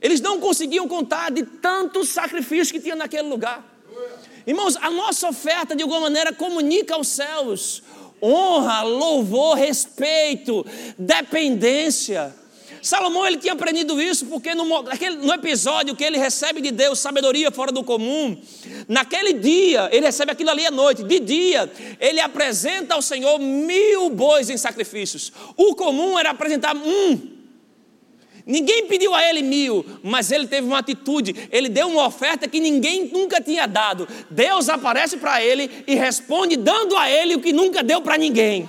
Eles 0.00 0.20
não 0.20 0.40
conseguiam 0.40 0.88
contar 0.88 1.30
de 1.30 1.44
tantos 1.44 2.08
sacrifícios 2.08 2.72
que 2.72 2.80
tinha 2.80 2.96
naquele 2.96 3.28
lugar. 3.28 3.64
Irmãos, 4.46 4.76
a 4.76 4.90
nossa 4.90 5.28
oferta 5.28 5.76
de 5.76 5.82
alguma 5.82 6.00
maneira 6.00 6.32
comunica 6.32 6.94
aos 6.94 7.08
céus 7.08 7.82
honra, 8.22 8.82
louvor, 8.82 9.56
respeito, 9.56 10.64
dependência. 10.98 12.34
Salomão 12.82 13.26
ele 13.26 13.36
tinha 13.36 13.52
aprendido 13.52 14.00
isso 14.00 14.26
porque 14.26 14.54
no, 14.54 14.64
no 14.64 15.32
episódio 15.32 15.94
que 15.94 16.04
ele 16.04 16.18
recebe 16.18 16.60
de 16.60 16.70
Deus 16.70 16.98
sabedoria 16.98 17.50
fora 17.50 17.70
do 17.70 17.84
comum, 17.84 18.40
naquele 18.88 19.34
dia 19.34 19.88
ele 19.92 20.06
recebe 20.06 20.32
aquilo 20.32 20.50
ali 20.50 20.66
à 20.66 20.70
noite, 20.70 21.02
de 21.02 21.20
dia 21.20 21.70
ele 21.98 22.20
apresenta 22.20 22.94
ao 22.94 23.02
Senhor 23.02 23.38
mil 23.38 24.10
bois 24.10 24.48
em 24.48 24.56
sacrifícios. 24.56 25.32
O 25.56 25.74
comum 25.74 26.18
era 26.18 26.30
apresentar 26.30 26.76
um. 26.76 27.40
Ninguém 28.46 28.86
pediu 28.86 29.14
a 29.14 29.22
ele 29.28 29.42
mil, 29.42 29.84
mas 30.02 30.32
ele 30.32 30.46
teve 30.46 30.66
uma 30.66 30.78
atitude, 30.78 31.48
ele 31.52 31.68
deu 31.68 31.88
uma 31.88 32.06
oferta 32.06 32.48
que 32.48 32.58
ninguém 32.58 33.08
nunca 33.12 33.40
tinha 33.40 33.66
dado. 33.66 34.08
Deus 34.30 34.68
aparece 34.68 35.18
para 35.18 35.42
ele 35.44 35.70
e 35.86 35.94
responde 35.94 36.56
dando 36.56 36.96
a 36.96 37.10
ele 37.10 37.36
o 37.36 37.40
que 37.40 37.52
nunca 37.52 37.82
deu 37.82 38.00
para 38.00 38.16
ninguém. 38.16 38.68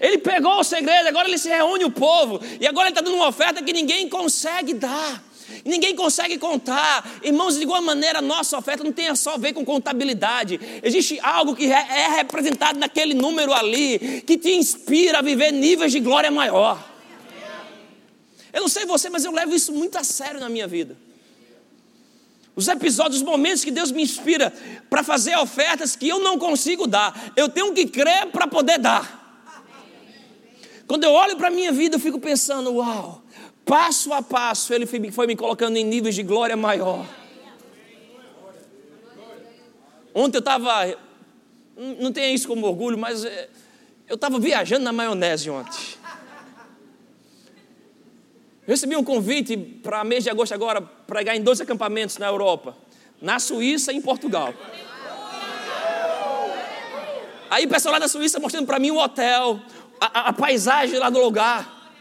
Ele 0.00 0.18
pegou 0.18 0.58
o 0.60 0.64
segredo, 0.64 1.08
agora 1.08 1.28
ele 1.28 1.36
se 1.36 1.48
reúne 1.48 1.84
o 1.84 1.90
povo, 1.90 2.40
e 2.58 2.66
agora 2.66 2.88
ele 2.88 2.92
está 2.92 3.02
dando 3.02 3.16
uma 3.16 3.28
oferta 3.28 3.62
que 3.62 3.72
ninguém 3.72 4.08
consegue 4.08 4.72
dar. 4.72 5.22
Ninguém 5.64 5.94
consegue 5.94 6.38
contar. 6.38 7.18
Irmãos, 7.22 7.56
de 7.56 7.62
igual 7.62 7.82
maneira, 7.82 8.22
nossa 8.22 8.56
oferta 8.56 8.82
não 8.82 8.92
tem 8.92 9.14
só 9.14 9.34
a 9.34 9.36
ver 9.36 9.52
com 9.52 9.64
contabilidade. 9.64 10.58
Existe 10.82 11.18
algo 11.20 11.54
que 11.54 11.66
é 11.66 12.08
representado 12.16 12.78
naquele 12.78 13.14
número 13.14 13.52
ali, 13.52 14.22
que 14.26 14.38
te 14.38 14.50
inspira 14.52 15.18
a 15.18 15.22
viver 15.22 15.52
níveis 15.52 15.92
de 15.92 16.00
glória 16.00 16.30
maior. 16.30 16.88
Eu 18.52 18.62
não 18.62 18.68
sei 18.68 18.86
você, 18.86 19.10
mas 19.10 19.24
eu 19.24 19.32
levo 19.32 19.54
isso 19.54 19.72
muito 19.72 19.96
a 19.98 20.04
sério 20.04 20.40
na 20.40 20.48
minha 20.48 20.66
vida. 20.66 20.96
Os 22.56 22.66
episódios, 22.66 23.16
os 23.20 23.22
momentos 23.22 23.64
que 23.64 23.70
Deus 23.70 23.92
me 23.92 24.02
inspira 24.02 24.52
para 24.88 25.02
fazer 25.02 25.36
ofertas 25.36 25.94
que 25.94 26.08
eu 26.08 26.20
não 26.20 26.38
consigo 26.38 26.86
dar, 26.86 27.32
eu 27.36 27.48
tenho 27.48 27.72
que 27.72 27.86
crer 27.86 28.26
para 28.26 28.46
poder 28.46 28.78
dar. 28.78 29.19
Quando 30.90 31.04
eu 31.04 31.12
olho 31.12 31.36
para 31.36 31.46
a 31.46 31.50
minha 31.52 31.70
vida, 31.70 31.94
eu 31.94 32.00
fico 32.00 32.18
pensando: 32.18 32.74
uau, 32.74 33.22
passo 33.64 34.12
a 34.12 34.20
passo, 34.20 34.74
Ele 34.74 34.86
foi 34.86 35.24
me 35.24 35.36
colocando 35.36 35.76
em 35.76 35.84
níveis 35.84 36.16
de 36.16 36.24
glória 36.24 36.56
maior. 36.56 37.06
Ontem 40.12 40.38
eu 40.38 40.40
estava, 40.40 40.98
não 41.76 42.10
tenho 42.10 42.34
isso 42.34 42.48
como 42.48 42.66
orgulho, 42.66 42.98
mas 42.98 43.24
eh, 43.24 43.48
eu 44.08 44.16
estava 44.16 44.40
viajando 44.40 44.82
na 44.82 44.92
maionese 44.92 45.48
ontem. 45.48 45.78
Recebi 48.66 48.96
um 48.96 49.04
convite 49.04 49.56
para 49.56 50.02
mês 50.02 50.24
de 50.24 50.30
agosto 50.30 50.54
agora 50.54 50.80
pregar 50.80 51.36
em 51.36 51.40
dois 51.40 51.60
acampamentos 51.60 52.18
na 52.18 52.26
Europa, 52.26 52.76
na 53.22 53.38
Suíça 53.38 53.92
e 53.92 53.96
em 53.96 54.02
Portugal. 54.02 54.52
Aí 57.48 57.64
o 57.64 57.68
pessoal 57.68 57.92
lá 57.92 57.98
da 57.98 58.08
Suíça 58.08 58.38
mostrando 58.38 58.66
para 58.66 58.78
mim 58.80 58.90
o 58.90 58.98
hotel, 58.98 59.60
a, 60.00 60.28
a, 60.28 60.32
paisagem 60.32 60.98
lá 60.98 61.10
do 61.10 61.20
lugar. 61.20 61.92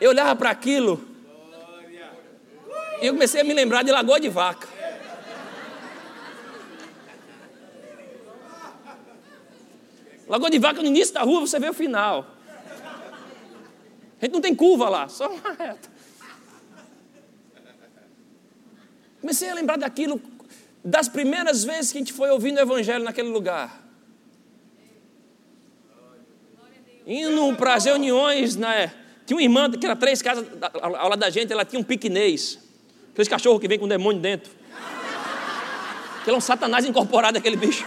Eu 0.00 0.10
olhava 0.10 0.36
para 0.36 0.50
aquilo 0.50 1.02
e 3.02 3.06
eu 3.06 3.12
comecei 3.12 3.40
a 3.40 3.44
me 3.44 3.52
lembrar 3.52 3.82
de 3.82 3.90
Lagoa 3.90 4.20
de 4.20 4.28
Vaca. 4.28 4.68
Lagoa 10.26 10.50
de 10.50 10.58
Vaca, 10.58 10.80
no 10.80 10.88
início 10.88 11.12
da 11.12 11.22
rua, 11.22 11.40
você 11.40 11.58
vê 11.58 11.68
o 11.68 11.74
final. 11.74 12.26
A 14.20 14.24
gente 14.24 14.32
não 14.32 14.40
tem 14.40 14.54
curva 14.54 14.88
lá, 14.88 15.08
só 15.08 15.28
uma 15.28 15.52
reta. 15.52 15.92
Comecei 19.20 19.50
a 19.50 19.54
lembrar 19.54 19.76
daquilo, 19.76 20.20
das 20.82 21.08
primeiras 21.08 21.64
vezes 21.64 21.92
que 21.92 21.98
a 21.98 22.00
gente 22.00 22.12
foi 22.12 22.30
ouvindo 22.30 22.56
o 22.56 22.60
Evangelho 22.60 23.04
naquele 23.04 23.28
lugar. 23.28 23.83
Indo 27.06 27.54
para 27.56 27.74
as 27.74 27.84
reuniões, 27.84 28.56
né? 28.56 28.90
Tinha 29.26 29.36
uma 29.36 29.42
irmã 29.42 29.70
que 29.70 29.84
era 29.84 29.96
três 29.96 30.22
casas 30.22 30.46
ao 30.72 31.08
lado 31.08 31.18
da 31.18 31.30
gente, 31.30 31.52
ela 31.52 31.64
tinha 31.64 31.80
um 31.80 31.82
piquenês. 31.82 32.58
Aqueles 33.12 33.28
cachorro 33.28 33.60
que 33.60 33.68
vem 33.68 33.78
com 33.78 33.84
um 33.84 33.88
demônio 33.88 34.20
dentro. 34.20 34.50
Aquele 36.20 36.34
é 36.34 36.38
um 36.38 36.40
satanás 36.40 36.84
incorporado, 36.84 37.38
aquele 37.38 37.56
bicho. 37.56 37.86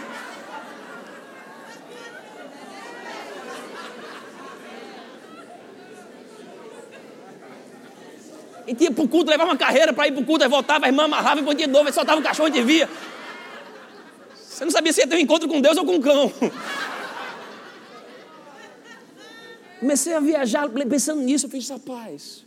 E 8.68 8.74
tinha 8.74 8.92
para 8.92 9.02
o 9.02 9.08
culto, 9.08 9.30
levava 9.30 9.50
uma 9.50 9.56
carreira 9.56 9.92
para 9.94 10.06
ir 10.06 10.12
para 10.12 10.20
o 10.20 10.24
culto, 10.26 10.44
aí 10.44 10.50
voltava, 10.50 10.84
a 10.84 10.88
irmã 10.88 11.04
amarrava 11.04 11.40
e 11.40 11.42
podia 11.42 11.66
de 11.66 11.72
novo, 11.72 11.86
aí 11.86 11.92
soltava 11.92 12.20
o 12.20 12.22
cachorro 12.22 12.54
e 12.54 12.62
via. 12.62 12.88
Você 14.36 14.64
não 14.64 14.70
sabia 14.70 14.92
se 14.92 15.00
ia 15.00 15.06
ter 15.06 15.16
um 15.16 15.18
encontro 15.18 15.48
com 15.48 15.60
Deus 15.60 15.76
ou 15.78 15.84
com 15.84 15.94
um 15.94 16.00
cão. 16.00 16.32
Comecei 19.80 20.14
a 20.14 20.20
viajar 20.20 20.68
pensando 20.68 21.22
nisso, 21.22 21.46
eu 21.46 21.50
fiz, 21.50 21.68
rapaz. 21.68 22.44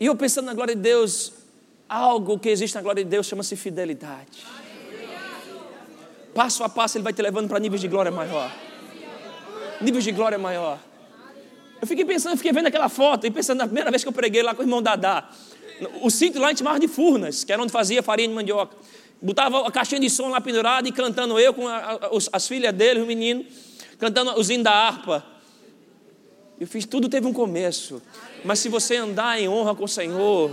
E 0.00 0.06
eu 0.06 0.16
pensando 0.16 0.46
na 0.46 0.54
glória 0.54 0.74
de 0.74 0.80
Deus, 0.80 1.32
algo 1.88 2.38
que 2.38 2.48
existe 2.48 2.74
na 2.74 2.82
glória 2.82 3.04
de 3.04 3.10
Deus 3.10 3.26
chama-se 3.26 3.54
fidelidade. 3.54 4.46
Passo 6.34 6.64
a 6.64 6.68
passo 6.68 6.96
ele 6.96 7.04
vai 7.04 7.12
te 7.12 7.20
levando 7.20 7.48
para 7.48 7.58
níveis 7.58 7.80
de 7.80 7.88
glória 7.88 8.10
maior. 8.10 8.50
Níveis 9.80 10.02
de 10.02 10.12
glória 10.12 10.38
maior. 10.38 10.78
Eu 11.80 11.86
fiquei 11.86 12.04
pensando, 12.04 12.36
fiquei 12.36 12.52
vendo 12.52 12.68
aquela 12.68 12.88
foto 12.88 13.26
e 13.26 13.30
pensando 13.30 13.58
na 13.58 13.66
primeira 13.66 13.90
vez 13.90 14.02
que 14.02 14.08
eu 14.08 14.12
preguei 14.12 14.42
lá 14.42 14.54
com 14.54 14.62
o 14.62 14.64
irmão 14.64 14.80
Dadá. 14.80 15.28
O 16.00 16.10
sítio 16.10 16.40
lá 16.40 16.48
a 16.48 16.50
gente 16.50 16.80
de 16.80 16.88
Furnas, 16.88 17.44
que 17.44 17.52
era 17.52 17.60
onde 17.60 17.72
fazia 17.72 18.02
farinha 18.02 18.28
de 18.28 18.34
mandioca. 18.34 18.76
Botava 19.20 19.66
a 19.66 19.70
caixinha 19.70 20.00
de 20.00 20.08
som 20.08 20.28
lá 20.28 20.40
pendurada 20.40 20.88
e 20.88 20.92
cantando 20.92 21.38
eu 21.38 21.52
com 21.52 21.68
a, 21.68 21.76
a, 21.76 21.98
as 22.32 22.48
filhas 22.48 22.72
dele, 22.72 23.02
o 23.02 23.06
menino, 23.06 23.44
cantando 23.98 24.32
os 24.38 24.48
da 24.48 24.72
harpa. 24.72 25.31
Eu 26.62 26.68
fiz 26.68 26.86
tudo 26.86 27.08
teve 27.08 27.26
um 27.26 27.32
começo. 27.32 28.00
Mas 28.44 28.60
se 28.60 28.68
você 28.68 28.94
andar 28.94 29.36
em 29.36 29.48
honra 29.48 29.74
com 29.74 29.82
o 29.82 29.88
Senhor, 29.88 30.52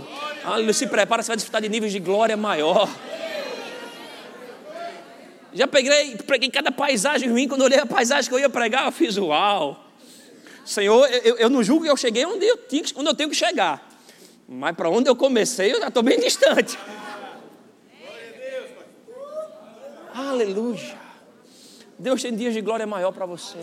se 0.74 0.88
prepara, 0.88 1.22
você 1.22 1.28
vai 1.28 1.36
desfrutar 1.36 1.62
de 1.62 1.68
níveis 1.68 1.92
de 1.92 2.00
glória 2.00 2.36
maior. 2.36 2.90
Já 5.54 5.68
peguei, 5.68 6.16
preguei 6.16 6.50
cada 6.50 6.72
paisagem 6.72 7.30
ruim. 7.30 7.46
Quando 7.46 7.60
eu 7.60 7.66
olhei 7.66 7.78
a 7.78 7.86
paisagem 7.86 8.28
que 8.28 8.34
eu 8.34 8.40
ia 8.40 8.50
pregar, 8.50 8.86
eu 8.86 8.90
fiz 8.90 9.16
uau. 9.18 9.84
Senhor, 10.64 11.06
eu, 11.22 11.36
eu 11.36 11.48
não 11.48 11.62
julgo 11.62 11.84
que 11.84 11.90
eu 11.90 11.96
cheguei 11.96 12.26
onde 12.26 12.44
eu, 12.44 12.56
tinha, 12.56 12.82
onde 12.96 13.08
eu 13.08 13.14
tenho 13.14 13.30
que 13.30 13.36
chegar. 13.36 13.88
Mas 14.48 14.74
para 14.74 14.90
onde 14.90 15.08
eu 15.08 15.14
comecei, 15.14 15.72
eu 15.72 15.78
já 15.78 15.86
estou 15.86 16.02
bem 16.02 16.18
distante. 16.18 16.76
Aleluia. 20.12 20.98
Deus 21.96 22.20
tem 22.20 22.34
dias 22.34 22.52
de 22.52 22.60
glória 22.60 22.84
maior 22.84 23.12
para 23.12 23.26
você 23.26 23.58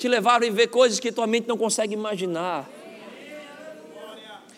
te 0.00 0.08
levaram 0.08 0.48
a 0.48 0.50
ver 0.50 0.68
coisas 0.68 0.98
que 0.98 1.12
tua 1.12 1.26
mente 1.26 1.46
não 1.46 1.58
consegue 1.58 1.92
imaginar. 1.92 2.68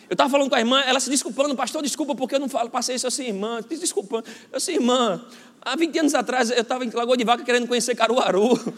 Eu 0.09 0.14
estava 0.14 0.30
falando 0.30 0.49
com 0.49 0.55
a 0.55 0.61
irmã, 0.61 0.80
ela 0.82 1.01
se 1.01 1.11
desculpando, 1.11 1.57
pastor, 1.57 1.82
desculpa 1.82 2.14
porque 2.14 2.36
eu 2.36 2.40
não 2.40 2.49
falo, 2.49 2.70
passei 2.70 2.95
isso 2.95 3.07
assim, 3.07 3.28
irmã, 3.28 3.61
desculpando. 3.68 4.24
Eu 4.53 4.59
disse, 4.59 4.72
irmã, 4.72 5.24
há 5.61 5.74
20 5.74 5.99
anos 5.99 6.14
atrás 6.14 6.51
eu 6.51 6.61
estava 6.61 6.84
em 6.84 6.90
Lagoa 6.90 7.16
de 7.16 7.24
Vaca 7.24 7.43
querendo 7.43 7.66
conhecer 7.66 7.95
Caruaru. 7.95 8.59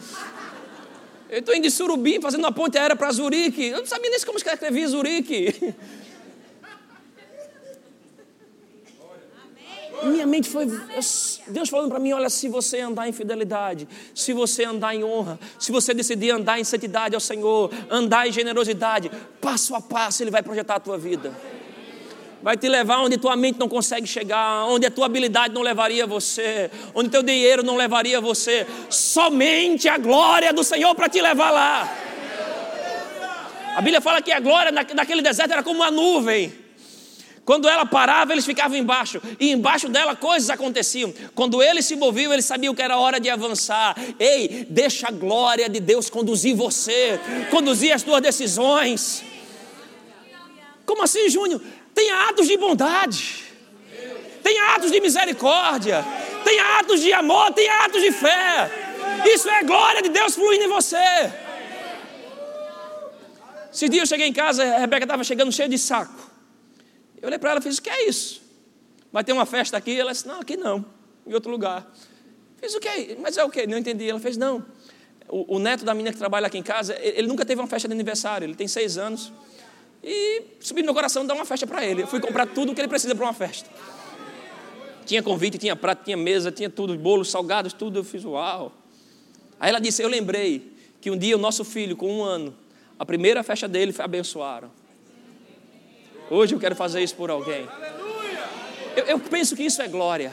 Eu 1.27 1.39
estou 1.39 1.55
indo 1.55 1.63
de 1.63 1.71
Surubim 1.71 2.21
fazendo 2.21 2.41
uma 2.41 2.51
ponte 2.51 2.77
aérea 2.77 2.95
para 2.95 3.11
Zurique. 3.11 3.65
Eu 3.65 3.79
não 3.79 3.85
sabia 3.85 4.11
nem 4.11 4.19
como 4.21 4.37
escrevia 4.37 4.87
Zurique. 4.87 5.73
minha 10.03 10.27
mente 10.27 10.49
foi 10.49 10.65
Deus 11.47 11.69
falando 11.69 11.89
para 11.89 11.99
mim: 11.99 12.13
olha, 12.13 12.29
se 12.29 12.47
você 12.49 12.79
andar 12.79 13.07
em 13.07 13.11
fidelidade, 13.11 13.87
se 14.13 14.33
você 14.33 14.65
andar 14.65 14.95
em 14.95 15.03
honra, 15.03 15.39
se 15.59 15.71
você 15.71 15.93
decidir 15.93 16.31
andar 16.31 16.59
em 16.59 16.63
santidade 16.63 17.15
ao 17.15 17.21
Senhor, 17.21 17.71
andar 17.89 18.27
em 18.27 18.31
generosidade, 18.31 19.09
passo 19.39 19.75
a 19.75 19.81
passo 19.81 20.23
Ele 20.23 20.31
vai 20.31 20.43
projetar 20.43 20.75
a 20.75 20.79
tua 20.79 20.97
vida. 20.97 21.33
Vai 22.41 22.57
te 22.57 22.69
levar 22.69 22.99
onde 22.99 23.17
tua 23.17 23.35
mente 23.35 23.57
não 23.57 23.67
consegue 23.67 24.05
chegar, 24.05 24.65
onde 24.65 24.85
a 24.85 24.91
tua 24.91 25.07
habilidade 25.07 25.53
não 25.53 25.63
levaria 25.63 26.05
você, 26.05 26.69
onde 26.93 27.09
teu 27.09 27.23
dinheiro 27.23 27.63
não 27.63 27.75
levaria 27.75 28.21
você. 28.21 28.67
Somente 28.87 29.89
a 29.89 29.97
glória 29.97 30.53
do 30.53 30.63
Senhor 30.63 30.93
para 30.93 31.09
te 31.09 31.19
levar 31.19 31.49
lá. 31.49 31.91
A 33.75 33.81
Bíblia 33.81 33.99
fala 33.99 34.21
que 34.21 34.31
a 34.31 34.39
glória 34.39 34.71
daquele 34.71 35.21
deserto 35.21 35.51
era 35.51 35.63
como 35.63 35.77
uma 35.77 35.89
nuvem. 35.89 36.64
Quando 37.45 37.69
ela 37.69 37.85
parava, 37.85 38.33
eles 38.33 38.43
ficavam 38.43 38.75
embaixo, 38.75 39.21
e 39.39 39.51
embaixo 39.51 39.87
dela 39.87 40.15
coisas 40.15 40.49
aconteciam. 40.49 41.13
Quando 41.35 41.61
eles 41.61 41.85
se 41.85 41.95
moviam, 41.95 42.33
eles 42.33 42.43
sabiam 42.43 42.73
que 42.73 42.81
era 42.81 42.97
hora 42.97 43.19
de 43.19 43.29
avançar. 43.29 43.95
Ei, 44.19 44.65
deixa 44.67 45.09
a 45.09 45.11
glória 45.11 45.69
de 45.69 45.79
Deus 45.79 46.09
conduzir 46.09 46.55
você, 46.55 47.19
conduzir 47.51 47.93
as 47.93 48.01
tuas 48.01 48.19
decisões. 48.19 49.23
Como 50.87 51.03
assim, 51.03 51.29
Júnior? 51.29 51.61
Tenha 51.93 52.29
atos 52.29 52.47
de 52.47 52.57
bondade, 52.57 53.43
tenha 54.41 54.75
atos 54.75 54.91
de 54.91 54.99
misericórdia, 54.99 56.03
tenha 56.43 56.79
atos 56.79 56.99
de 56.99 57.13
amor, 57.13 57.53
tenha 57.53 57.85
atos 57.85 58.01
de 58.01 58.11
fé. 58.11 58.71
Isso 59.33 59.47
é 59.47 59.63
glória 59.63 60.01
de 60.01 60.09
Deus 60.09 60.33
fluindo 60.33 60.63
em 60.63 60.67
você. 60.67 61.31
Esses 63.71 63.89
dias 63.89 64.01
eu 64.01 64.07
cheguei 64.07 64.27
em 64.27 64.33
casa, 64.33 64.63
a 64.63 64.79
Rebeca 64.79 65.05
estava 65.05 65.23
chegando 65.23 65.51
cheia 65.51 65.69
de 65.69 65.77
saco. 65.77 66.34
Eu 67.25 67.27
olhei 67.27 67.39
para 67.39 67.49
ela 67.49 67.59
e 67.59 67.63
fiz: 67.63 67.79
O 67.79 67.81
que 67.81 67.89
é 67.89 68.07
isso? 68.07 68.39
Vai 69.11 69.23
ter 69.23 69.33
uma 69.33 69.47
festa 69.47 69.75
aqui? 69.75 69.99
Ela 69.99 70.11
disse: 70.11 70.27
Não, 70.27 70.41
aqui 70.41 70.55
não, 70.55 70.85
em 71.25 71.33
outro 71.33 71.49
lugar. 71.49 71.91
Fiz 72.57 72.75
o 72.75 72.79
que? 72.79 73.17
Mas 73.19 73.35
é 73.35 73.43
o 73.43 73.49
que? 73.49 73.65
Não 73.65 73.79
entendi. 73.79 74.07
Ela 74.07 74.19
fez: 74.19 74.37
Não. 74.37 74.63
O, 75.27 75.55
o, 75.55 75.59
neto 75.59 75.83
da 75.83 75.95
menina 75.95 76.13
que 76.13 76.19
trabalha 76.19 76.45
aqui 76.45 76.59
em 76.59 76.61
casa, 76.61 76.95
ele, 76.99 77.17
ele, 77.17 77.27
nunca 77.27 77.43
teve 77.43 77.59
uma 77.59 77.67
festa 77.67 77.87
de 77.87 77.95
aniversário, 77.95 78.45
ele 78.45 78.53
tem 78.53 78.67
seis 78.67 78.95
anos. 78.95 79.33
E 80.03 80.43
subi 80.59 80.81
no 80.81 80.85
meu 80.85 80.93
coração 80.93 81.25
dar 81.25 81.33
uma 81.33 81.45
festa 81.45 81.65
para 81.65 81.83
ele. 81.83 82.03
Eu 82.03 82.07
fui 82.07 82.19
comprar 82.19 82.45
tudo 82.45 82.71
o 82.71 82.75
que 82.75 82.81
ele 82.81 82.87
precisa 82.87 83.15
para 83.15 83.25
uma 83.25 83.33
festa. 83.33 83.67
Tinha 85.03 85.23
convite, 85.23 85.57
tinha 85.57 85.75
prato, 85.75 86.03
tinha 86.03 86.15
mesa, 86.15 86.51
tinha 86.51 86.69
tudo, 86.69 86.95
bolos, 86.95 87.31
salgados, 87.31 87.73
tudo. 87.73 87.97
Eu 87.97 88.03
fiz 88.03 88.23
uau. 88.23 88.71
Aí 89.59 89.69
ela 89.69 89.79
disse: 89.79 90.03
Eu 90.03 90.09
lembrei 90.09 90.71
que 91.01 91.09
um 91.09 91.17
dia 91.17 91.35
o 91.35 91.39
nosso 91.39 91.65
filho, 91.65 91.97
com 91.97 92.19
um 92.19 92.23
ano, 92.23 92.55
a 92.99 93.05
primeira 93.05 93.41
festa 93.41 93.67
dele 93.67 93.91
foi 93.91 94.05
abençoaram. 94.05 94.84
Hoje 96.29 96.55
eu 96.55 96.59
quero 96.59 96.75
fazer 96.75 97.03
isso 97.03 97.15
por 97.15 97.29
alguém. 97.29 97.67
Eu, 98.95 99.03
eu 99.05 99.19
penso 99.19 99.55
que 99.55 99.63
isso 99.63 99.81
é 99.81 99.87
glória. 99.87 100.31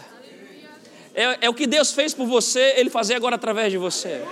É, 1.14 1.46
é, 1.46 1.50
o 1.50 1.54
que 1.54 1.66
Deus 1.66 1.92
fez 1.92 2.14
por 2.14 2.26
você, 2.26 2.74
Ele 2.76 2.88
fazer 2.88 3.14
agora 3.14 3.36
através 3.36 3.70
de 3.70 3.76
você. 3.76 4.22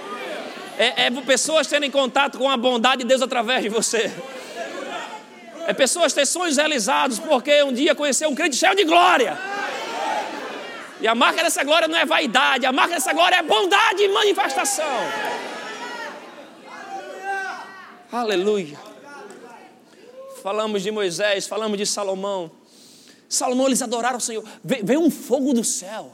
É, 0.79 1.07
é 1.07 1.11
pessoas 1.11 1.67
terem 1.67 1.91
contato 1.91 2.39
com 2.39 2.49
a 2.49 2.57
bondade 2.57 3.03
de 3.03 3.09
Deus 3.09 3.21
através 3.21 3.63
de 3.63 3.69
você. 3.69 4.11
É 5.67 5.75
pessoas 5.75 6.15
ter 6.15 6.27
sonhos 6.27 6.57
realizados 6.57 7.19
porque 7.19 7.63
um 7.63 7.73
dia 7.73 7.95
conheceu 7.95 8.31
um 8.31 8.35
crente 8.35 8.57
cheio 8.57 8.75
de 8.75 8.85
glória. 8.85 9.39
E 11.01 11.07
a 11.07 11.15
marca 11.15 11.43
dessa 11.43 11.63
glória 11.63 11.87
não 11.87 11.99
é 11.99 12.07
vaidade, 12.07 12.65
a 12.65 12.73
marca 12.73 12.95
dessa 12.95 13.13
glória 13.13 13.37
é 13.37 13.43
bondade 13.43 14.03
e 14.03 14.09
manifestação. 14.09 14.85
Aleluia. 18.11 18.90
Falamos 20.41 20.83
de 20.83 20.91
Moisés, 20.91 21.47
falamos 21.47 21.79
de 21.79 21.87
Salomão. 21.87 22.51
Salomão, 23.29 23.67
eles 23.67 23.81
adoraram 23.83 24.19
o 24.19 24.21
Senhor. 24.21 24.45
Veio 24.65 25.01
um 25.01 25.11
fogo 25.11 25.53
do 25.53 25.63
céu. 25.63 26.13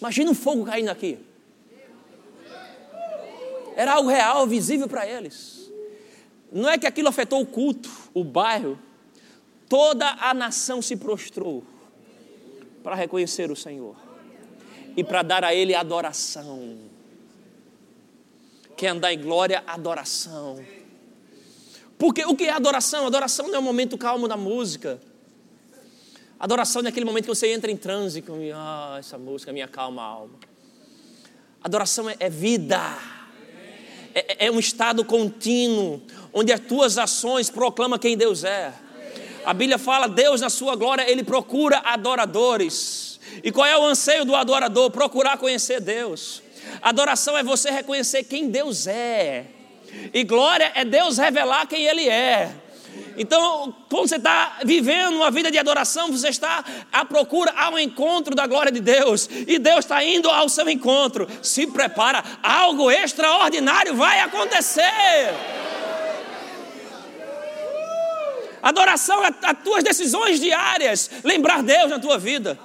Imagina 0.00 0.30
um 0.30 0.34
fogo 0.34 0.64
caindo 0.64 0.88
aqui. 0.88 1.18
Era 3.76 3.94
algo 3.94 4.08
real, 4.08 4.46
visível 4.46 4.88
para 4.88 5.06
eles. 5.06 5.70
Não 6.52 6.68
é 6.68 6.78
que 6.78 6.86
aquilo 6.86 7.08
afetou 7.08 7.40
o 7.40 7.46
culto, 7.46 7.90
o 8.12 8.24
bairro. 8.24 8.78
Toda 9.68 10.06
a 10.20 10.34
nação 10.34 10.82
se 10.82 10.96
prostrou 10.96 11.62
para 12.82 12.94
reconhecer 12.94 13.50
o 13.50 13.56
Senhor 13.56 13.94
e 14.96 15.04
para 15.04 15.22
dar 15.22 15.44
a 15.44 15.54
Ele 15.54 15.74
adoração. 15.74 16.78
Quer 18.76 18.88
andar 18.88 19.12
em 19.12 19.20
glória, 19.20 19.62
adoração. 19.66 20.64
Porque 22.00 22.24
o 22.24 22.34
que 22.34 22.44
é 22.44 22.50
adoração? 22.50 23.06
Adoração 23.06 23.48
não 23.48 23.56
é 23.56 23.58
um 23.58 23.62
momento 23.62 23.98
calmo 23.98 24.26
da 24.26 24.34
música. 24.34 24.98
Adoração 26.38 26.80
é 26.86 26.88
aquele 26.88 27.04
momento 27.04 27.24
que 27.24 27.28
você 27.28 27.52
entra 27.52 27.70
em 27.70 27.76
transe 27.76 28.22
com 28.22 28.38
ah, 28.54 28.96
essa 28.98 29.18
música 29.18 29.52
me 29.52 29.60
acalma 29.60 30.00
a 30.00 30.06
alma. 30.06 30.38
Adoração 31.62 32.08
é, 32.08 32.16
é 32.18 32.30
vida. 32.30 32.80
É, 34.14 34.46
é, 34.46 34.50
um 34.50 34.58
estado 34.58 35.04
contínuo, 35.04 36.00
onde 36.32 36.50
as 36.50 36.60
tuas 36.60 36.96
ações 36.96 37.50
proclamam 37.50 37.98
quem 37.98 38.16
Deus 38.16 38.44
é. 38.44 38.72
A 39.44 39.52
Bíblia 39.52 39.76
fala, 39.76 40.08
Deus 40.08 40.40
na 40.40 40.48
sua 40.48 40.74
glória, 40.76 41.08
Ele 41.08 41.22
procura 41.22 41.82
adoradores. 41.84 43.20
E 43.44 43.52
qual 43.52 43.66
é 43.66 43.76
o 43.76 43.84
anseio 43.84 44.24
do 44.24 44.34
adorador? 44.34 44.90
Procurar 44.90 45.36
conhecer 45.36 45.82
Deus. 45.82 46.42
Adoração 46.80 47.36
é 47.36 47.42
você 47.42 47.70
reconhecer 47.70 48.24
quem 48.24 48.48
Deus 48.48 48.86
é. 48.86 49.59
E 50.12 50.24
glória 50.24 50.72
é 50.74 50.84
Deus 50.84 51.18
revelar 51.18 51.66
quem 51.66 51.84
Ele 51.84 52.08
é. 52.08 52.52
Então, 53.16 53.74
quando 53.88 54.08
você 54.08 54.16
está 54.16 54.60
vivendo 54.64 55.16
uma 55.16 55.30
vida 55.30 55.50
de 55.50 55.58
adoração, 55.58 56.10
você 56.10 56.28
está 56.28 56.64
à 56.92 57.04
procura 57.04 57.52
ao 57.52 57.78
encontro 57.78 58.34
da 58.34 58.46
glória 58.46 58.72
de 58.72 58.80
Deus, 58.80 59.28
e 59.46 59.58
Deus 59.58 59.80
está 59.80 60.02
indo 60.02 60.30
ao 60.30 60.48
seu 60.48 60.68
encontro. 60.70 61.28
Se 61.42 61.66
prepara, 61.66 62.24
algo 62.42 62.90
extraordinário 62.90 63.94
vai 63.94 64.20
acontecer. 64.20 65.34
Adoração 68.62 69.24
é 69.24 69.34
as 69.42 69.62
tuas 69.62 69.82
decisões 69.82 70.40
diárias, 70.40 71.10
lembrar 71.24 71.62
Deus 71.62 71.90
na 71.90 71.98
tua 71.98 72.18
vida 72.18 72.58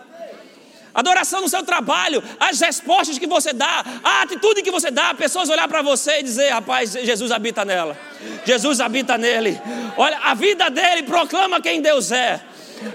adoração 0.96 1.42
no 1.42 1.50
seu 1.50 1.62
trabalho, 1.62 2.24
as 2.40 2.60
respostas 2.60 3.20
que 3.20 3.28
você 3.28 3.52
dá, 3.52 3.86
a 4.04 4.22
atitude 4.24 4.64
que 4.64 4.72
você 4.72 4.90
dá, 4.90 5.14
pessoas 5.14 5.50
olhar 5.50 5.68
para 5.68 5.82
você 5.82 6.20
e 6.20 6.24
dizer: 6.24 6.50
rapaz, 6.50 6.94
Jesus 6.94 7.32
habita 7.32 7.66
nela, 7.66 7.98
Jesus 8.46 8.80
habita 8.80 9.18
nele. 9.18 9.60
Olha, 9.98 10.18
a 10.24 10.34
vida 10.34 10.70
dele 10.70 11.04
proclama 11.04 11.62
quem 11.62 11.82
Deus 11.82 12.12
é. 12.12 12.42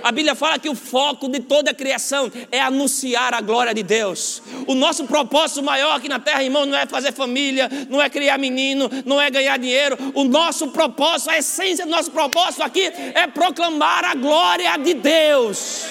A 0.03 0.13
Bíblia 0.13 0.35
fala 0.35 0.59
que 0.59 0.69
o 0.69 0.75
foco 0.75 1.29
de 1.29 1.41
toda 1.41 1.71
a 1.71 1.75
criação 1.75 2.31
é 2.51 2.61
anunciar 2.61 3.35
a 3.35 3.41
glória 3.41 3.75
de 3.75 3.83
Deus. 3.83 4.43
O 4.67 4.75
nosso 4.75 5.05
propósito 5.05 5.63
maior 5.63 5.97
aqui 5.97 6.09
na 6.09 6.19
terra, 6.19 6.43
irmão, 6.43 6.67
não 6.67 6.77
é 6.77 6.87
fazer 6.87 7.13
família, 7.13 7.69
não 7.89 8.01
é 8.01 8.09
criar 8.09 8.39
menino, 8.39 8.91
não 9.05 9.21
é 9.21 9.31
ganhar 9.31 9.57
dinheiro. 9.59 9.97
O 10.15 10.25
nosso 10.25 10.69
propósito, 10.69 11.31
a 11.31 11.39
essência 11.39 11.85
do 11.85 11.91
nosso 11.91 12.11
propósito 12.11 12.63
aqui 12.63 12.93
é 13.15 13.27
proclamar 13.27 14.05
a 14.05 14.15
glória 14.15 14.77
de 14.77 14.95
Deus. 14.95 15.87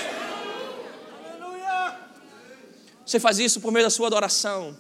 Você 3.10 3.20
faz 3.20 3.40
isso 3.40 3.60
por 3.60 3.72
meio 3.72 3.84
da 3.84 3.90
sua 3.90 4.06
adoração. 4.06 4.78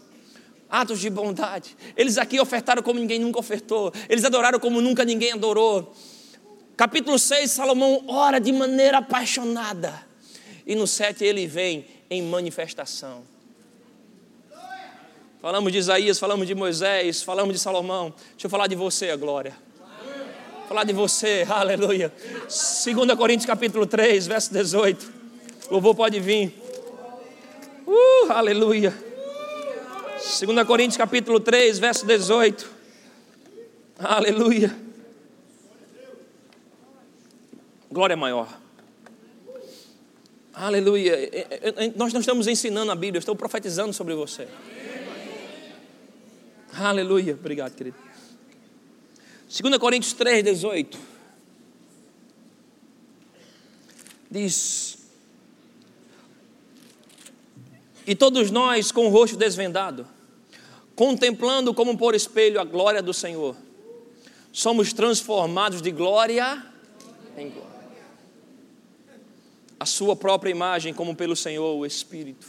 Atos 0.69 0.99
de 0.99 1.09
bondade. 1.09 1.75
Eles 1.97 2.15
aqui 2.19 2.39
ofertaram 2.39 2.83
como 2.83 2.99
ninguém 2.99 3.17
nunca 3.17 3.39
ofertou. 3.39 3.91
Eles 4.07 4.23
adoraram 4.23 4.59
como 4.59 4.79
nunca 4.79 5.03
ninguém 5.03 5.31
adorou. 5.31 5.95
Capítulo 6.77 7.17
6, 7.17 7.49
Salomão 7.49 8.03
ora 8.07 8.39
de 8.39 8.51
maneira 8.51 8.99
apaixonada. 8.99 10.05
E 10.63 10.75
no 10.75 10.85
7 10.85 11.23
ele 11.23 11.47
vem 11.47 11.87
em 12.07 12.21
manifestação. 12.21 13.23
Falamos 15.41 15.71
de 15.71 15.79
Isaías, 15.79 16.19
falamos 16.19 16.45
de 16.45 16.53
Moisés, 16.53 17.23
falamos 17.23 17.55
de 17.55 17.59
Salomão. 17.59 18.13
Deixa 18.33 18.45
eu 18.45 18.49
falar 18.51 18.67
de 18.67 18.75
você, 18.75 19.17
glória. 19.17 19.57
Falar 20.67 20.83
de 20.83 20.93
você, 20.93 21.47
aleluia. 21.49 22.13
2 22.43 23.17
Coríntios 23.17 23.47
capítulo 23.47 23.87
3, 23.87 24.27
verso 24.27 24.53
18. 24.53 25.13
O 25.69 25.73
louvor 25.73 25.95
pode 25.95 26.19
vir. 26.19 26.68
Uh, 27.89 28.31
aleluia. 28.31 28.93
2 30.19 30.67
Coríntios 30.67 30.95
capítulo 30.95 31.39
3, 31.39 31.79
verso 31.79 32.05
18. 32.05 32.69
Aleluia. 33.97 34.77
Glória 37.91 38.15
maior. 38.15 38.47
Aleluia. 40.53 41.17
Nós 41.95 42.13
não 42.13 42.19
estamos 42.19 42.45
ensinando 42.45 42.91
a 42.91 42.95
Bíblia, 42.95 43.17
eu 43.17 43.21
estou 43.21 43.35
profetizando 43.35 43.91
sobre 43.91 44.13
você. 44.13 44.47
Aleluia. 46.71 47.33
Obrigado, 47.33 47.73
querido. 47.73 47.97
2 49.49 49.77
Coríntios 49.79 50.13
3, 50.13 50.43
18. 50.43 50.99
Diz: 54.29 54.98
E 58.09 58.15
todos 58.15 58.49
nós, 58.49 58.91
com 58.91 59.05
o 59.05 59.09
rosto 59.09 59.37
desvendado, 59.37 60.07
contemplando 60.95 61.75
como 61.75 61.95
por 61.95 62.15
espelho 62.15 62.59
a 62.59 62.63
glória 62.63 63.03
do 63.03 63.13
Senhor, 63.13 63.55
somos 64.51 64.91
transformados 64.91 65.79
de 65.79 65.91
glória 65.91 66.65
em 67.37 67.51
glória. 67.51 67.69
a 69.79 69.85
sua 69.85 70.15
própria 70.15 70.49
imagem, 70.49 70.91
como 70.91 71.15
pelo 71.15 71.35
Senhor 71.35 71.77
o 71.77 71.85
Espírito. 71.85 72.47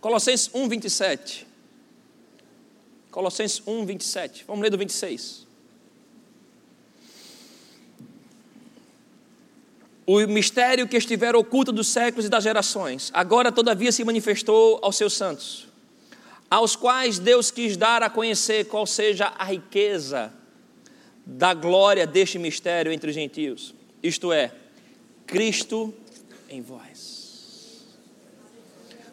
Colossenses 0.00 0.50
1, 0.54 0.68
27. 0.68 1.46
Colossenses 3.10 3.60
1, 3.66 3.86
27. 3.86 4.44
Vamos 4.46 4.62
ler 4.62 4.70
do 4.70 4.78
26. 4.78 5.45
O 10.06 10.20
mistério 10.28 10.86
que 10.86 10.96
estivera 10.96 11.36
oculto 11.36 11.72
dos 11.72 11.88
séculos 11.88 12.26
e 12.26 12.28
das 12.28 12.44
gerações, 12.44 13.10
agora 13.12 13.50
todavia 13.50 13.90
se 13.90 14.04
manifestou 14.04 14.78
aos 14.80 14.96
seus 14.96 15.14
santos, 15.14 15.66
aos 16.48 16.76
quais 16.76 17.18
Deus 17.18 17.50
quis 17.50 17.76
dar 17.76 18.04
a 18.04 18.08
conhecer 18.08 18.66
qual 18.66 18.86
seja 18.86 19.32
a 19.36 19.44
riqueza 19.44 20.32
da 21.26 21.52
glória 21.52 22.06
deste 22.06 22.38
mistério 22.38 22.92
entre 22.92 23.10
os 23.10 23.16
gentios, 23.16 23.74
isto 24.00 24.32
é, 24.32 24.52
Cristo 25.26 25.92
em 26.48 26.62
vós. 26.62 27.84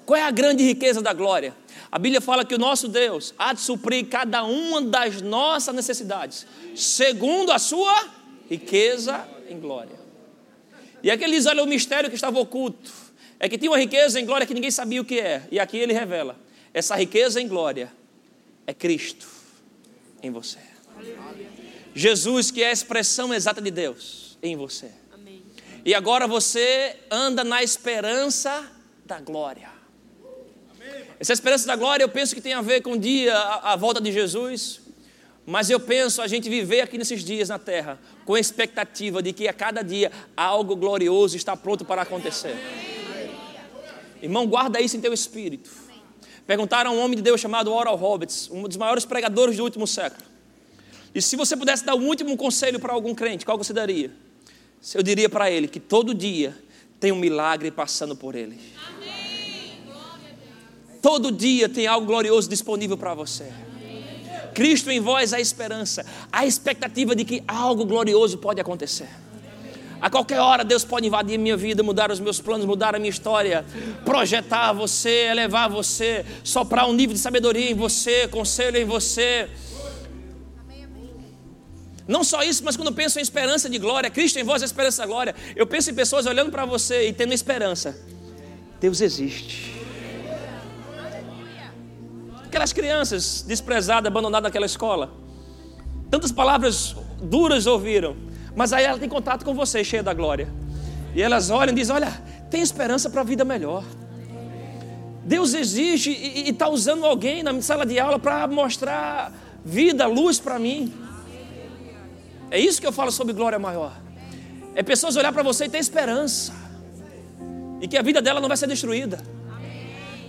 Qual 0.05 0.19
é 0.19 0.21
a 0.21 0.29
grande 0.29 0.63
riqueza 0.63 1.01
da 1.01 1.11
glória? 1.11 1.55
A 1.91 1.97
Bíblia 1.97 2.21
fala 2.21 2.45
que 2.45 2.53
o 2.53 2.59
nosso 2.59 2.87
Deus 2.87 3.33
há 3.35 3.53
de 3.53 3.61
suprir 3.61 4.07
cada 4.09 4.43
uma 4.43 4.79
das 4.79 5.23
nossas 5.23 5.73
necessidades, 5.73 6.45
segundo 6.75 7.51
a 7.51 7.57
sua 7.57 8.09
riqueza 8.47 9.27
em 9.49 9.59
glória. 9.59 10.02
E 11.03 11.11
aqui 11.11 11.25
ele 11.25 11.35
diz: 11.35 11.45
olha, 11.45 11.61
o 11.61 11.67
mistério 11.67 12.09
que 12.09 12.15
estava 12.15 12.39
oculto 12.39 12.91
é 13.39 13.49
que 13.49 13.57
tinha 13.57 13.69
uma 13.69 13.77
riqueza 13.77 14.19
em 14.19 14.25
glória 14.25 14.47
que 14.47 14.53
ninguém 14.53 14.71
sabia 14.71 15.01
o 15.01 15.05
que 15.05 15.19
é. 15.19 15.43
E 15.51 15.59
aqui 15.59 15.77
ele 15.77 15.93
revela: 15.93 16.39
essa 16.73 16.95
riqueza 16.95 17.41
em 17.41 17.47
glória 17.47 17.91
é 18.65 18.73
Cristo 18.73 19.27
em 20.21 20.31
você. 20.31 20.59
Jesus, 21.93 22.49
que 22.49 22.63
é 22.63 22.69
a 22.69 22.71
expressão 22.71 23.33
exata 23.33 23.61
de 23.61 23.69
Deus 23.69 24.37
em 24.41 24.55
você. 24.55 24.89
E 25.85 25.93
agora 25.93 26.25
você 26.25 26.97
anda 27.11 27.43
na 27.43 27.61
esperança 27.61 28.71
da 29.05 29.19
glória. 29.19 29.69
Essa 31.19 31.33
esperança 31.33 31.67
da 31.67 31.75
glória 31.75 32.03
eu 32.03 32.09
penso 32.09 32.33
que 32.33 32.41
tem 32.41 32.53
a 32.53 32.61
ver 32.61 32.81
com 32.81 32.93
o 32.93 32.97
dia, 32.97 33.35
a, 33.35 33.73
a 33.73 33.75
volta 33.75 33.99
de 33.99 34.11
Jesus, 34.11 34.79
mas 35.45 35.69
eu 35.69 35.79
penso 35.79 36.21
a 36.21 36.27
gente 36.27 36.49
viver 36.49 36.81
aqui 36.81 36.97
nesses 36.97 37.23
dias 37.23 37.49
na 37.49 37.59
terra 37.59 37.99
com 38.25 38.35
a 38.35 38.39
expectativa 38.39 39.21
de 39.21 39.33
que 39.33 39.47
a 39.47 39.53
cada 39.53 39.81
dia 39.81 40.11
algo 40.35 40.75
glorioso 40.75 41.35
está 41.35 41.55
pronto 41.55 41.83
para 41.83 42.01
acontecer. 42.01 42.55
Irmão, 44.21 44.47
guarda 44.47 44.79
isso 44.79 44.95
em 44.95 45.01
teu 45.01 45.11
espírito. 45.11 45.69
Perguntaram 46.47 46.91
a 46.91 46.93
um 46.93 46.99
homem 46.99 47.17
de 47.17 47.21
Deus 47.21 47.41
chamado 47.41 47.73
Oral 47.73 47.95
Roberts, 47.95 48.49
um 48.51 48.63
dos 48.63 48.77
maiores 48.77 49.03
pregadores 49.05 49.57
do 49.57 49.63
último 49.63 49.85
século. 49.85 50.23
E 51.13 51.21
se 51.21 51.35
você 51.35 51.55
pudesse 51.57 51.85
dar 51.85 51.95
um 51.95 52.07
último 52.07 52.35
conselho 52.37 52.79
para 52.79 52.93
algum 52.93 53.13
crente, 53.13 53.45
qual 53.45 53.57
você 53.57 53.73
daria? 53.73 54.11
Eu 54.93 55.03
diria 55.03 55.29
para 55.29 55.51
ele 55.51 55.67
que 55.67 55.79
todo 55.79 56.13
dia 56.13 56.57
tem 56.99 57.11
um 57.11 57.17
milagre 57.17 57.69
passando 57.69 58.15
por 58.15 58.33
ele. 58.33 58.59
Todo 61.01 61.31
dia 61.31 61.67
tem 61.67 61.85
algo 61.85 62.07
glorioso 62.07 62.49
disponível 62.49 62.97
para 62.97 63.13
você. 63.13 63.51
Cristo 64.53 64.89
em 64.91 64.99
vós 64.99 65.33
a 65.33 65.39
esperança, 65.39 66.05
a 66.31 66.45
expectativa 66.45 67.15
de 67.15 67.25
que 67.25 67.43
algo 67.47 67.85
glorioso 67.85 68.37
pode 68.37 68.59
acontecer. 68.59 69.09
A 70.03 70.09
qualquer 70.09 70.39
hora 70.39 70.65
Deus 70.65 70.83
pode 70.83 71.07
invadir 71.07 71.39
minha 71.39 71.55
vida, 71.55 71.81
mudar 71.81 72.11
os 72.11 72.19
meus 72.19 72.41
planos, 72.41 72.65
mudar 72.65 72.93
a 72.93 72.99
minha 72.99 73.09
história, 73.09 73.65
projetar 74.03 74.73
você, 74.73 75.27
elevar 75.31 75.69
você, 75.69 76.25
soprar 76.43 76.89
um 76.89 76.93
nível 76.93 77.13
de 77.13 77.21
sabedoria 77.21 77.71
em 77.71 77.73
você, 77.73 78.27
conselho 78.27 78.77
em 78.77 78.83
você. 78.83 79.49
Não 82.05 82.21
só 82.21 82.43
isso, 82.43 82.65
mas 82.65 82.75
quando 82.75 82.91
penso 82.91 83.17
em 83.17 83.21
esperança 83.21 83.69
de 83.69 83.77
glória, 83.77 84.09
Cristo 84.09 84.37
em 84.37 84.43
vós 84.43 84.61
a 84.61 84.65
esperança 84.65 85.03
da 85.03 85.07
glória, 85.07 85.33
eu 85.55 85.65
penso 85.65 85.89
em 85.89 85.93
pessoas 85.93 86.25
olhando 86.25 86.51
para 86.51 86.65
você 86.65 87.07
e 87.07 87.13
tendo 87.13 87.33
esperança. 87.33 87.97
Deus 88.81 88.99
existe. 88.99 89.72
Aquelas 92.53 92.71
crianças 92.71 93.43
desprezadas, 93.47 94.05
abandonadas 94.05 94.43
naquela 94.43 94.67
escola. 94.67 95.11
Tantas 96.07 96.31
palavras 96.31 96.95
duras 97.19 97.65
ouviram, 97.65 98.15
mas 98.55 98.71
aí 98.71 98.85
ela 98.85 98.99
tem 98.99 99.09
contato 99.09 99.43
com 99.43 99.55
você, 99.55 99.83
cheia 99.83 100.03
da 100.03 100.13
glória. 100.13 100.47
E 101.15 101.21
elas 101.23 101.49
olham 101.49 101.73
e 101.73 101.75
dizem: 101.75 101.95
Olha, 101.95 102.11
tem 102.51 102.61
esperança 102.61 103.09
para 103.09 103.21
a 103.21 103.23
vida 103.23 103.43
melhor. 103.43 103.83
Deus 105.25 105.55
existe 105.55 106.11
e 106.11 106.47
está 106.47 106.69
usando 106.69 107.03
alguém 107.07 107.41
na 107.41 107.59
sala 107.59 107.87
de 107.87 107.99
aula 107.99 108.19
para 108.19 108.45
mostrar 108.45 109.33
vida, 109.65 110.05
luz 110.05 110.39
para 110.39 110.59
mim. 110.59 110.93
É 112.51 112.59
isso 112.59 112.79
que 112.79 112.85
eu 112.85 112.93
falo 112.93 113.11
sobre 113.11 113.33
glória 113.33 113.57
maior. 113.57 113.93
É 114.75 114.83
pessoas 114.83 115.15
olhar 115.15 115.33
para 115.33 115.41
você 115.41 115.65
e 115.65 115.69
ter 115.69 115.79
esperança. 115.79 116.53
De 117.79 117.87
que 117.87 117.97
a 117.97 118.03
vida 118.03 118.21
dela 118.21 118.39
não 118.39 118.47
vai 118.47 118.57
ser 118.57 118.67
destruída. 118.67 119.19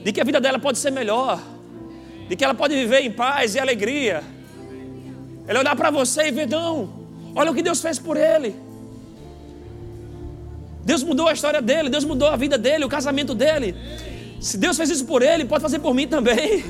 De 0.02 0.10
que 0.10 0.22
a 0.22 0.24
vida 0.24 0.40
dela 0.40 0.58
pode 0.58 0.78
ser 0.78 0.90
melhor 0.90 1.38
de 2.28 2.36
que 2.36 2.44
ela 2.44 2.54
pode 2.54 2.74
viver 2.74 3.00
em 3.00 3.10
paz 3.10 3.54
e 3.54 3.58
alegria. 3.58 4.22
Ele 5.46 5.58
olhar 5.58 5.76
para 5.76 5.90
você 5.90 6.28
e 6.28 6.30
ver, 6.30 6.48
não, 6.48 6.88
olha 7.34 7.50
o 7.50 7.54
que 7.54 7.62
Deus 7.62 7.80
fez 7.80 7.98
por 7.98 8.16
ele. 8.16 8.56
Deus 10.84 11.02
mudou 11.02 11.28
a 11.28 11.32
história 11.32 11.60
dele, 11.60 11.88
Deus 11.88 12.04
mudou 12.04 12.28
a 12.28 12.36
vida 12.36 12.56
dele, 12.58 12.84
o 12.84 12.88
casamento 12.88 13.34
dele. 13.34 13.74
Se 14.40 14.56
Deus 14.56 14.76
fez 14.76 14.90
isso 14.90 15.04
por 15.06 15.22
ele, 15.22 15.44
pode 15.44 15.62
fazer 15.62 15.78
por 15.78 15.94
mim 15.94 16.06
também. 16.06 16.64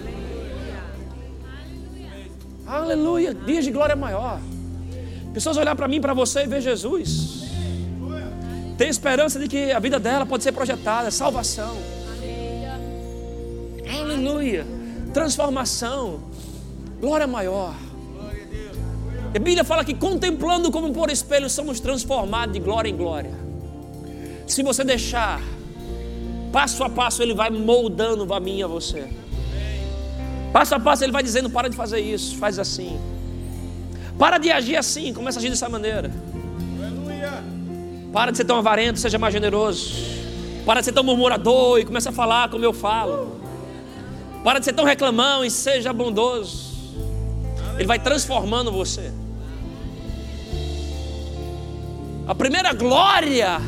Aleluia, 2.67 3.35
dias 3.35 3.65
de 3.65 3.71
glória 3.71 3.95
maior. 3.95 4.41
Pessoas 5.33 5.57
olhar 5.57 5.75
para 5.75 5.89
mim, 5.89 6.01
para 6.01 6.15
você 6.15 6.45
e 6.45 6.47
ver 6.47 6.61
Jesus. 6.61 7.45
Tem 8.79 8.89
esperança 8.89 9.39
de 9.39 9.47
que 9.47 9.71
a 9.71 9.79
vida 9.79 10.01
dela 10.01 10.27
pode 10.27 10.43
ser 10.43 10.53
projetada, 10.53 11.11
salvação. 11.11 11.77
Aleluia 14.01 14.84
transformação, 15.15 16.21
glória 17.01 17.27
maior. 17.27 17.75
A 19.29 19.39
Bíblia 19.39 19.65
fala 19.65 19.85
que 19.85 19.95
contemplando 19.95 20.71
como 20.71 20.93
por 20.93 21.09
espelho 21.09 21.49
somos 21.49 21.81
transformados 21.81 22.53
de 22.53 22.61
glória 22.61 22.91
em 22.91 22.97
glória. 22.97 23.33
Se 24.47 24.62
você 24.62 24.85
deixar, 24.85 25.41
passo 26.53 26.83
a 26.85 26.91
passo 26.91 27.23
ele 27.23 27.33
vai 27.33 27.49
moldando 27.49 28.33
a 28.35 28.41
mim 28.41 28.62
a 28.62 28.67
você. 28.67 29.09
Passo 30.53 30.75
a 30.75 30.81
passo 30.81 31.05
ele 31.05 31.12
vai 31.12 31.23
dizendo: 31.23 31.49
para 31.49 31.69
de 31.71 31.77
fazer 31.77 32.01
isso, 32.01 32.37
faz 32.37 32.59
assim. 32.59 32.99
Para 34.19 34.39
de 34.39 34.51
agir 34.51 34.77
assim, 34.77 35.12
começa 35.12 35.39
a 35.39 35.41
agir 35.41 35.51
dessa 35.51 35.69
maneira. 35.69 36.12
Para 38.12 38.31
de 38.31 38.37
ser 38.37 38.45
tão 38.45 38.59
avarento, 38.59 39.01
seja 39.01 39.19
mais 39.19 39.33
generoso. 39.33 39.95
Para 40.65 40.81
de 40.81 40.87
ser 40.87 40.93
tão 40.93 41.03
murmurador 41.03 41.81
e 41.81 41.85
começa 41.85 42.11
a 42.11 42.12
falar 42.12 42.49
como 42.49 42.65
eu 42.65 42.73
falo. 42.73 43.44
Para 44.45 44.59
de 44.59 44.67
ser 44.67 44.75
tão 44.75 44.85
reclamão 44.85 45.43
e 45.43 45.51
seja 45.51 45.91
bondoso. 45.91 46.75
Ele 47.77 47.87
vai 47.87 47.99
transformando 47.99 48.71
você. 48.71 49.11
A 52.29 52.35
primeira 52.35 52.75
glória, 52.75 53.59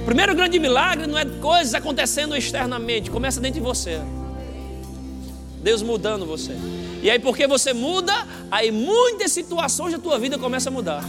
o 0.00 0.04
primeiro 0.06 0.34
grande 0.34 0.58
milagre 0.58 1.06
não 1.06 1.18
é 1.18 1.26
coisas 1.26 1.74
acontecendo 1.74 2.34
externamente, 2.34 3.10
começa 3.10 3.38
dentro 3.38 3.60
de 3.60 3.66
você. 3.66 4.00
Deus 5.62 5.82
mudando 5.82 6.24
você. 6.24 6.56
E 7.02 7.10
aí, 7.10 7.18
porque 7.18 7.46
você 7.46 7.74
muda, 7.74 8.12
aí 8.50 8.70
muitas 8.70 9.30
situações 9.30 9.92
da 9.92 9.98
tua 9.98 10.18
vida 10.18 10.38
começam 10.38 10.72
a 10.72 10.74
mudar. 10.74 11.04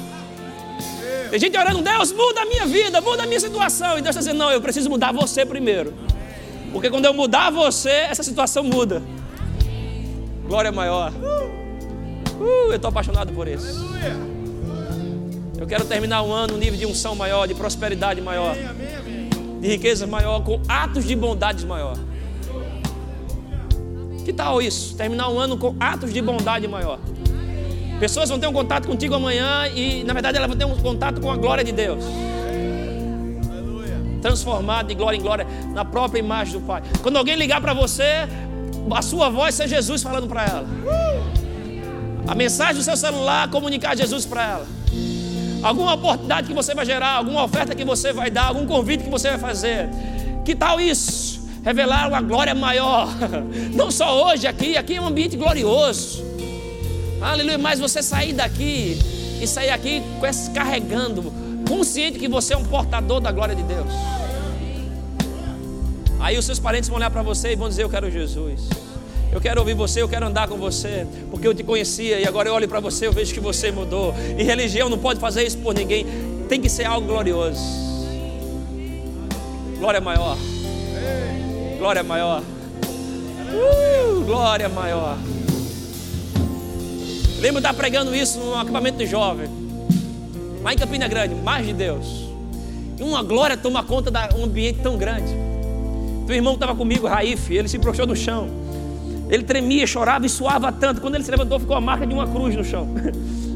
Tem 1.29 1.39
gente 1.39 1.57
orando, 1.57 1.81
Deus, 1.81 2.11
muda 2.11 2.41
a 2.41 2.45
minha 2.45 2.65
vida, 2.65 2.99
muda 3.01 3.23
a 3.23 3.25
minha 3.25 3.39
situação. 3.39 3.97
E 3.97 4.01
Deus 4.01 4.15
está 4.15 4.19
dizendo, 4.19 4.37
não, 4.37 4.51
eu 4.51 4.61
preciso 4.61 4.89
mudar 4.89 5.11
você 5.11 5.45
primeiro. 5.45 5.93
Porque 6.73 6.89
quando 6.89 7.05
eu 7.05 7.13
mudar 7.13 7.51
você, 7.51 7.89
essa 7.89 8.23
situação 8.23 8.63
muda. 8.63 9.01
Glória 10.47 10.71
maior. 10.71 11.13
Uh, 12.39 12.69
eu 12.69 12.75
estou 12.75 12.89
apaixonado 12.89 13.31
por 13.31 13.47
isso. 13.47 13.85
Eu 15.57 15.67
quero 15.67 15.85
terminar 15.85 16.23
o 16.23 16.33
ano 16.33 16.55
um 16.55 16.57
nível 16.57 16.77
de 16.77 16.85
unção 16.87 17.15
maior, 17.15 17.47
de 17.47 17.53
prosperidade 17.53 18.19
maior, 18.19 18.55
de 19.61 19.67
riqueza 19.67 20.05
maior, 20.07 20.43
com 20.43 20.59
atos 20.67 21.05
de 21.05 21.15
bondade 21.15 21.65
maior. 21.65 21.95
Que 24.25 24.33
tal 24.33 24.61
isso? 24.61 24.95
Terminar 24.95 25.29
um 25.29 25.39
ano 25.39 25.57
com 25.57 25.75
atos 25.79 26.11
de 26.11 26.21
bondade 26.21 26.67
maior. 26.67 26.99
Pessoas 27.99 28.27
vão 28.27 28.39
ter 28.39 28.47
um 28.47 28.53
contato 28.53 28.87
contigo 28.87 29.13
amanhã 29.13 29.67
e, 29.67 30.03
na 30.03 30.13
verdade, 30.13 30.37
elas 30.37 30.49
vão 30.49 30.57
ter 30.57 30.65
um 30.65 30.75
contato 30.75 31.21
com 31.21 31.31
a 31.31 31.37
glória 31.37 31.63
de 31.63 31.71
Deus 31.71 32.03
transformado 34.23 34.87
de 34.87 34.95
glória 34.95 35.17
em 35.17 35.21
glória 35.21 35.45
na 35.73 35.83
própria 35.83 36.19
imagem 36.19 36.53
do 36.53 36.61
Pai. 36.65 36.81
Quando 37.01 37.17
alguém 37.17 37.35
ligar 37.35 37.59
para 37.59 37.73
você, 37.73 38.27
a 38.89 39.01
sua 39.01 39.29
voz 39.29 39.53
ser 39.53 39.67
Jesus 39.67 40.01
falando 40.01 40.27
para 40.27 40.45
ela. 40.45 40.67
A 42.25 42.33
mensagem 42.33 42.75
do 42.75 42.83
seu 42.83 42.95
celular 42.95 43.49
comunicar 43.49 43.97
Jesus 43.97 44.25
para 44.25 44.43
ela. 44.43 44.67
Alguma 45.61 45.93
oportunidade 45.93 46.47
que 46.47 46.53
você 46.53 46.73
vai 46.73 46.85
gerar, 46.85 47.17
alguma 47.17 47.43
oferta 47.43 47.75
que 47.75 47.83
você 47.83 48.13
vai 48.13 48.31
dar, 48.31 48.45
algum 48.45 48.65
convite 48.65 49.03
que 49.03 49.09
você 49.09 49.29
vai 49.29 49.39
fazer. 49.39 49.89
Que 50.45 50.55
tal 50.55 50.79
isso? 50.79 51.41
Revelar 51.63 52.07
uma 52.07 52.21
glória 52.21 52.55
maior. 52.55 53.09
Não 53.75 53.91
só 53.91 54.25
hoje 54.25 54.47
aqui, 54.47 54.77
aqui 54.77 54.95
é 54.95 55.01
um 55.01 55.07
ambiente 55.07 55.35
glorioso. 55.35 56.23
Aleluia, 57.21 57.57
mas 57.57 57.79
você 57.79 58.01
sair 58.01 58.33
daqui 58.33 58.97
e 59.41 59.47
sair 59.47 59.69
aqui 59.69 60.01
carregando 60.53 61.42
consciente 61.63 62.19
que 62.19 62.27
você 62.27 62.53
é 62.53 62.57
um 62.57 62.65
portador 62.65 63.19
da 63.19 63.31
glória 63.31 63.55
de 63.55 63.63
Deus. 63.63 63.89
Aí 66.19 66.37
os 66.37 66.45
seus 66.45 66.59
parentes 66.59 66.87
vão 66.87 66.97
olhar 66.97 67.09
para 67.09 67.21
você 67.21 67.51
e 67.51 67.55
vão 67.55 67.67
dizer: 67.67 67.83
Eu 67.83 67.89
quero 67.89 68.09
Jesus. 68.09 68.69
Eu 69.31 69.41
quero 69.41 69.59
ouvir 69.59 69.73
você, 69.73 69.99
eu 69.99 70.07
quero 70.07 70.27
andar 70.27 70.47
com 70.47 70.57
você, 70.57 71.07
porque 71.31 71.47
eu 71.47 71.55
te 71.55 71.63
conhecia 71.63 72.19
e 72.19 72.27
agora 72.27 72.49
eu 72.49 72.53
olho 72.53 72.69
para 72.69 72.79
você, 72.79 73.07
eu 73.07 73.11
vejo 73.11 73.33
que 73.33 73.39
você 73.39 73.71
mudou. 73.71 74.13
E 74.37 74.43
religião 74.43 74.87
não 74.89 74.99
pode 74.99 75.19
fazer 75.19 75.43
isso 75.43 75.57
por 75.57 75.73
ninguém, 75.73 76.05
tem 76.47 76.61
que 76.61 76.69
ser 76.69 76.85
algo 76.85 77.07
glorioso. 77.07 77.59
Glória 79.79 79.99
maior. 79.99 80.37
Glória 81.79 82.03
maior. 82.03 82.43
Uh, 83.51 84.23
glória 84.23 84.69
maior. 84.69 85.17
Lembro 87.39 87.59
de 87.59 87.67
estar 87.67 87.73
pregando 87.73 88.15
isso 88.15 88.39
num 88.39 88.55
acampamento 88.55 88.99
de 88.99 89.07
jovem, 89.07 89.49
lá 90.63 90.73
em 90.73 90.77
Campina 90.77 91.07
Grande, 91.07 91.35
mais 91.35 91.67
de 91.67 91.73
Deus. 91.73 92.23
E 92.97 93.03
uma 93.03 93.21
glória 93.21 93.57
toma 93.57 93.83
conta 93.83 94.09
de 94.09 94.35
um 94.35 94.45
ambiente 94.45 94.79
tão 94.79 94.97
grande. 94.97 95.31
Teu 96.25 96.35
irmão 96.35 96.53
estava 96.53 96.73
comigo, 96.73 97.05
Raif, 97.05 97.53
ele 97.53 97.67
se 97.67 97.77
prostrou 97.77 98.07
no 98.07 98.15
chão. 98.15 98.47
Ele 99.29 99.43
tremia, 99.43 99.85
chorava 99.85 100.25
e 100.25 100.29
suava 100.29 100.71
tanto. 100.71 101.01
Quando 101.01 101.15
ele 101.15 101.23
se 101.23 101.31
levantou, 101.31 101.59
ficou 101.59 101.75
a 101.75 101.81
marca 101.81 102.07
de 102.07 102.13
uma 102.13 102.27
cruz 102.27 102.55
no 102.55 102.63
chão. 102.63 102.87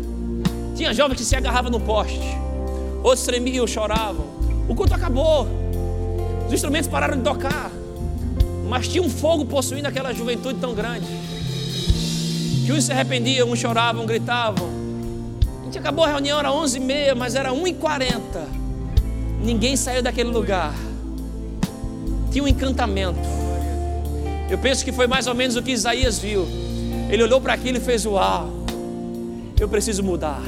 Tinha 0.76 0.94
jovens 0.94 1.18
que 1.18 1.24
se 1.24 1.36
agarravam 1.36 1.72
no 1.72 1.80
poste. 1.80 2.20
Outros 3.04 3.26
tremiam, 3.26 3.66
choravam. 3.66 4.26
O 4.68 4.76
culto 4.76 4.94
acabou. 4.94 5.48
Os 6.46 6.54
instrumentos 6.54 6.90
pararam 6.90 7.18
de 7.18 7.24
tocar. 7.24 7.72
Mas 8.68 8.88
tinha 8.88 9.02
um 9.02 9.10
fogo 9.10 9.46
possuindo 9.46 9.88
aquela 9.88 10.14
juventude 10.14 10.60
tão 10.60 10.74
grande. 10.74 11.08
Que 12.66 12.72
uns 12.74 12.84
se 12.84 12.92
arrependiam, 12.92 13.50
uns 13.50 13.60
choravam, 13.60 14.06
gritavam. 14.06 14.77
Gente 15.68 15.78
acabou 15.78 16.04
a 16.04 16.08
reunião, 16.08 16.40
era 16.40 16.50
11h30, 16.50 17.16
mas 17.16 17.36
era 17.36 17.52
1h40. 17.52 18.18
Ninguém 19.44 19.76
saiu 19.76 20.02
daquele 20.02 20.30
lugar 20.30 20.74
tinha 22.38 22.44
um 22.44 22.48
encantamento. 22.48 23.20
Eu 24.50 24.60
penso 24.60 24.86
que 24.86 24.92
foi 24.92 25.08
mais 25.08 25.26
ou 25.26 25.34
menos 25.34 25.56
o 25.56 25.64
que 25.64 25.72
Isaías 25.72 26.20
viu. 26.20 26.46
Ele 27.10 27.24
olhou 27.24 27.42
para 27.42 27.54
aquilo 27.54 27.78
e 27.78 27.82
fez: 27.82 28.06
Uau, 28.06 28.50
eu 29.60 29.68
preciso 29.68 30.04
mudar. 30.04 30.42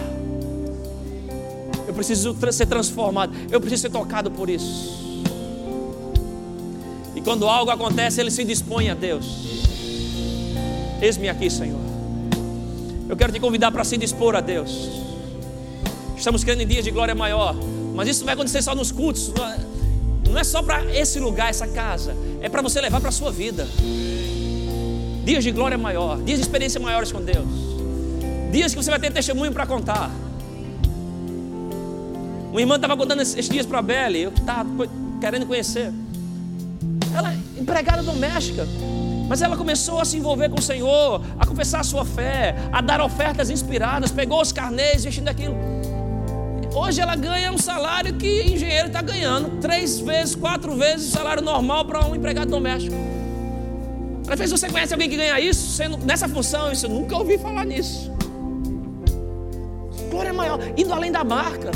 Eu 1.87 1.93
preciso 1.93 2.37
ser 2.51 2.67
transformado. 2.67 3.33
Eu 3.49 3.59
preciso 3.59 3.81
ser 3.83 3.89
tocado 3.89 4.29
por 4.29 4.49
isso. 4.49 4.99
E 7.15 7.21
quando 7.21 7.47
algo 7.47 7.71
acontece, 7.71 8.21
ele 8.21 8.29
se 8.29 8.43
dispõe 8.43 8.89
a 8.89 8.93
Deus. 8.93 9.25
Eis-me 11.01 11.27
aqui, 11.27 11.49
Senhor. 11.49 11.79
Eu 13.09 13.17
quero 13.17 13.33
te 13.33 13.39
convidar 13.39 13.71
para 13.71 13.83
se 13.83 13.97
dispor 13.97 14.35
a 14.35 14.41
Deus. 14.41 15.08
Estamos 16.19 16.43
querendo 16.43 16.61
em 16.61 16.67
dias 16.67 16.83
de 16.83 16.91
glória 16.91 17.15
maior. 17.15 17.55
Mas 17.95 18.07
isso 18.07 18.23
vai 18.23 18.35
acontecer 18.35 18.61
só 18.61 18.75
nos 18.75 18.91
cultos 18.91 19.33
não 20.29 20.39
é 20.39 20.43
só 20.43 20.61
para 20.61 20.85
esse 20.95 21.19
lugar, 21.19 21.49
essa 21.49 21.67
casa, 21.67 22.15
é 22.39 22.47
para 22.47 22.61
você 22.61 22.79
levar 22.79 22.99
para 22.99 23.09
a 23.09 23.11
sua 23.11 23.31
vida. 23.31 23.67
Dias 25.25 25.43
de 25.43 25.51
glória 25.51 25.77
maior, 25.77 26.21
dias 26.21 26.37
de 26.37 26.45
experiência 26.45 26.79
maiores 26.79 27.11
com 27.11 27.21
Deus, 27.21 27.47
dias 28.51 28.73
que 28.73 28.81
você 28.81 28.91
vai 28.91 28.99
ter 28.99 29.11
testemunho 29.11 29.51
para 29.51 29.65
contar. 29.65 30.09
Uma 32.51 32.61
irmã 32.61 32.75
estava 32.75 32.95
contando 32.95 33.21
esses 33.21 33.49
dias 33.49 33.65
para 33.65 33.79
a 33.79 33.81
Belle, 33.81 34.21
eu 34.21 34.29
estava 34.31 34.87
querendo 35.19 35.45
conhecer. 35.45 35.91
Ela 37.15 37.33
é 37.33 37.37
empregada 37.59 38.03
doméstica, 38.03 38.67
mas 39.27 39.41
ela 39.41 39.57
começou 39.57 39.99
a 39.99 40.05
se 40.05 40.17
envolver 40.17 40.49
com 40.49 40.59
o 40.59 40.61
Senhor, 40.61 41.23
a 41.39 41.45
confessar 41.45 41.81
a 41.81 41.83
sua 41.83 42.05
fé, 42.05 42.55
a 42.71 42.81
dar 42.81 43.01
ofertas 43.01 43.49
inspiradas, 43.49 44.11
pegou 44.11 44.41
os 44.41 44.51
carnês, 44.51 45.03
vestindo 45.03 45.27
aquilo. 45.27 45.55
Hoje 46.73 47.01
ela 47.01 47.15
ganha 47.15 47.51
um 47.51 47.57
salário 47.57 48.13
que 48.13 48.43
engenheiro 48.43 48.87
está 48.87 49.01
ganhando, 49.01 49.59
três 49.59 49.99
vezes, 49.99 50.35
quatro 50.35 50.75
vezes 50.75 51.09
o 51.09 51.11
salário 51.11 51.41
normal 51.41 51.83
para 51.85 52.05
um 52.05 52.15
empregado 52.15 52.51
doméstico. 52.51 52.95
Ela 54.27 54.37
fez, 54.37 54.51
você 54.51 54.69
conhece 54.69 54.93
alguém 54.93 55.09
que 55.09 55.17
ganha 55.17 55.39
isso 55.39 55.71
sendo 55.71 55.97
nessa 55.97 56.27
função? 56.29 56.71
Eu 56.71 56.89
nunca 56.89 57.17
ouvi 57.17 57.39
falar 57.39 57.65
nisso. 57.65 58.11
Glória 60.11 60.31
maior, 60.31 60.59
indo 60.77 60.93
além 60.93 61.11
da 61.11 61.23
marca. 61.23 61.71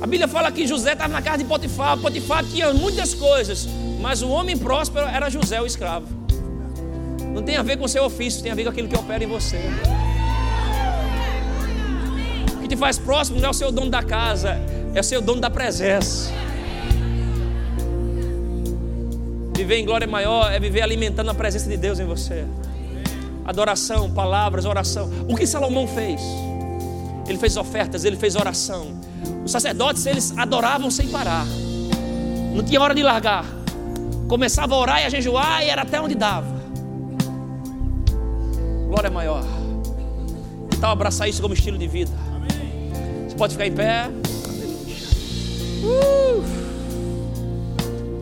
A 0.00 0.06
Bíblia 0.06 0.28
fala 0.28 0.52
que 0.52 0.66
José 0.66 0.92
estava 0.92 1.12
na 1.12 1.22
casa 1.22 1.38
de 1.38 1.44
Potifar. 1.44 1.98
Potifar 1.98 2.44
tinha 2.44 2.72
muitas 2.72 3.14
coisas, 3.14 3.66
mas 4.00 4.22
o 4.22 4.28
homem 4.28 4.56
próspero 4.56 5.06
era 5.06 5.28
José, 5.28 5.60
o 5.60 5.66
escravo. 5.66 6.06
Não 7.32 7.42
tem 7.42 7.56
a 7.56 7.62
ver 7.62 7.78
com 7.78 7.84
o 7.84 7.88
seu 7.88 8.04
ofício, 8.04 8.42
tem 8.42 8.52
a 8.52 8.54
ver 8.54 8.62
com 8.62 8.70
aquilo 8.70 8.86
que 8.86 8.96
opera 8.96 9.24
em 9.24 9.26
você 9.26 9.58
te 12.74 12.76
faz 12.76 12.98
próximo 12.98 13.38
não 13.38 13.46
é 13.46 13.50
o 13.50 13.54
seu 13.54 13.70
dono 13.70 13.88
da 13.88 14.02
casa, 14.02 14.58
é 14.92 15.00
o 15.00 15.04
seu 15.04 15.22
dono 15.22 15.40
da 15.40 15.48
presença. 15.48 16.30
Viver 19.56 19.76
em 19.76 19.84
glória 19.84 20.06
maior 20.06 20.52
é 20.52 20.58
viver 20.58 20.82
alimentando 20.82 21.30
a 21.30 21.34
presença 21.34 21.68
de 21.70 21.76
Deus 21.76 22.00
em 22.00 22.04
você. 22.04 22.44
Adoração, 23.44 24.10
palavras, 24.10 24.64
oração. 24.64 25.08
O 25.28 25.36
que 25.36 25.46
Salomão 25.46 25.86
fez? 25.86 26.20
Ele 27.28 27.38
fez 27.38 27.56
ofertas, 27.56 28.04
ele 28.04 28.16
fez 28.16 28.34
oração. 28.34 29.00
Os 29.44 29.52
sacerdotes, 29.52 30.04
eles 30.06 30.36
adoravam 30.36 30.90
sem 30.90 31.08
parar. 31.08 31.46
Não 32.52 32.64
tinha 32.64 32.80
hora 32.80 32.94
de 32.94 33.02
largar. 33.02 33.44
Começava 34.28 34.74
a 34.74 34.78
orar 34.78 35.02
e 35.02 35.04
a 35.04 35.08
jejuar 35.08 35.62
e 35.62 35.68
era 35.68 35.82
até 35.82 36.00
onde 36.00 36.14
dava. 36.14 36.52
Glória 38.88 39.10
maior. 39.10 39.44
Então 40.76 40.90
abraçar 40.90 41.28
isso 41.28 41.40
como 41.40 41.54
estilo 41.54 41.78
de 41.78 41.86
vida. 41.86 42.23
Você 43.34 43.38
pode 43.38 43.52
ficar 43.54 43.66
em 43.66 43.72
pé. 43.72 44.10
Aleluia. 44.48 44.96
Uh. 45.82 46.44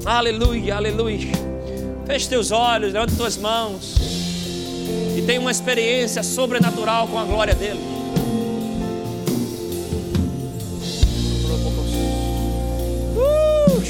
Aleluia, 0.07 0.77
aleluia. 0.77 1.33
Feche 2.07 2.29
teus 2.31 2.51
olhos, 2.51 2.95
levante 2.95 3.15
tuas 3.15 3.37
mãos. 3.37 3.97
E 5.15 5.21
tenha 5.27 5.39
uma 5.39 5.51
experiência 5.51 6.23
sobrenatural 6.23 7.07
com 7.09 7.19
a 7.19 7.25
glória 7.25 7.55
dele. 7.55 7.79
Uh, 13.15 13.81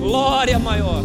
glória 0.00 0.58
maior. 0.58 1.04